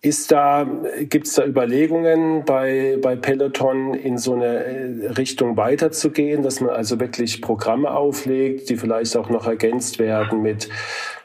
ist 0.00 0.30
da, 0.30 0.66
gibt 1.00 1.26
es 1.26 1.34
da 1.34 1.44
Überlegungen 1.44 2.44
bei, 2.44 2.98
bei 3.02 3.16
Peloton 3.16 3.94
in 3.94 4.16
so 4.16 4.34
eine 4.34 4.64
äh, 4.64 5.06
Richtung 5.08 5.56
weiterzugehen, 5.56 6.42
dass 6.42 6.60
man 6.60 6.70
also 6.70 7.00
wirklich 7.00 7.42
Programme 7.42 7.90
auflegt, 7.90 8.70
die 8.70 8.76
vielleicht 8.76 9.16
auch 9.16 9.28
noch 9.28 9.46
ergänzt 9.46 9.98
werden 9.98 10.40
mit, 10.42 10.68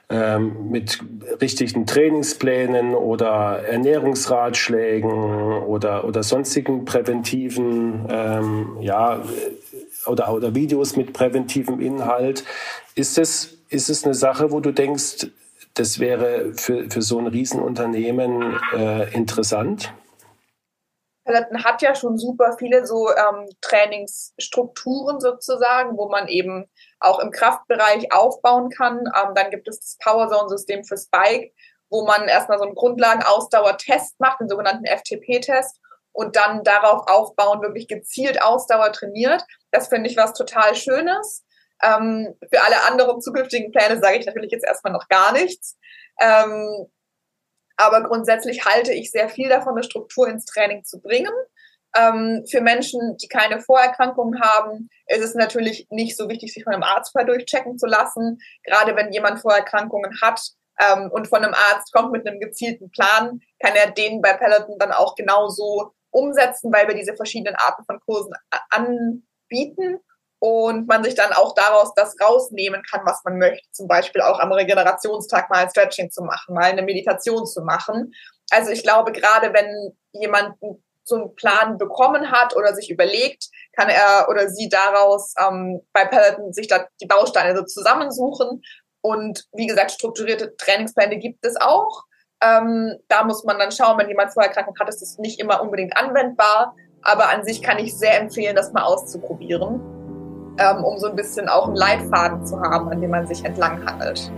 ähm, 0.09 0.69
mit 0.69 0.99
richtigen 1.41 1.85
Trainingsplänen 1.85 2.93
oder 2.93 3.63
Ernährungsratschlägen 3.67 5.11
oder, 5.11 6.05
oder 6.05 6.23
sonstigen 6.23 6.85
präventiven, 6.85 8.05
ähm, 8.09 8.77
ja, 8.81 9.23
oder, 10.05 10.33
oder 10.33 10.53
Videos 10.55 10.95
mit 10.95 11.13
präventivem 11.13 11.79
Inhalt. 11.79 12.43
Ist 12.95 13.17
es, 13.17 13.57
ist 13.69 13.89
es 13.89 14.03
eine 14.03 14.13
Sache, 14.13 14.51
wo 14.51 14.59
du 14.59 14.71
denkst, 14.71 15.27
das 15.73 15.99
wäre 15.99 16.53
für, 16.55 16.89
für 16.89 17.01
so 17.01 17.17
ein 17.17 17.27
Riesenunternehmen 17.27 18.57
äh, 18.75 19.11
interessant? 19.13 19.93
Peloton 21.25 21.63
hat 21.63 21.81
ja 21.81 21.95
schon 21.95 22.17
super 22.17 22.55
viele 22.57 22.85
so 22.85 23.09
ähm, 23.09 23.47
Trainingsstrukturen 23.61 25.19
sozusagen, 25.19 25.97
wo 25.97 26.09
man 26.09 26.27
eben 26.27 26.69
auch 26.99 27.19
im 27.19 27.31
Kraftbereich 27.31 28.11
aufbauen 28.11 28.69
kann. 28.69 28.99
Ähm, 28.99 29.33
dann 29.35 29.49
gibt 29.49 29.67
es 29.67 29.79
das 29.79 29.97
Powerzone-System 30.03 30.83
fürs 30.83 31.07
Bike, 31.07 31.53
wo 31.89 32.05
man 32.05 32.27
erstmal 32.27 32.57
so 32.57 32.65
einen 32.65 32.75
Grundlagen-Ausdauer-Test 32.75 34.19
macht, 34.19 34.41
den 34.41 34.49
sogenannten 34.49 34.85
FTP-Test, 34.85 35.79
und 36.13 36.35
dann 36.35 36.63
darauf 36.63 37.07
aufbauen, 37.07 37.61
wirklich 37.61 37.87
gezielt 37.87 38.41
Ausdauer 38.41 38.91
trainiert. 38.91 39.43
Das 39.71 39.87
finde 39.87 40.09
ich 40.09 40.15
was 40.15 40.33
total 40.33 40.75
Schönes. 40.75 41.43
Ähm, 41.81 42.35
für 42.51 42.61
alle 42.63 42.83
anderen 42.87 43.19
zukünftigen 43.19 43.71
Pläne 43.71 43.99
sage 43.99 44.19
ich 44.19 44.25
natürlich 44.25 44.51
jetzt 44.51 44.65
erstmal 44.65 44.93
noch 44.93 45.07
gar 45.09 45.33
nichts. 45.33 45.77
Ähm, 46.21 46.85
aber 47.77 48.03
grundsätzlich 48.03 48.65
halte 48.65 48.93
ich 48.93 49.11
sehr 49.11 49.29
viel 49.29 49.49
davon, 49.49 49.73
eine 49.73 49.83
Struktur 49.83 50.27
ins 50.27 50.45
Training 50.45 50.83
zu 50.83 51.01
bringen. 51.01 51.31
Ähm, 51.95 52.43
für 52.49 52.61
Menschen, 52.61 53.17
die 53.17 53.27
keine 53.27 53.59
Vorerkrankungen 53.61 54.41
haben, 54.41 54.89
ist 55.07 55.23
es 55.23 55.35
natürlich 55.35 55.87
nicht 55.89 56.17
so 56.17 56.27
wichtig, 56.27 56.53
sich 56.53 56.63
von 56.63 56.73
einem 56.73 56.83
Arzt 56.83 57.11
vorher 57.11 57.27
durchchecken 57.27 57.77
zu 57.77 57.85
lassen. 57.85 58.39
Gerade 58.63 58.95
wenn 58.95 59.11
jemand 59.11 59.41
Vorerkrankungen 59.41 60.11
hat 60.21 60.41
ähm, 60.79 61.09
und 61.11 61.27
von 61.27 61.43
einem 61.43 61.53
Arzt 61.53 61.93
kommt 61.93 62.11
mit 62.11 62.27
einem 62.27 62.39
gezielten 62.39 62.89
Plan, 62.89 63.39
kann 63.59 63.75
er 63.75 63.91
den 63.91 64.21
bei 64.21 64.33
Peloton 64.33 64.77
dann 64.79 64.91
auch 64.91 65.15
genauso 65.15 65.93
umsetzen, 66.09 66.71
weil 66.73 66.87
wir 66.87 66.95
diese 66.95 67.15
verschiedenen 67.15 67.55
Arten 67.55 67.83
von 67.85 67.99
Kursen 67.99 68.33
anbieten 68.69 69.99
und 70.43 70.89
man 70.89 71.05
sich 71.05 71.15
dann 71.15 71.31
auch 71.31 71.55
daraus 71.55 71.93
das 71.95 72.17
rausnehmen 72.21 72.83
kann, 72.91 72.99
was 73.05 73.23
man 73.23 73.37
möchte. 73.37 73.65
Zum 73.71 73.87
Beispiel 73.87 74.19
auch 74.19 74.41
am 74.41 74.51
Regenerationstag 74.51 75.49
mal 75.49 75.59
ein 75.59 75.69
Stretching 75.69 76.11
zu 76.11 76.21
machen, 76.21 76.53
mal 76.53 76.65
eine 76.65 76.81
Meditation 76.81 77.45
zu 77.45 77.61
machen. 77.61 78.13
Also 78.51 78.71
ich 78.71 78.83
glaube, 78.83 79.13
gerade 79.13 79.53
wenn 79.53 79.95
jemand 80.11 80.55
so 81.05 81.15
einen 81.15 81.35
Plan 81.35 81.77
bekommen 81.77 82.29
hat 82.29 82.57
oder 82.57 82.75
sich 82.75 82.89
überlegt, 82.89 83.47
kann 83.71 83.87
er 83.87 84.27
oder 84.29 84.49
sie 84.49 84.67
daraus 84.67 85.33
ähm, 85.39 85.79
bei 85.93 86.03
Peloton 86.03 86.51
sich 86.51 86.67
da 86.67 86.87
die 86.99 87.07
Bausteine 87.07 87.55
so 87.55 87.63
zusammensuchen. 87.63 88.61
Und 88.99 89.45
wie 89.53 89.67
gesagt, 89.67 89.91
strukturierte 89.91 90.57
Trainingspläne 90.57 91.19
gibt 91.19 91.45
es 91.45 91.55
auch. 91.55 92.03
Ähm, 92.41 92.97
da 93.07 93.23
muss 93.23 93.45
man 93.45 93.59
dann 93.59 93.71
schauen, 93.71 93.97
wenn 93.97 94.09
jemand 94.09 94.33
Vorerkrankung 94.33 94.75
hat, 94.77 94.89
ist 94.89 95.01
das 95.01 95.17
nicht 95.19 95.39
immer 95.39 95.61
unbedingt 95.61 95.95
anwendbar. 95.95 96.75
Aber 97.01 97.29
an 97.29 97.45
sich 97.45 97.61
kann 97.61 97.79
ich 97.79 97.97
sehr 97.97 98.19
empfehlen, 98.19 98.57
das 98.57 98.73
mal 98.73 98.83
auszuprobieren 98.83 100.02
ähm, 100.57 100.83
um 100.83 100.99
so 100.99 101.07
ein 101.07 101.15
bisschen 101.15 101.47
auch 101.49 101.67
einen 101.67 101.75
Leitfaden 101.75 102.45
zu 102.45 102.59
haben, 102.59 102.89
an 102.89 103.01
dem 103.01 103.11
man 103.11 103.27
sich 103.27 103.43
entlang 103.43 103.85
handelt. 103.85 104.31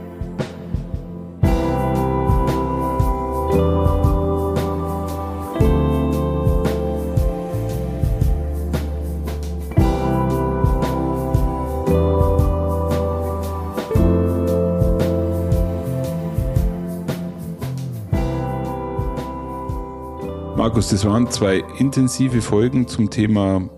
Markus, 20.66 20.90
das 20.90 21.06
waren 21.06 21.30
zwei 21.30 21.64
intensive 21.78 22.42
Folgen 22.42 22.88
zum 22.88 23.12
Thema 23.12 23.70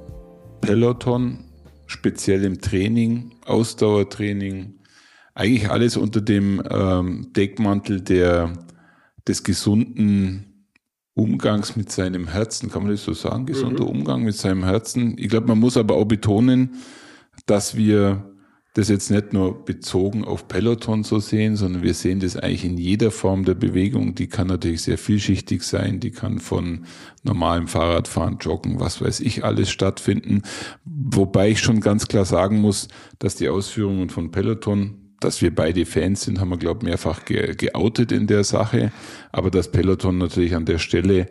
Peloton 0.61 1.46
speziell 1.87 2.43
im 2.45 2.61
Training, 2.61 3.31
Ausdauertraining, 3.45 4.75
eigentlich 5.33 5.69
alles 5.69 5.97
unter 5.97 6.21
dem 6.21 6.61
ähm, 6.69 7.31
Deckmantel 7.35 8.01
der, 8.01 8.53
des 9.27 9.43
gesunden 9.43 10.65
Umgangs 11.13 11.75
mit 11.75 11.91
seinem 11.91 12.27
Herzen, 12.27 12.69
kann 12.69 12.83
man 12.83 12.91
das 12.91 13.03
so 13.03 13.13
sagen? 13.13 13.47
Gesunder 13.47 13.83
mhm. 13.83 13.89
Umgang 13.89 14.23
mit 14.23 14.35
seinem 14.35 14.63
Herzen. 14.63 15.15
Ich 15.17 15.29
glaube, 15.29 15.47
man 15.47 15.59
muss 15.59 15.77
aber 15.77 15.95
auch 15.95 16.05
betonen, 16.05 16.75
dass 17.45 17.75
wir 17.75 18.26
das 18.77 18.89
jetzt 18.89 19.09
nicht 19.09 19.33
nur 19.33 19.65
bezogen 19.65 20.23
auf 20.23 20.47
Peloton 20.47 21.03
so 21.03 21.17
sehen, 21.17 21.55
sondern 21.55 21.81
wir 21.81 21.95
sehen 21.95 22.19
das 22.19 22.37
eigentlich 22.37 22.63
in 22.63 22.77
jeder 22.77 23.09
Form 23.09 23.43
der 23.43 23.55
Bewegung. 23.55 24.13
Die 24.13 24.27
kann 24.27 24.45
natürlich 24.45 24.83
sehr 24.83 24.99
vielschichtig 24.99 25.63
sein, 25.63 25.99
die 25.99 26.11
kann 26.11 26.39
von 26.39 26.85
normalem 27.23 27.67
Fahrradfahren, 27.67 28.37
Joggen, 28.39 28.79
was 28.79 29.01
weiß 29.01 29.21
ich, 29.21 29.43
alles 29.43 29.71
stattfinden. 29.71 30.43
Wobei 30.85 31.49
ich 31.49 31.59
schon 31.59 31.79
ganz 31.79 32.07
klar 32.07 32.23
sagen 32.23 32.61
muss, 32.61 32.87
dass 33.17 33.35
die 33.35 33.49
Ausführungen 33.49 34.09
von 34.09 34.29
Peloton 34.31 35.03
dass 35.19 35.41
wir 35.41 35.55
beide 35.55 35.87
Fans 35.87 36.21
sind, 36.21 36.39
haben 36.39 36.49
wir, 36.49 36.57
glaube 36.57 36.81
ich, 36.81 36.89
mehrfach 36.89 37.25
ge 37.25 37.55
geoutet 37.55 38.11
in 38.11 38.27
der 38.27 38.43
Sache. 38.43 38.91
Aber 39.31 39.49
das 39.49 39.71
Peloton 39.71 40.19
natürlich 40.19 40.53
an 40.53 40.65
der 40.65 40.77
Stelle 40.77 41.25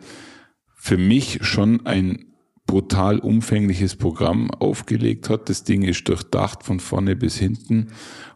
für 0.75 0.97
mich 0.97 1.39
schon 1.43 1.85
ein 1.85 2.25
brutal 2.67 3.19
umfängliches 3.19 3.95
Programm 3.95 4.51
aufgelegt 4.51 5.29
hat. 5.29 5.49
Das 5.49 5.63
Ding 5.63 5.81
ist 5.83 6.07
durchdacht 6.07 6.63
von 6.63 6.79
vorne 6.79 7.15
bis 7.15 7.37
hinten 7.37 7.87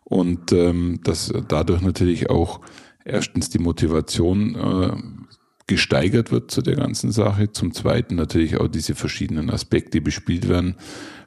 und 0.03 0.51
ähm, 0.51 0.99
dass 1.03 1.31
dadurch 1.47 1.81
natürlich 1.81 2.29
auch 2.29 2.61
erstens 3.05 3.49
die 3.49 3.59
Motivation 3.59 4.55
äh, 4.55 5.21
gesteigert 5.67 6.31
wird 6.31 6.51
zu 6.51 6.61
der 6.61 6.75
ganzen 6.75 7.11
Sache. 7.11 7.51
Zum 7.51 7.73
Zweiten 7.73 8.15
natürlich 8.15 8.57
auch 8.57 8.67
diese 8.67 8.95
verschiedenen 8.95 9.49
Aspekte 9.49 10.01
bespielt 10.01 10.49
werden. 10.49 10.75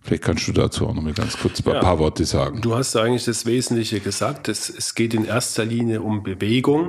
Vielleicht 0.02 0.22
kannst 0.22 0.48
du 0.48 0.52
dazu 0.52 0.86
auch 0.86 0.94
noch 0.94 1.02
mal 1.02 1.14
ganz 1.14 1.38
kurz 1.38 1.64
ein 1.64 1.72
ja, 1.72 1.80
paar 1.80 1.98
Worte 1.98 2.24
sagen. 2.26 2.60
Du 2.60 2.74
hast 2.74 2.94
eigentlich 2.96 3.24
das 3.24 3.46
Wesentliche 3.46 4.00
gesagt. 4.00 4.48
Es, 4.48 4.68
es 4.68 4.94
geht 4.94 5.14
in 5.14 5.24
erster 5.24 5.64
Linie 5.64 6.02
um 6.02 6.22
Bewegung 6.22 6.88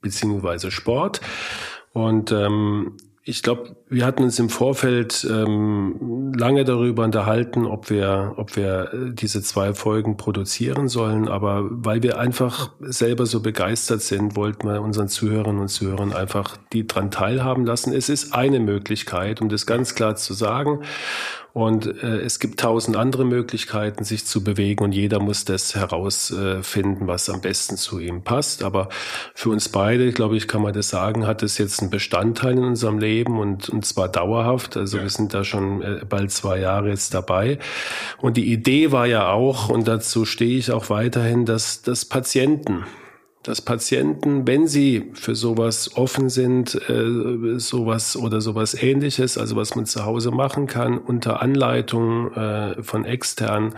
beziehungsweise 0.00 0.70
Sport. 0.70 1.20
Und 1.92 2.32
ähm, 2.32 2.96
ich 3.22 3.42
glaube, 3.42 3.76
wir 3.90 4.06
hatten 4.06 4.22
uns 4.22 4.38
im 4.38 4.48
Vorfeld 4.48 5.26
ähm, 5.28 6.32
lange 6.36 6.64
darüber 6.64 7.04
unterhalten, 7.04 7.66
ob 7.66 7.90
wir, 7.90 8.34
ob 8.36 8.54
wir 8.54 8.90
äh, 8.92 9.12
diese 9.12 9.42
zwei 9.42 9.74
Folgen 9.74 10.16
produzieren 10.16 10.86
sollen. 10.86 11.26
Aber 11.26 11.66
weil 11.68 12.00
wir 12.04 12.16
einfach 12.16 12.70
selber 12.78 13.26
so 13.26 13.40
begeistert 13.40 14.02
sind, 14.02 14.36
wollten 14.36 14.68
wir 14.68 14.80
unseren 14.80 15.08
Zuhörerinnen 15.08 15.60
und 15.60 15.68
Zuhörern 15.68 16.12
einfach 16.12 16.56
die 16.72 16.86
dran 16.86 17.10
teilhaben 17.10 17.66
lassen. 17.66 17.92
Es 17.92 18.08
ist 18.08 18.32
eine 18.32 18.60
Möglichkeit, 18.60 19.42
um 19.42 19.48
das 19.48 19.66
ganz 19.66 19.96
klar 19.96 20.14
zu 20.14 20.34
sagen. 20.34 20.82
Und 21.52 21.86
äh, 22.02 22.20
es 22.20 22.38
gibt 22.38 22.60
tausend 22.60 22.96
andere 22.96 23.24
Möglichkeiten, 23.24 24.04
sich 24.04 24.24
zu 24.24 24.44
bewegen 24.44 24.84
und 24.84 24.92
jeder 24.92 25.18
muss 25.18 25.44
das 25.44 25.74
herausfinden, 25.74 27.04
äh, 27.04 27.06
was 27.08 27.28
am 27.28 27.40
besten 27.40 27.76
zu 27.76 27.98
ihm 27.98 28.22
passt. 28.22 28.62
Aber 28.62 28.88
für 29.34 29.50
uns 29.50 29.68
beide, 29.68 30.12
glaube 30.12 30.36
ich, 30.36 30.46
kann 30.46 30.62
man 30.62 30.72
das 30.72 30.90
sagen, 30.90 31.26
hat 31.26 31.42
es 31.42 31.58
jetzt 31.58 31.80
einen 31.80 31.90
Bestandteil 31.90 32.52
in 32.52 32.64
unserem 32.64 32.98
Leben 32.98 33.38
und, 33.38 33.68
und 33.68 33.79
zwar 33.82 34.08
dauerhaft. 34.08 34.76
Also 34.76 34.98
ja. 34.98 35.04
wir 35.04 35.10
sind 35.10 35.34
da 35.34 35.44
schon 35.44 35.82
äh, 35.82 36.00
bald 36.08 36.30
zwei 36.30 36.58
Jahre 36.58 36.88
jetzt 36.88 37.14
dabei. 37.14 37.58
Und 38.20 38.36
die 38.36 38.52
Idee 38.52 38.92
war 38.92 39.06
ja 39.06 39.30
auch, 39.30 39.68
und 39.68 39.88
dazu 39.88 40.24
stehe 40.24 40.58
ich 40.58 40.72
auch 40.72 40.90
weiterhin, 40.90 41.46
dass, 41.46 41.82
dass 41.82 42.04
Patienten 42.04 42.84
dass 43.42 43.62
Patienten, 43.62 44.46
wenn 44.46 44.66
sie 44.66 45.12
für 45.14 45.34
sowas 45.34 45.96
offen 45.96 46.28
sind, 46.28 46.74
äh, 46.90 47.58
sowas 47.58 48.16
oder 48.16 48.40
sowas 48.42 48.74
ähnliches, 48.74 49.38
also 49.38 49.56
was 49.56 49.74
man 49.74 49.86
zu 49.86 50.04
Hause 50.04 50.30
machen 50.30 50.66
kann, 50.66 50.98
unter 50.98 51.40
Anleitung 51.40 52.34
äh, 52.34 52.82
von 52.82 53.06
externen, 53.06 53.74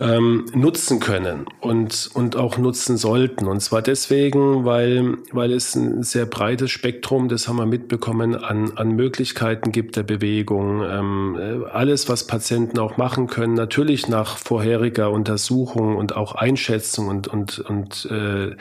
ähm, 0.00 0.46
nutzen 0.54 0.98
können 0.98 1.44
und, 1.60 2.10
und 2.14 2.34
auch 2.34 2.56
nutzen 2.56 2.96
sollten. 2.96 3.46
Und 3.46 3.60
zwar 3.60 3.82
deswegen, 3.82 4.64
weil, 4.64 5.18
weil 5.32 5.52
es 5.52 5.74
ein 5.74 6.02
sehr 6.02 6.24
breites 6.24 6.70
Spektrum, 6.70 7.28
das 7.28 7.46
haben 7.46 7.56
wir 7.56 7.66
mitbekommen, 7.66 8.34
an, 8.34 8.76
an 8.76 8.92
Möglichkeiten 8.92 9.72
gibt 9.72 9.96
der 9.96 10.02
Bewegung. 10.02 10.82
Ähm, 10.82 11.36
äh, 11.38 11.70
alles, 11.70 12.08
was 12.08 12.26
Patienten 12.26 12.78
auch 12.78 12.96
machen 12.96 13.26
können, 13.26 13.54
natürlich 13.54 14.08
nach 14.08 14.38
vorheriger 14.38 15.10
Untersuchung 15.10 15.96
und 15.96 16.16
auch 16.16 16.34
Einschätzung 16.34 17.08
und, 17.08 17.28
und, 17.28 17.58
und 17.58 18.08
äh, 18.10 18.56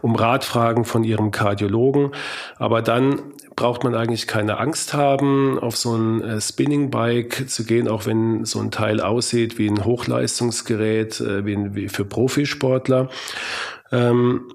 um 0.00 0.14
Ratfragen 0.14 0.84
von 0.84 1.02
ihrem 1.02 1.32
Kardiologen. 1.32 2.12
Aber 2.56 2.82
dann 2.82 3.20
braucht 3.56 3.84
man 3.84 3.94
eigentlich 3.94 4.26
keine 4.26 4.58
Angst 4.58 4.94
haben, 4.94 5.58
auf 5.58 5.76
so 5.76 5.96
ein 5.96 6.20
äh, 6.22 6.40
Spinning 6.40 6.90
Bike 6.90 7.48
zu 7.48 7.64
gehen, 7.64 7.88
auch 7.88 8.06
wenn 8.06 8.44
so 8.44 8.60
ein 8.60 8.70
Teil 8.70 9.00
aussieht 9.00 9.58
wie 9.58 9.68
ein 9.68 9.84
Hochleistungsgerät, 9.84 11.20
äh, 11.20 11.44
wie, 11.46 11.74
wie 11.74 11.88
für 11.88 12.04
Profisportler. 12.04 13.08
Ähm, 13.92 14.52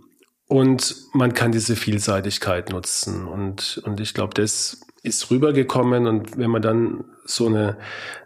und 0.47 0.95
man 1.14 1.34
kann 1.34 1.52
diese 1.52 1.76
Vielseitigkeit 1.76 2.72
nutzen. 2.72 3.28
Und, 3.28 3.82
und 3.86 4.00
ich 4.00 4.14
glaube, 4.16 4.34
das 4.34 4.82
ist 5.04 5.32
rübergekommen. 5.32 6.08
Und 6.08 6.38
wenn 6.38 6.50
man 6.50 6.62
dann 6.62 7.06
so 7.26 7.47
eine 7.47 7.78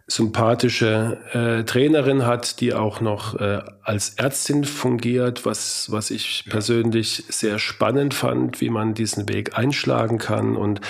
sympathische 0.07 1.17
äh, 1.34 1.63
Trainerin 1.63 2.26
hat, 2.26 2.59
die 2.59 2.74
auch 2.74 2.99
noch 3.01 3.39
äh, 3.39 3.61
als 3.84 4.15
Ärztin 4.15 4.65
fungiert, 4.65 5.45
was, 5.45 5.91
was 5.91 6.11
ich 6.11 6.45
persönlich 6.49 7.24
sehr 7.30 7.57
spannend 7.57 8.13
fand, 8.13 8.59
wie 8.59 8.69
man 8.69 8.93
diesen 8.93 9.30
Weg 9.30 9.57
einschlagen 9.57 10.17
kann 10.17 10.55
und 10.55 10.82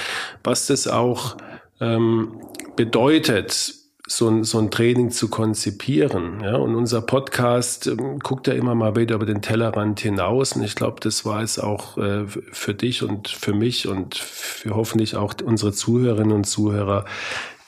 was 0.44 0.68
das 0.68 0.88
auch 0.88 1.38
ähm, 1.80 2.42
bedeutet, 2.76 3.83
so 4.08 4.28
ein, 4.28 4.44
so 4.44 4.60
ein 4.60 4.70
Training 4.70 5.12
zu 5.12 5.30
konzipieren. 5.30 6.42
Ja, 6.42 6.58
und 6.58 6.76
unser 6.76 7.02
Podcast 7.02 7.88
ähm, 7.88 8.20
guckt 8.20 8.48
ja 8.48 8.54
immer 8.54 8.76
mal 8.76 8.96
wieder 8.96 9.16
über 9.16 9.26
den 9.26 9.42
Tellerrand 9.42 10.02
hinaus. 10.02 10.54
Und 10.54 10.64
ich 10.64 10.76
glaube, 10.76 11.00
das 11.00 11.26
war 11.26 11.42
es 11.42 11.58
auch 11.58 11.98
äh, 11.98 12.26
für 12.28 12.74
dich 12.74 13.04
und 13.04 13.30
für 13.30 13.54
mich 13.54 13.88
und 13.88 14.16
für 14.16 14.76
hoffentlich 14.76 15.16
auch 15.16 15.36
unsere 15.44 15.72
Zuhörerinnen 15.72 16.34
und 16.34 16.44
Zuhörer 16.46 17.06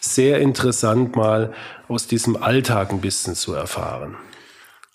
sehr 0.01 0.39
interessant, 0.39 1.15
mal 1.15 1.53
aus 1.87 2.07
diesem 2.07 2.35
Alltag 2.35 2.91
ein 2.91 3.01
bisschen 3.01 3.33
zu 3.35 3.53
erfahren. 3.53 4.15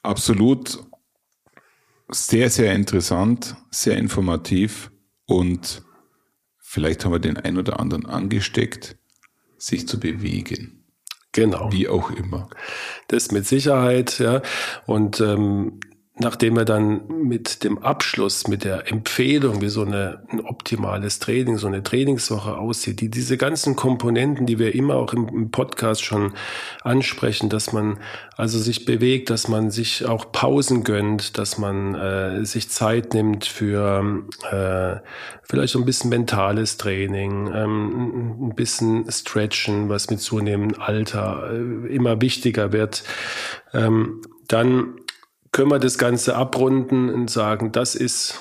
Absolut. 0.03 0.79
Sehr, 2.09 2.51
sehr 2.51 2.75
interessant, 2.75 3.57
sehr 3.71 3.97
informativ 3.97 4.91
und 5.27 5.83
vielleicht 6.59 7.05
haben 7.05 7.13
wir 7.13 7.21
den 7.21 7.37
ein 7.37 7.57
oder 7.57 7.79
anderen 7.79 8.07
angesteckt, 8.07 8.97
sich 9.59 9.87
zu 9.87 10.01
bewegen. 10.01 10.80
Genau. 11.33 11.71
Wie 11.73 11.89
auch 11.89 12.11
immer. 12.11 12.49
Das 13.09 13.31
mit 13.31 13.47
Sicherheit, 13.47 14.19
ja. 14.19 14.43
Und 14.87 15.21
ähm, 15.21 15.79
nachdem 16.21 16.59
er 16.59 16.67
dann 16.67 17.01
mit 17.09 17.65
dem 17.65 17.79
Abschluss, 17.79 18.47
mit 18.47 18.65
der 18.65 18.91
Empfehlung, 18.91 19.63
wie 19.63 19.71
so 19.71 19.83
eine, 19.83 20.23
ein 20.29 20.41
optimales 20.41 21.19
Training, 21.19 21.57
so 21.57 21.67
eine 21.67 21.83
Trainingswoche 21.83 22.59
aussieht, 22.59 23.01
die 23.01 23.09
diese 23.09 23.39
ganzen 23.39 23.75
Komponenten, 23.75 24.45
die 24.45 24.59
wir 24.59 24.75
immer 24.75 24.97
auch 24.97 25.15
im, 25.15 25.29
im, 25.29 25.51
Podcast 25.51 26.05
schon 26.05 26.35
ansprechen, 26.83 27.49
dass 27.49 27.73
man 27.73 27.99
also 28.37 28.59
sich 28.59 28.85
bewegt, 28.85 29.31
dass 29.31 29.49
man 29.49 29.71
sich 29.71 30.07
auch 30.07 30.31
Pausen 30.31 30.85
gönnt, 30.85 31.39
dass 31.39 31.57
man 31.57 31.95
äh, 31.95 32.45
sich 32.45 32.69
Zeit 32.69 33.15
nimmt 33.15 33.47
für 33.47 34.23
äh, 34.51 35.01
vielleicht 35.43 35.75
ein 35.75 35.87
bisschen 35.87 36.11
mentales 36.11 36.77
Training, 36.77 37.51
ähm, 37.55 38.49
ein 38.49 38.55
bisschen 38.55 39.11
Stretchen, 39.11 39.89
was 39.89 40.11
mit 40.11 40.21
zunehmendem 40.21 40.81
Alter 40.81 41.51
äh, 41.51 41.95
immer 41.95 42.21
wichtiger 42.21 42.73
wird. 42.73 43.05
Ähm, 43.73 44.21
dann 44.49 44.95
können 45.53 45.71
wir 45.71 45.79
das 45.79 45.99
Ganze 45.99 46.37
abrunden 46.37 47.11
und 47.11 47.31
sagen, 47.31 47.73
das 47.73 47.95
ist, 47.95 48.41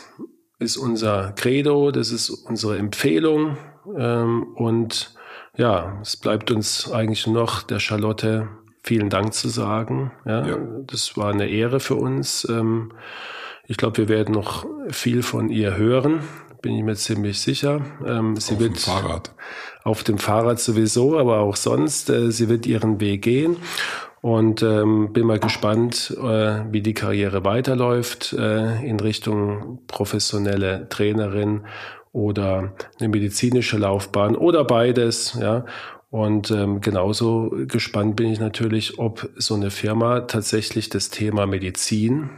ist 0.59 0.77
unser 0.77 1.31
Credo, 1.33 1.91
das 1.91 2.11
ist 2.11 2.29
unsere 2.29 2.77
Empfehlung. 2.77 3.57
Ähm, 3.97 4.43
und 4.55 5.15
ja, 5.55 5.99
es 6.01 6.17
bleibt 6.17 6.51
uns 6.51 6.91
eigentlich 6.91 7.27
noch 7.27 7.63
der 7.63 7.79
Charlotte 7.79 8.47
vielen 8.83 9.09
Dank 9.09 9.33
zu 9.33 9.49
sagen. 9.49 10.11
Ja, 10.25 10.47
ja. 10.47 10.57
Das 10.85 11.17
war 11.17 11.31
eine 11.31 11.47
Ehre 11.47 11.79
für 11.79 11.95
uns. 11.95 12.47
Ähm, 12.49 12.93
ich 13.67 13.77
glaube, 13.77 13.97
wir 13.97 14.09
werden 14.09 14.33
noch 14.33 14.65
viel 14.89 15.21
von 15.21 15.49
ihr 15.49 15.77
hören, 15.77 16.21
bin 16.61 16.73
ich 16.73 16.83
mir 16.83 16.95
ziemlich 16.95 17.39
sicher. 17.39 17.81
Ähm, 18.05 18.35
sie 18.35 18.55
auf 18.55 18.59
wird 18.59 18.71
dem 18.71 18.75
Fahrrad. 18.77 19.35
Auf 19.83 20.03
dem 20.03 20.17
Fahrrad 20.17 20.59
sowieso, 20.59 21.17
aber 21.17 21.39
auch 21.39 21.55
sonst. 21.55 22.09
Äh, 22.09 22.31
sie 22.31 22.49
wird 22.49 22.65
ihren 22.65 22.99
Weg 22.99 23.21
gehen. 23.21 23.57
Und 24.21 24.63
ähm, 24.63 25.13
bin 25.13 25.27
mal 25.27 25.39
gespannt, 25.39 26.15
äh, 26.21 26.63
wie 26.71 26.81
die 26.81 26.93
Karriere 26.93 27.45
weiterläuft 27.45 28.33
äh, 28.33 28.85
in 28.85 28.99
Richtung 28.99 29.79
professionelle 29.87 30.89
Trainerin 30.89 31.61
oder 32.11 32.73
eine 32.99 33.09
medizinische 33.09 33.77
Laufbahn 33.77 34.35
oder 34.35 34.65
beides, 34.65 35.37
ja. 35.39 35.65
Und 36.11 36.49
ähm, 36.49 36.81
genauso 36.81 37.51
gespannt 37.67 38.15
bin 38.15 38.31
ich 38.31 38.39
natürlich, 38.39 38.97
ob 38.97 39.29
so 39.35 39.53
eine 39.53 39.69
Firma 39.69 40.21
tatsächlich 40.21 40.89
das 40.89 41.11
Thema 41.11 41.45
Medizin 41.45 42.31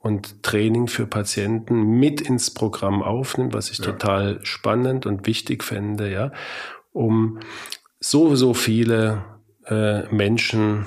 und 0.00 0.42
Training 0.42 0.88
für 0.88 1.06
Patienten 1.06 1.98
mit 1.98 2.20
ins 2.20 2.52
Programm 2.52 3.02
aufnimmt, 3.02 3.54
was 3.54 3.70
ich 3.70 3.78
ja. 3.78 3.86
total 3.86 4.40
spannend 4.44 5.06
und 5.06 5.26
wichtig 5.26 5.62
fände, 5.62 6.10
ja, 6.10 6.32
um 6.92 7.38
so, 8.00 8.34
so 8.34 8.54
viele 8.54 9.24
äh, 9.66 10.02
Menschen 10.12 10.86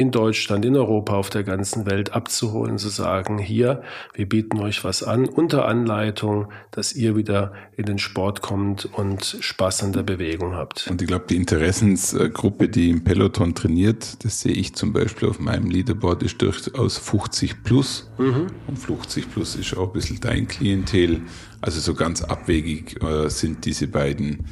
in 0.00 0.10
Deutschland, 0.10 0.64
in 0.64 0.76
Europa, 0.76 1.14
auf 1.14 1.28
der 1.28 1.44
ganzen 1.44 1.84
Welt 1.84 2.14
abzuholen, 2.14 2.78
zu 2.78 2.88
sagen, 2.88 3.36
hier, 3.36 3.82
wir 4.14 4.26
bieten 4.26 4.58
euch 4.58 4.82
was 4.82 5.02
an, 5.02 5.26
unter 5.26 5.66
Anleitung, 5.66 6.50
dass 6.70 6.94
ihr 6.94 7.16
wieder 7.16 7.52
in 7.76 7.84
den 7.84 7.98
Sport 7.98 8.40
kommt 8.40 8.88
und 8.90 9.36
Spaß 9.40 9.82
an 9.82 9.92
der 9.92 10.02
Bewegung 10.02 10.54
habt. 10.54 10.88
Und 10.90 11.02
ich 11.02 11.08
glaube, 11.08 11.26
die 11.28 11.36
Interessensgruppe, 11.36 12.70
die 12.70 12.88
im 12.88 13.04
Peloton 13.04 13.54
trainiert, 13.54 14.24
das 14.24 14.40
sehe 14.40 14.54
ich 14.54 14.74
zum 14.74 14.94
Beispiel 14.94 15.28
auf 15.28 15.38
meinem 15.38 15.68
Leaderboard, 15.68 16.22
ist 16.22 16.40
durchaus 16.40 16.96
50 16.96 17.62
plus. 17.62 18.10
Mhm. 18.16 18.46
Und 18.68 18.78
50 18.78 19.30
plus 19.30 19.54
ist 19.54 19.76
auch 19.76 19.88
ein 19.88 19.92
bisschen 19.92 20.18
dein 20.20 20.48
Klientel. 20.48 21.20
Also 21.60 21.78
so 21.78 21.92
ganz 21.92 22.22
abwegig 22.22 23.02
äh, 23.02 23.28
sind 23.28 23.66
diese 23.66 23.86
beiden 23.86 24.46